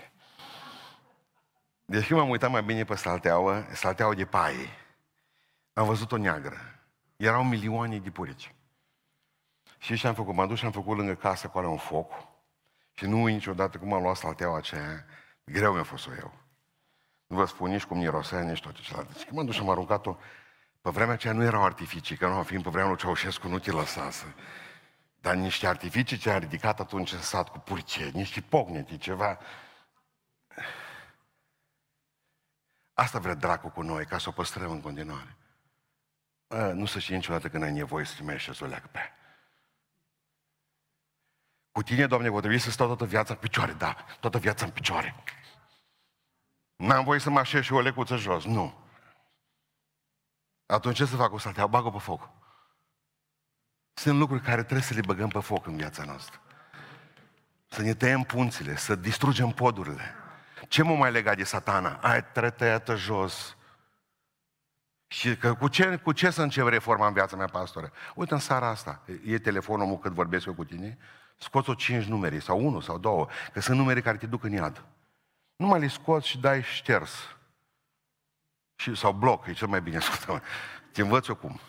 Deci 1.85 2.09
m-am 2.09 2.29
uitat 2.29 2.51
mai 2.51 2.63
bine 2.63 2.83
pe 2.83 2.95
salteaua, 2.95 3.65
salteaua 3.73 4.13
de 4.13 4.25
paie. 4.25 4.69
Am 5.73 5.85
văzut-o 5.85 6.17
neagră. 6.17 6.57
Erau 7.15 7.43
milioane 7.43 7.99
de 7.99 8.09
purici. 8.09 8.53
Și 9.77 9.95
ce 9.95 10.07
am 10.07 10.13
făcut? 10.13 10.35
M-am 10.35 10.47
dus 10.47 10.59
și 10.59 10.65
am 10.65 10.71
făcut 10.71 10.97
lângă 10.97 11.15
casă 11.15 11.47
cu 11.47 11.59
un 11.59 11.77
foc. 11.77 12.11
Și 12.93 13.05
nu 13.05 13.25
niciodată 13.25 13.77
cum 13.77 13.93
am 13.93 14.01
luat 14.01 14.15
salteaua 14.15 14.57
aceea, 14.57 15.05
greu 15.43 15.73
mi-a 15.73 15.83
fost 15.83 16.03
să 16.03 16.09
o 16.11 16.13
iau. 16.13 16.33
Nu 17.27 17.35
vă 17.35 17.45
spun 17.45 17.69
nici 17.69 17.83
cum 17.83 17.97
mirosea, 17.97 18.41
nici 18.41 18.61
tot 18.61 18.79
celălalt. 18.79 19.13
Deci 19.13 19.23
când 19.23 19.35
m-am 19.35 19.45
dus 19.45 19.55
și 19.55 19.61
am 19.61 19.69
aruncat-o, 19.69 20.15
pe 20.85 20.91
vremea 20.91 21.13
aceea 21.13 21.33
nu 21.33 21.43
erau 21.43 21.63
artificii, 21.63 22.17
că 22.17 22.27
nu 22.27 22.43
fiind 22.43 22.63
pe 22.63 22.69
vremea 22.69 22.87
lui 22.89 22.97
Ceaușescu 22.97 23.47
nu 23.47 23.59
te 23.59 23.71
lăsase. 23.71 24.35
Dar 25.21 25.35
niște 25.35 25.67
artificii 25.67 26.17
ce 26.17 26.29
a 26.29 26.37
ridicat 26.37 26.79
atunci 26.79 27.11
în 27.11 27.21
sat 27.21 27.49
cu 27.49 27.59
purce, 27.59 28.09
niște 28.09 28.41
pogneti, 28.41 28.97
ceva. 28.97 29.39
Asta 32.93 33.19
vrea 33.19 33.33
dracu 33.33 33.69
cu 33.69 33.81
noi, 33.81 34.05
ca 34.05 34.17
să 34.17 34.29
o 34.29 34.31
păstrăm 34.31 34.71
în 34.71 34.81
continuare. 34.81 35.35
A, 36.47 36.57
nu 36.57 36.85
să 36.85 36.99
știi 36.99 37.15
niciodată 37.15 37.49
când 37.49 37.63
ai 37.63 37.71
nevoie 37.71 38.05
să 38.05 38.23
te 38.23 38.37
și 38.37 38.53
să 38.53 38.63
o 38.63 38.67
leagă 38.67 38.89
pe 38.91 38.99
Cu 41.71 41.83
tine, 41.83 42.07
Doamne, 42.07 42.29
vă 42.29 42.39
trebui 42.39 42.59
să 42.59 42.71
stau 42.71 42.87
toată 42.87 43.05
viața 43.05 43.33
în 43.33 43.39
picioare, 43.39 43.73
da, 43.73 44.05
toată 44.19 44.37
viața 44.37 44.65
în 44.65 44.71
picioare. 44.71 45.15
N-am 46.75 47.03
voie 47.03 47.19
să 47.19 47.29
mă 47.29 47.39
așez 47.39 47.63
și 47.63 47.73
o 47.73 47.81
lecuță 47.81 48.15
jos, 48.15 48.43
nu. 48.43 48.84
Atunci 50.65 50.95
ce 50.95 51.05
să 51.05 51.15
fac 51.15 51.29
cu 51.29 51.37
saltea? 51.37 51.67
Bag-o 51.67 51.91
pe 51.91 51.97
foc. 51.97 52.29
Sunt 53.93 54.17
lucruri 54.17 54.41
care 54.41 54.61
trebuie 54.61 54.81
să 54.81 54.93
le 54.93 55.01
băgăm 55.05 55.29
pe 55.29 55.39
foc 55.39 55.65
în 55.65 55.75
viața 55.75 56.03
noastră. 56.03 56.39
Să 57.67 57.81
ne 57.81 57.93
tăiem 57.93 58.21
punțile, 58.21 58.75
să 58.75 58.95
distrugem 58.95 59.49
podurile. 59.49 60.15
Ce 60.67 60.83
mă 60.83 60.95
mai 60.95 61.11
lega 61.11 61.35
de 61.35 61.43
satana? 61.43 61.93
Ai 62.01 62.25
tăiată 62.55 62.95
jos. 62.95 63.57
Și 65.07 65.37
că 65.37 65.53
cu, 65.53 65.67
ce, 65.67 65.95
cu 65.97 66.11
ce 66.11 66.29
să 66.29 66.41
încep 66.41 66.67
reforma 66.67 67.07
în 67.07 67.13
viața 67.13 67.35
mea, 67.35 67.45
pastore? 67.45 67.91
Uite, 68.15 68.33
în 68.33 68.39
seara 68.39 68.67
asta, 68.67 69.01
e 69.25 69.39
telefonul 69.39 69.85
meu 69.85 69.97
cât 69.97 70.11
vorbesc 70.11 70.45
eu 70.45 70.53
cu 70.53 70.63
tine, 70.63 70.97
scoți-o 71.37 71.73
cinci 71.73 72.05
numere, 72.05 72.39
sau 72.39 72.65
unul, 72.65 72.81
sau 72.81 72.97
două, 72.97 73.27
că 73.53 73.59
sunt 73.61 73.77
numere 73.77 74.01
care 74.01 74.17
te 74.17 74.25
duc 74.25 74.43
în 74.43 74.51
iad. 74.51 74.85
Nu 75.55 75.67
mai 75.67 75.79
le 75.79 75.87
scoți 75.87 76.27
și 76.27 76.39
dai 76.39 76.63
șters. 76.63 77.35
Și, 78.75 78.95
sau 78.95 79.11
bloc, 79.11 79.45
e 79.45 79.53
cel 79.53 79.67
mai 79.67 79.81
bine 79.81 79.99
spus. 80.05 80.39
Te 80.91 81.01
învăț 81.01 81.27
eu 81.27 81.35
cum. 81.35 81.59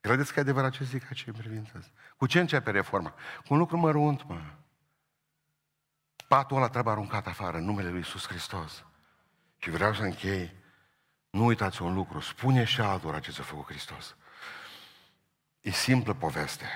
Credeți 0.00 0.32
că 0.32 0.38
e 0.38 0.42
adevărat 0.42 0.72
ce 0.72 0.84
zic 0.84 1.02
aici 1.04 1.26
în 1.26 1.32
privința 1.32 1.72
asta? 1.78 1.92
Cu 2.16 2.26
ce 2.26 2.40
începe 2.40 2.70
reforma? 2.70 3.10
Cu 3.10 3.52
un 3.52 3.58
lucru 3.58 3.76
mărunt, 3.76 4.24
mă. 4.28 4.40
Patul 6.28 6.56
ăla 6.56 6.68
trebuie 6.68 6.92
aruncat 6.92 7.26
afară 7.26 7.56
în 7.56 7.64
numele 7.64 7.88
Lui 7.88 7.98
Iisus 7.98 8.26
Hristos. 8.26 8.84
Și 9.58 9.70
vreau 9.70 9.94
să 9.94 10.02
închei. 10.02 10.54
Nu 11.30 11.44
uitați 11.44 11.82
un 11.82 11.94
lucru. 11.94 12.20
Spune 12.20 12.64
și 12.64 12.80
altora 12.80 13.20
ce 13.20 13.30
ți-a 13.30 13.42
făcut 13.42 13.64
Hristos. 13.64 14.16
E 15.60 15.70
simplă 15.70 16.14
poveste. 16.14 16.66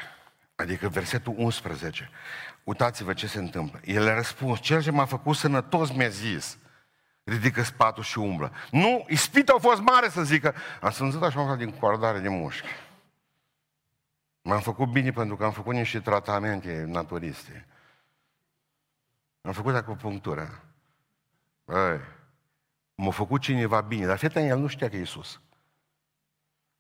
Adică 0.57 0.89
versetul 0.89 1.35
11. 1.37 2.11
Uitați-vă 2.65 3.13
ce 3.13 3.27
se 3.27 3.39
întâmplă. 3.39 3.81
El 3.85 4.09
a 4.09 4.15
răspuns, 4.15 4.61
cel 4.61 4.83
ce 4.83 4.91
m-a 4.91 5.05
făcut 5.05 5.37
sănătos 5.37 5.93
mi-a 5.93 6.09
zis, 6.09 6.59
ridică 7.25 7.63
spatul 7.63 8.03
și 8.03 8.19
umblă. 8.19 8.53
Nu, 8.71 9.05
ispita 9.09 9.55
a 9.57 9.61
fost 9.61 9.81
mare 9.81 10.09
să 10.09 10.23
zică, 10.23 10.55
am 10.81 10.91
sânzit 10.91 11.23
așa 11.23 11.55
din 11.55 11.71
coardare 11.71 12.19
de 12.19 12.29
mușchi. 12.29 12.69
M-am 14.43 14.61
făcut 14.61 14.89
bine 14.89 15.11
pentru 15.11 15.37
că 15.37 15.45
am 15.45 15.53
făcut 15.53 15.75
niște 15.75 16.01
tratamente 16.01 16.85
naturiste. 16.87 17.67
Am 19.41 19.53
făcut 19.53 19.75
acupunctură. 19.75 20.65
Băi, 21.65 22.01
m-a 22.95 23.11
făcut 23.11 23.41
cineva 23.41 23.81
bine, 23.81 24.07
dar 24.07 24.19
fete 24.19 24.47
el 24.47 24.59
nu 24.59 24.67
știa 24.67 24.89
că 24.89 24.97
e 24.97 24.99
Iisus. 24.99 25.41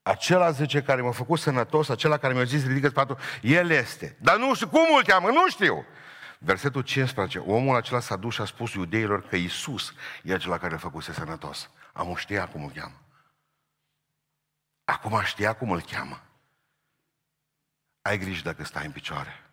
Acela 0.07 0.50
zice 0.50 0.82
care 0.82 1.02
m-a 1.02 1.12
făcut 1.12 1.38
sănătos, 1.38 1.88
acela 1.88 2.16
care 2.16 2.34
mi-a 2.34 2.44
zis 2.44 2.66
ridică 2.66 2.88
spatul, 2.88 3.18
el 3.42 3.70
este. 3.70 4.16
Dar 4.20 4.36
nu 4.36 4.55
știu, 4.55 4.68
cum 4.68 4.94
îl 4.96 5.02
cheamă? 5.02 5.28
Nu 5.28 5.48
știu. 5.48 5.86
Versetul 6.38 6.82
15. 6.82 7.38
Omul 7.38 7.76
acela 7.76 8.00
s-a 8.00 8.16
dus 8.16 8.34
și 8.34 8.40
a 8.40 8.44
spus 8.44 8.72
iudeilor 8.72 9.28
că 9.28 9.36
Iisus 9.36 9.92
e 10.22 10.34
acela 10.34 10.59
care 10.59 10.72
l-a 10.72 10.78
făcut 10.78 11.02
sănătos. 11.02 11.70
Am 11.92 12.14
știa 12.14 12.48
cum 12.48 12.64
îl 12.64 12.70
cheamă. 12.70 13.00
Acum 14.84 15.22
știa 15.22 15.55
cum 15.55 15.70
îl 15.70 15.80
cheamă. 15.80 16.22
Ai 18.02 18.18
grijă 18.18 18.42
dacă 18.42 18.64
stai 18.64 18.86
în 18.86 18.92
picioare. 18.92 19.50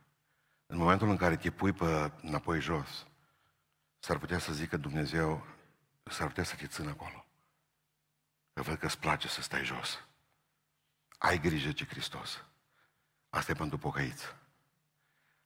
În 0.65 0.77
momentul 0.77 1.09
în 1.09 1.17
care 1.17 1.37
te 1.37 1.51
pui 1.51 1.71
pe 1.71 2.11
înapoi 2.21 2.59
jos, 2.59 3.07
s-ar 3.99 4.17
putea 4.17 4.39
să 4.39 4.53
zică 4.53 4.77
Dumnezeu, 4.77 5.45
s-ar 6.03 6.27
putea 6.27 6.43
să 6.43 6.55
te 6.55 6.67
țină 6.67 6.89
acolo. 6.89 7.25
Că 8.53 8.61
văd 8.61 8.77
că 8.77 8.85
îți 8.85 8.99
place 8.99 9.27
să 9.27 9.41
stai 9.41 9.63
jos. 9.63 9.99
Ai 11.21 11.39
grijă 11.39 11.71
ce 11.71 11.85
Hristos. 11.85 12.43
Asta 13.29 13.51
e 13.51 13.55
pentru 13.55 13.77
pocăiți. 13.77 14.35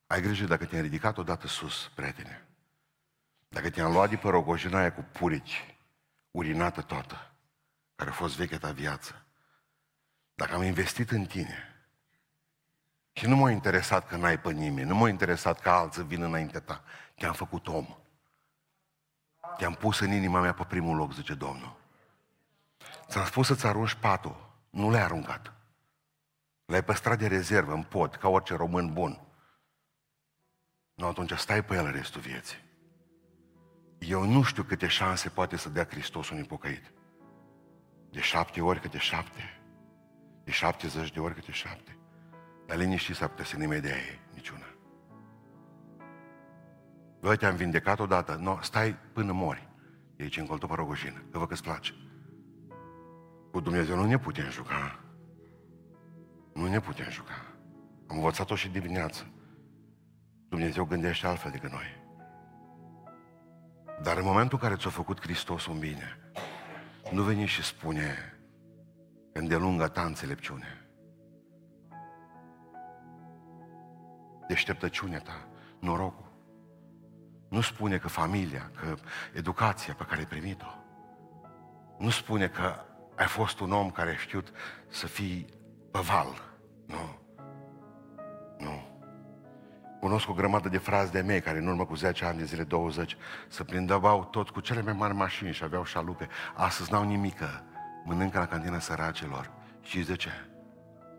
Ai 0.08 0.22
grijă 0.22 0.46
dacă 0.46 0.66
te-ai 0.66 0.82
ridicat 0.82 1.18
odată 1.18 1.48
sus, 1.48 1.92
prietene. 1.96 2.48
Dacă 3.48 3.70
te-am 3.70 3.92
luat 3.92 4.10
de 4.10 4.16
pe 4.16 4.30
rogojina 4.30 4.80
aia 4.80 4.94
cu 4.94 5.02
purici, 5.02 5.76
urinată 6.32 6.82
toată, 6.82 7.32
care 7.96 8.10
a 8.10 8.14
fost 8.14 8.36
veche 8.36 8.58
ta 8.58 8.72
viață. 8.72 9.26
Dacă 10.34 10.56
am 10.56 10.64
investit 10.64 11.12
în 11.12 11.26
tine, 11.26 11.88
și 13.12 13.28
nu 13.28 13.36
m-a 13.36 13.52
interesat 13.52 14.08
că 14.08 14.16
n-ai 14.16 14.40
pe 14.40 14.52
nimeni, 14.52 14.88
nu 14.88 14.96
m-a 14.96 15.10
interesat 15.10 15.60
că 15.60 15.70
alții 15.70 16.04
vin 16.04 16.22
înainte 16.22 16.60
ta. 16.60 16.84
Te-am 17.16 17.34
făcut 17.34 17.68
om. 17.68 17.98
Te-am 19.58 19.74
pus 19.74 20.00
în 20.00 20.12
inima 20.12 20.40
mea 20.40 20.54
pe 20.54 20.64
primul 20.64 20.96
loc, 20.96 21.14
zice 21.14 21.34
Domnul. 21.34 21.76
Ți-am 23.08 23.26
spus 23.26 23.48
să-ți 23.48 23.66
arunci 23.66 23.94
patul. 23.94 24.54
Nu 24.70 24.90
l-ai 24.90 25.02
aruncat. 25.02 25.55
L-ai 26.66 26.84
păstrat 26.84 27.18
de 27.18 27.28
rezervă, 27.28 27.74
în 27.74 27.84
pod, 27.84 28.16
ca 28.16 28.28
orice 28.28 28.56
român 28.56 28.94
bun. 28.94 29.20
Nu, 30.94 31.08
atunci 31.08 31.32
stai 31.32 31.64
pe 31.64 31.76
el 31.76 31.92
restul 31.92 32.22
vieții. 32.22 32.64
Eu 34.00 34.24
nu 34.24 34.44
știu 34.44 34.64
câte 34.64 34.88
șanse 34.88 35.30
poate 35.30 35.56
să 35.56 35.70
dea 35.70 35.86
Hristos 35.86 36.30
unui 36.30 36.44
pocăit. 36.44 36.94
De 38.10 38.20
șapte 38.20 38.62
ori 38.62 38.80
câte 38.80 38.98
șapte. 38.98 39.62
De 40.44 40.52
șaptezeci 40.52 41.12
de 41.12 41.20
ori 41.20 41.34
câte 41.34 41.52
șapte. 41.52 41.98
Dar 42.66 42.78
liniștii 42.78 43.16
s-ar 43.16 43.30
putea 43.30 43.46
să 43.46 43.58
nu 43.58 43.80
dea 43.80 43.96
ei 43.96 44.20
niciuna. 44.34 44.66
Voi 47.20 47.38
te-am 47.38 47.56
vindecat 47.56 48.00
odată. 48.00 48.36
No, 48.36 48.58
stai 48.62 48.96
până 49.14 49.32
mori. 49.32 49.70
De 50.16 50.24
aici 50.24 50.38
încolo 50.38 50.68
pe 50.68 50.74
rogojină. 50.76 51.24
Că 51.32 51.38
vă 51.38 51.48
că-ți 51.48 51.64
place. 51.64 51.94
Cu 53.52 53.60
Dumnezeu 53.60 53.96
nu 53.96 54.06
ne 54.06 54.18
putem 54.18 54.50
juca. 54.50 55.05
Nu 56.56 56.68
ne 56.68 56.80
putem 56.80 57.10
juca. 57.10 57.46
Am 58.08 58.16
învățat-o 58.16 58.56
și 58.56 58.70
dimineață. 58.70 59.28
Dumnezeu 60.50 60.86
gândește 60.86 61.28
altfel 61.28 61.52
decât 61.52 61.72
noi. 61.72 62.04
Dar 64.02 64.18
în 64.18 64.26
momentul 64.26 64.58
în 64.62 64.68
care 64.68 64.80
ți-a 64.82 64.90
făcut 64.90 65.22
Hristos 65.22 65.66
un 65.66 65.80
bine, 65.80 66.32
nu 67.12 67.24
veni 67.24 67.46
și 67.46 67.64
spune 67.64 68.38
îndelungă 69.34 69.88
ta 69.88 70.02
înțelepciune. 70.02 70.88
Deșteptăciunea 74.48 75.20
ta, 75.20 75.48
norocul. 75.80 76.32
Nu 77.50 77.62
spune 77.62 77.98
că 77.98 78.08
familia, 78.08 78.72
că 78.80 78.96
educația 79.34 79.94
pe 79.94 80.04
care 80.04 80.20
ai 80.20 80.28
primit-o. 80.28 80.74
Nu 82.00 82.10
spune 82.10 82.48
că 82.48 82.86
ai 83.16 83.28
fost 83.28 83.60
un 83.60 83.72
om 83.72 83.92
care 83.92 84.10
a 84.10 84.18
știut 84.18 84.52
să 84.88 85.08
fii 85.08 85.46
pe 85.92 86.00
val. 86.00 86.45
Nu. 86.86 87.20
Nu. 88.60 88.94
Cunosc 90.00 90.30
o 90.30 90.34
grămadă 90.34 90.70
de 90.70 90.78
frazi 90.78 91.12
de 91.12 91.22
mei 91.22 91.42
care 91.42 91.58
în 91.58 91.68
urmă 91.68 91.86
cu 91.86 91.96
10 91.96 92.26
ani 92.26 92.38
de 92.38 92.44
zile, 92.44 92.64
20, 92.64 93.18
se 93.50 93.64
plindeau 93.64 94.24
tot 94.24 94.50
cu 94.50 94.60
cele 94.60 94.82
mai 94.82 94.94
mari 94.94 95.14
mașini 95.14 95.54
și 95.54 95.64
aveau 95.64 95.84
șalupe. 95.84 96.28
Astăzi 96.56 96.92
n-au 96.92 97.04
nimică. 97.04 97.64
Mănâncă 98.04 98.40
la 98.40 98.48
cantina 98.48 98.80
săracilor. 98.80 99.52
Și 99.82 100.00
de 100.00 100.16
ce? 100.16 100.30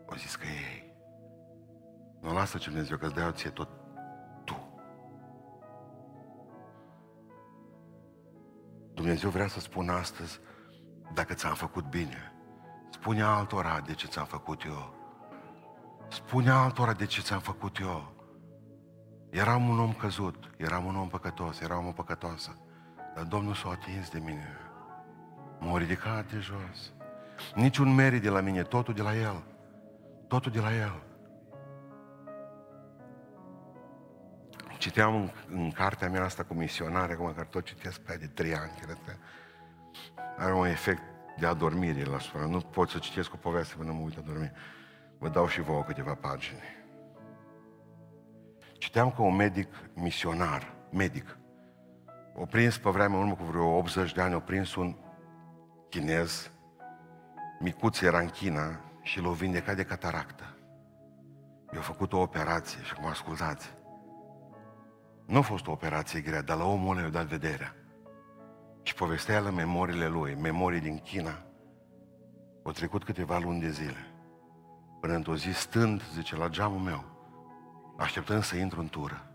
O 0.07 0.15
zis 0.17 0.37
că 0.37 0.47
ei. 0.47 0.95
Nu 2.21 2.33
lasă 2.33 2.59
ce 2.59 2.69
Dumnezeu 2.69 2.97
că 2.97 3.07
îți 3.07 3.15
dea 3.15 3.33
ție 3.33 3.51
tot 3.51 3.69
tu. 4.45 4.81
Dumnezeu 8.95 9.31
vrea 9.31 9.47
să 9.47 9.61
spună 9.61 9.93
astăzi, 9.93 10.41
dacă 11.15 11.35
ți-am 11.35 11.55
făcut 11.55 11.85
bine, 11.85 12.33
spune 12.91 13.23
altora 13.23 13.81
de 13.81 13.95
ce 13.95 14.07
ți-am 14.07 14.27
făcut 14.27 14.65
eu. 14.65 14.96
Spune 16.09 16.51
altora 16.51 16.93
de 16.93 17.07
ce 17.07 17.21
ți-am 17.21 17.41
făcut 17.41 17.79
eu. 17.79 18.15
Eram 19.31 19.69
un 19.69 19.79
om 19.79 19.93
căzut, 19.93 20.51
eram 20.57 20.85
un 20.85 20.97
om 20.97 21.09
păcătos, 21.09 21.61
eram 21.61 21.87
o 21.87 21.93
păcătoasă. 21.93 22.57
Dar 23.15 23.25
Domnul 23.25 23.55
s-a 23.55 23.69
atins 23.69 24.11
de 24.11 24.19
mine. 24.19 24.59
M-a 25.61 25.79
ridicat 25.79 26.33
de 26.33 26.39
jos. 26.39 26.93
Niciun 27.55 27.95
merit 27.95 28.23
de 28.23 28.29
la 28.29 28.41
mine, 28.41 28.63
totul 28.63 28.95
de 28.95 29.03
la 29.03 29.17
El. 29.17 29.43
Totul 30.29 30.53
de 30.53 30.61
la 30.61 30.75
El. 30.75 31.03
Citeam 34.79 35.15
în, 35.15 35.31
în 35.49 35.71
cartea 35.71 36.09
mea 36.09 36.25
asta 36.25 36.43
cu 36.43 36.55
misionare, 36.55 37.13
acum 37.13 37.33
care 37.33 37.49
tot 37.51 37.65
citesc 37.65 38.01
pe 38.01 38.17
de 38.17 38.27
trei 38.27 38.55
ani, 38.55 38.73
cred 38.81 38.99
că 39.07 39.13
are 40.37 40.55
un 40.55 40.67
efect 40.67 41.03
de 41.39 41.47
adormire 41.47 42.05
la 42.05 42.19
supra. 42.19 42.47
Nu 42.47 42.61
pot 42.61 42.89
să 42.89 42.99
citesc 42.99 43.33
o 43.33 43.37
poveste 43.37 43.75
până 43.77 43.93
mă 43.93 44.01
uit 44.01 44.17
a 44.17 44.21
dormi. 44.21 44.53
Vă 45.19 45.29
dau 45.29 45.47
și 45.47 45.61
vouă 45.61 45.83
câteva 45.83 46.15
pagini. 46.15 46.63
Citeam 48.79 49.11
că 49.11 49.23
un 49.23 49.35
medic 49.35 49.69
misionar, 49.95 50.75
medic, 50.93 51.39
o 52.35 52.45
prins 52.45 52.79
pe 52.79 52.91
vremea 52.91 53.19
urmă 53.19 53.35
cu 53.35 53.45
vreo 53.45 53.77
80 53.77 54.13
de 54.13 54.21
ani, 54.21 54.35
o 54.35 54.41
prins 54.41 54.75
un 54.75 54.97
chinez, 55.89 56.51
micuț 57.61 58.01
era 58.01 58.19
în 58.19 58.29
China 58.29 58.81
și 59.03 59.21
l-a 59.21 59.31
vindecat 59.31 59.77
de 59.77 59.85
cataractă. 59.85 60.57
I-a 61.75 61.81
făcut 61.81 62.13
o 62.13 62.21
operație 62.21 62.83
și 62.83 62.95
cum 62.95 63.07
ascultați, 63.07 63.75
nu 65.27 65.39
a 65.39 65.41
fost 65.41 65.67
o 65.67 65.71
operație 65.71 66.21
grea, 66.21 66.43
dar 66.43 66.57
la 66.57 66.65
omul 66.65 66.97
ăla 66.97 67.05
i-a 67.05 67.13
dat 67.13 67.27
vederea. 67.27 67.75
Și 68.83 68.95
povestea 68.95 69.41
la 69.41 69.51
memoriile 69.51 70.07
lui, 70.07 70.35
memorii 70.35 70.81
din 70.81 70.99
China. 70.99 71.43
Au 72.63 72.73
trecut 72.73 73.05
câteva 73.05 73.39
luni 73.39 73.61
de 73.61 73.71
zile. 73.71 74.16
Până 75.01 75.15
într-o 75.15 75.37
zi, 75.37 75.53
stând, 75.53 76.03
zice, 76.13 76.37
la 76.37 76.49
geamul 76.49 76.79
meu, 76.79 77.05
așteptând 77.99 78.43
să 78.43 78.57
intru 78.57 78.81
în 78.81 78.89
tură, 78.89 79.31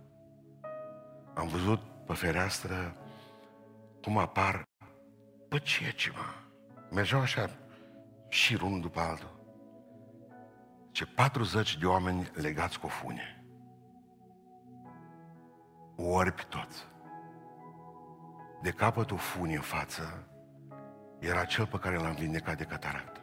am 1.33 1.47
văzut 1.47 1.79
pe 2.05 2.13
fereastră 2.13 2.95
cum 4.01 4.17
apar 4.17 4.69
Bă, 5.51 5.57
ce 5.57 5.91
ce, 5.91 6.11
mă? 6.11 6.23
Mergeau 6.91 7.21
așa, 7.21 7.49
și 8.29 8.59
unul 8.63 8.81
după 8.81 8.99
altul. 8.99 9.39
Ce 10.91 11.05
40 11.05 11.77
de 11.77 11.85
oameni 11.85 12.31
legați 12.33 12.79
cu 12.79 12.87
fune. 12.87 13.43
Orbi 15.95 16.45
toți. 16.49 16.87
De 18.61 18.71
capătul 18.71 19.17
funii 19.17 19.55
în 19.55 19.61
față 19.61 20.27
era 21.19 21.45
cel 21.45 21.65
pe 21.65 21.77
care 21.77 21.95
l-am 21.95 22.13
vindecat 22.13 22.57
de 22.57 22.63
cataractă. 22.63 23.20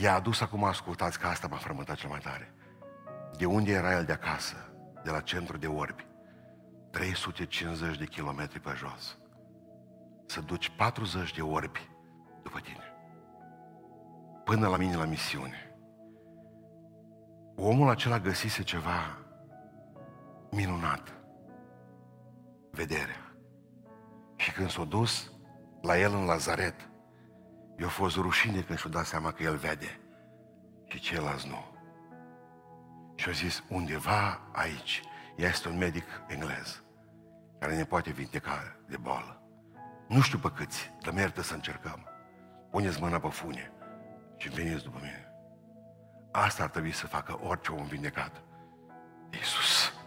I-a 0.00 0.14
adus 0.14 0.40
acum, 0.40 0.64
ascultați 0.64 1.18
că 1.18 1.26
asta 1.26 1.46
m-a 1.46 1.56
frământat 1.56 1.96
cel 1.96 2.08
mai 2.08 2.18
tare. 2.18 2.54
De 3.38 3.46
unde 3.46 3.72
era 3.72 3.96
el 3.96 4.04
de 4.04 4.12
acasă, 4.12 4.56
de 5.04 5.10
la 5.10 5.20
centru 5.20 5.56
de 5.56 5.66
orbi? 5.66 6.06
350 6.90 7.98
de 7.98 8.04
kilometri 8.04 8.60
pe 8.60 8.70
jos. 8.76 9.18
Să 10.26 10.40
duci 10.40 10.70
40 10.76 11.34
de 11.34 11.42
orbi 11.42 11.90
după 12.42 12.60
tine. 12.60 12.84
Până 14.44 14.68
la 14.68 14.76
mine 14.76 14.96
la 14.96 15.04
misiune. 15.04 15.74
Omul 17.56 17.88
acela 17.88 18.18
găsise 18.18 18.62
ceva 18.62 19.18
minunat. 20.50 21.12
Vederea. 22.70 23.34
Și 24.36 24.52
când 24.52 24.70
s-a 24.70 24.84
dus 24.84 25.32
la 25.80 25.98
el 25.98 26.14
în 26.14 26.24
Lazaret, 26.24 26.89
i-a 27.80 27.88
fost 27.88 28.16
rușine 28.16 28.60
când 28.60 28.78
și-a 28.78 28.90
dat 28.90 29.06
seama 29.06 29.32
că 29.32 29.42
el 29.42 29.56
vede 29.56 30.00
și 30.86 31.00
ceilalți 31.00 31.48
nu. 31.48 31.64
Și 33.14 33.28
a 33.28 33.32
zis, 33.32 33.64
undeva 33.68 34.40
aici 34.52 35.02
este 35.36 35.68
un 35.68 35.78
medic 35.78 36.04
englez 36.26 36.82
care 37.58 37.76
ne 37.76 37.84
poate 37.84 38.10
vindeca 38.10 38.76
de 38.86 38.96
boală. 38.96 39.42
Nu 40.08 40.20
știu 40.20 40.38
pe 40.38 40.50
câți, 40.54 40.92
dar 41.02 41.14
merită 41.14 41.42
să 41.42 41.54
încercăm. 41.54 42.08
Puneți 42.70 43.00
mâna 43.00 43.18
pe 43.18 43.28
fune 43.28 43.72
și 44.36 44.48
veniți 44.48 44.84
după 44.84 44.98
mine. 45.02 45.32
Asta 46.32 46.62
ar 46.62 46.68
trebui 46.68 46.92
să 46.92 47.06
facă 47.06 47.38
orice 47.42 47.72
om 47.72 47.86
vindecat. 47.86 48.42
Iisus. 49.30 49.99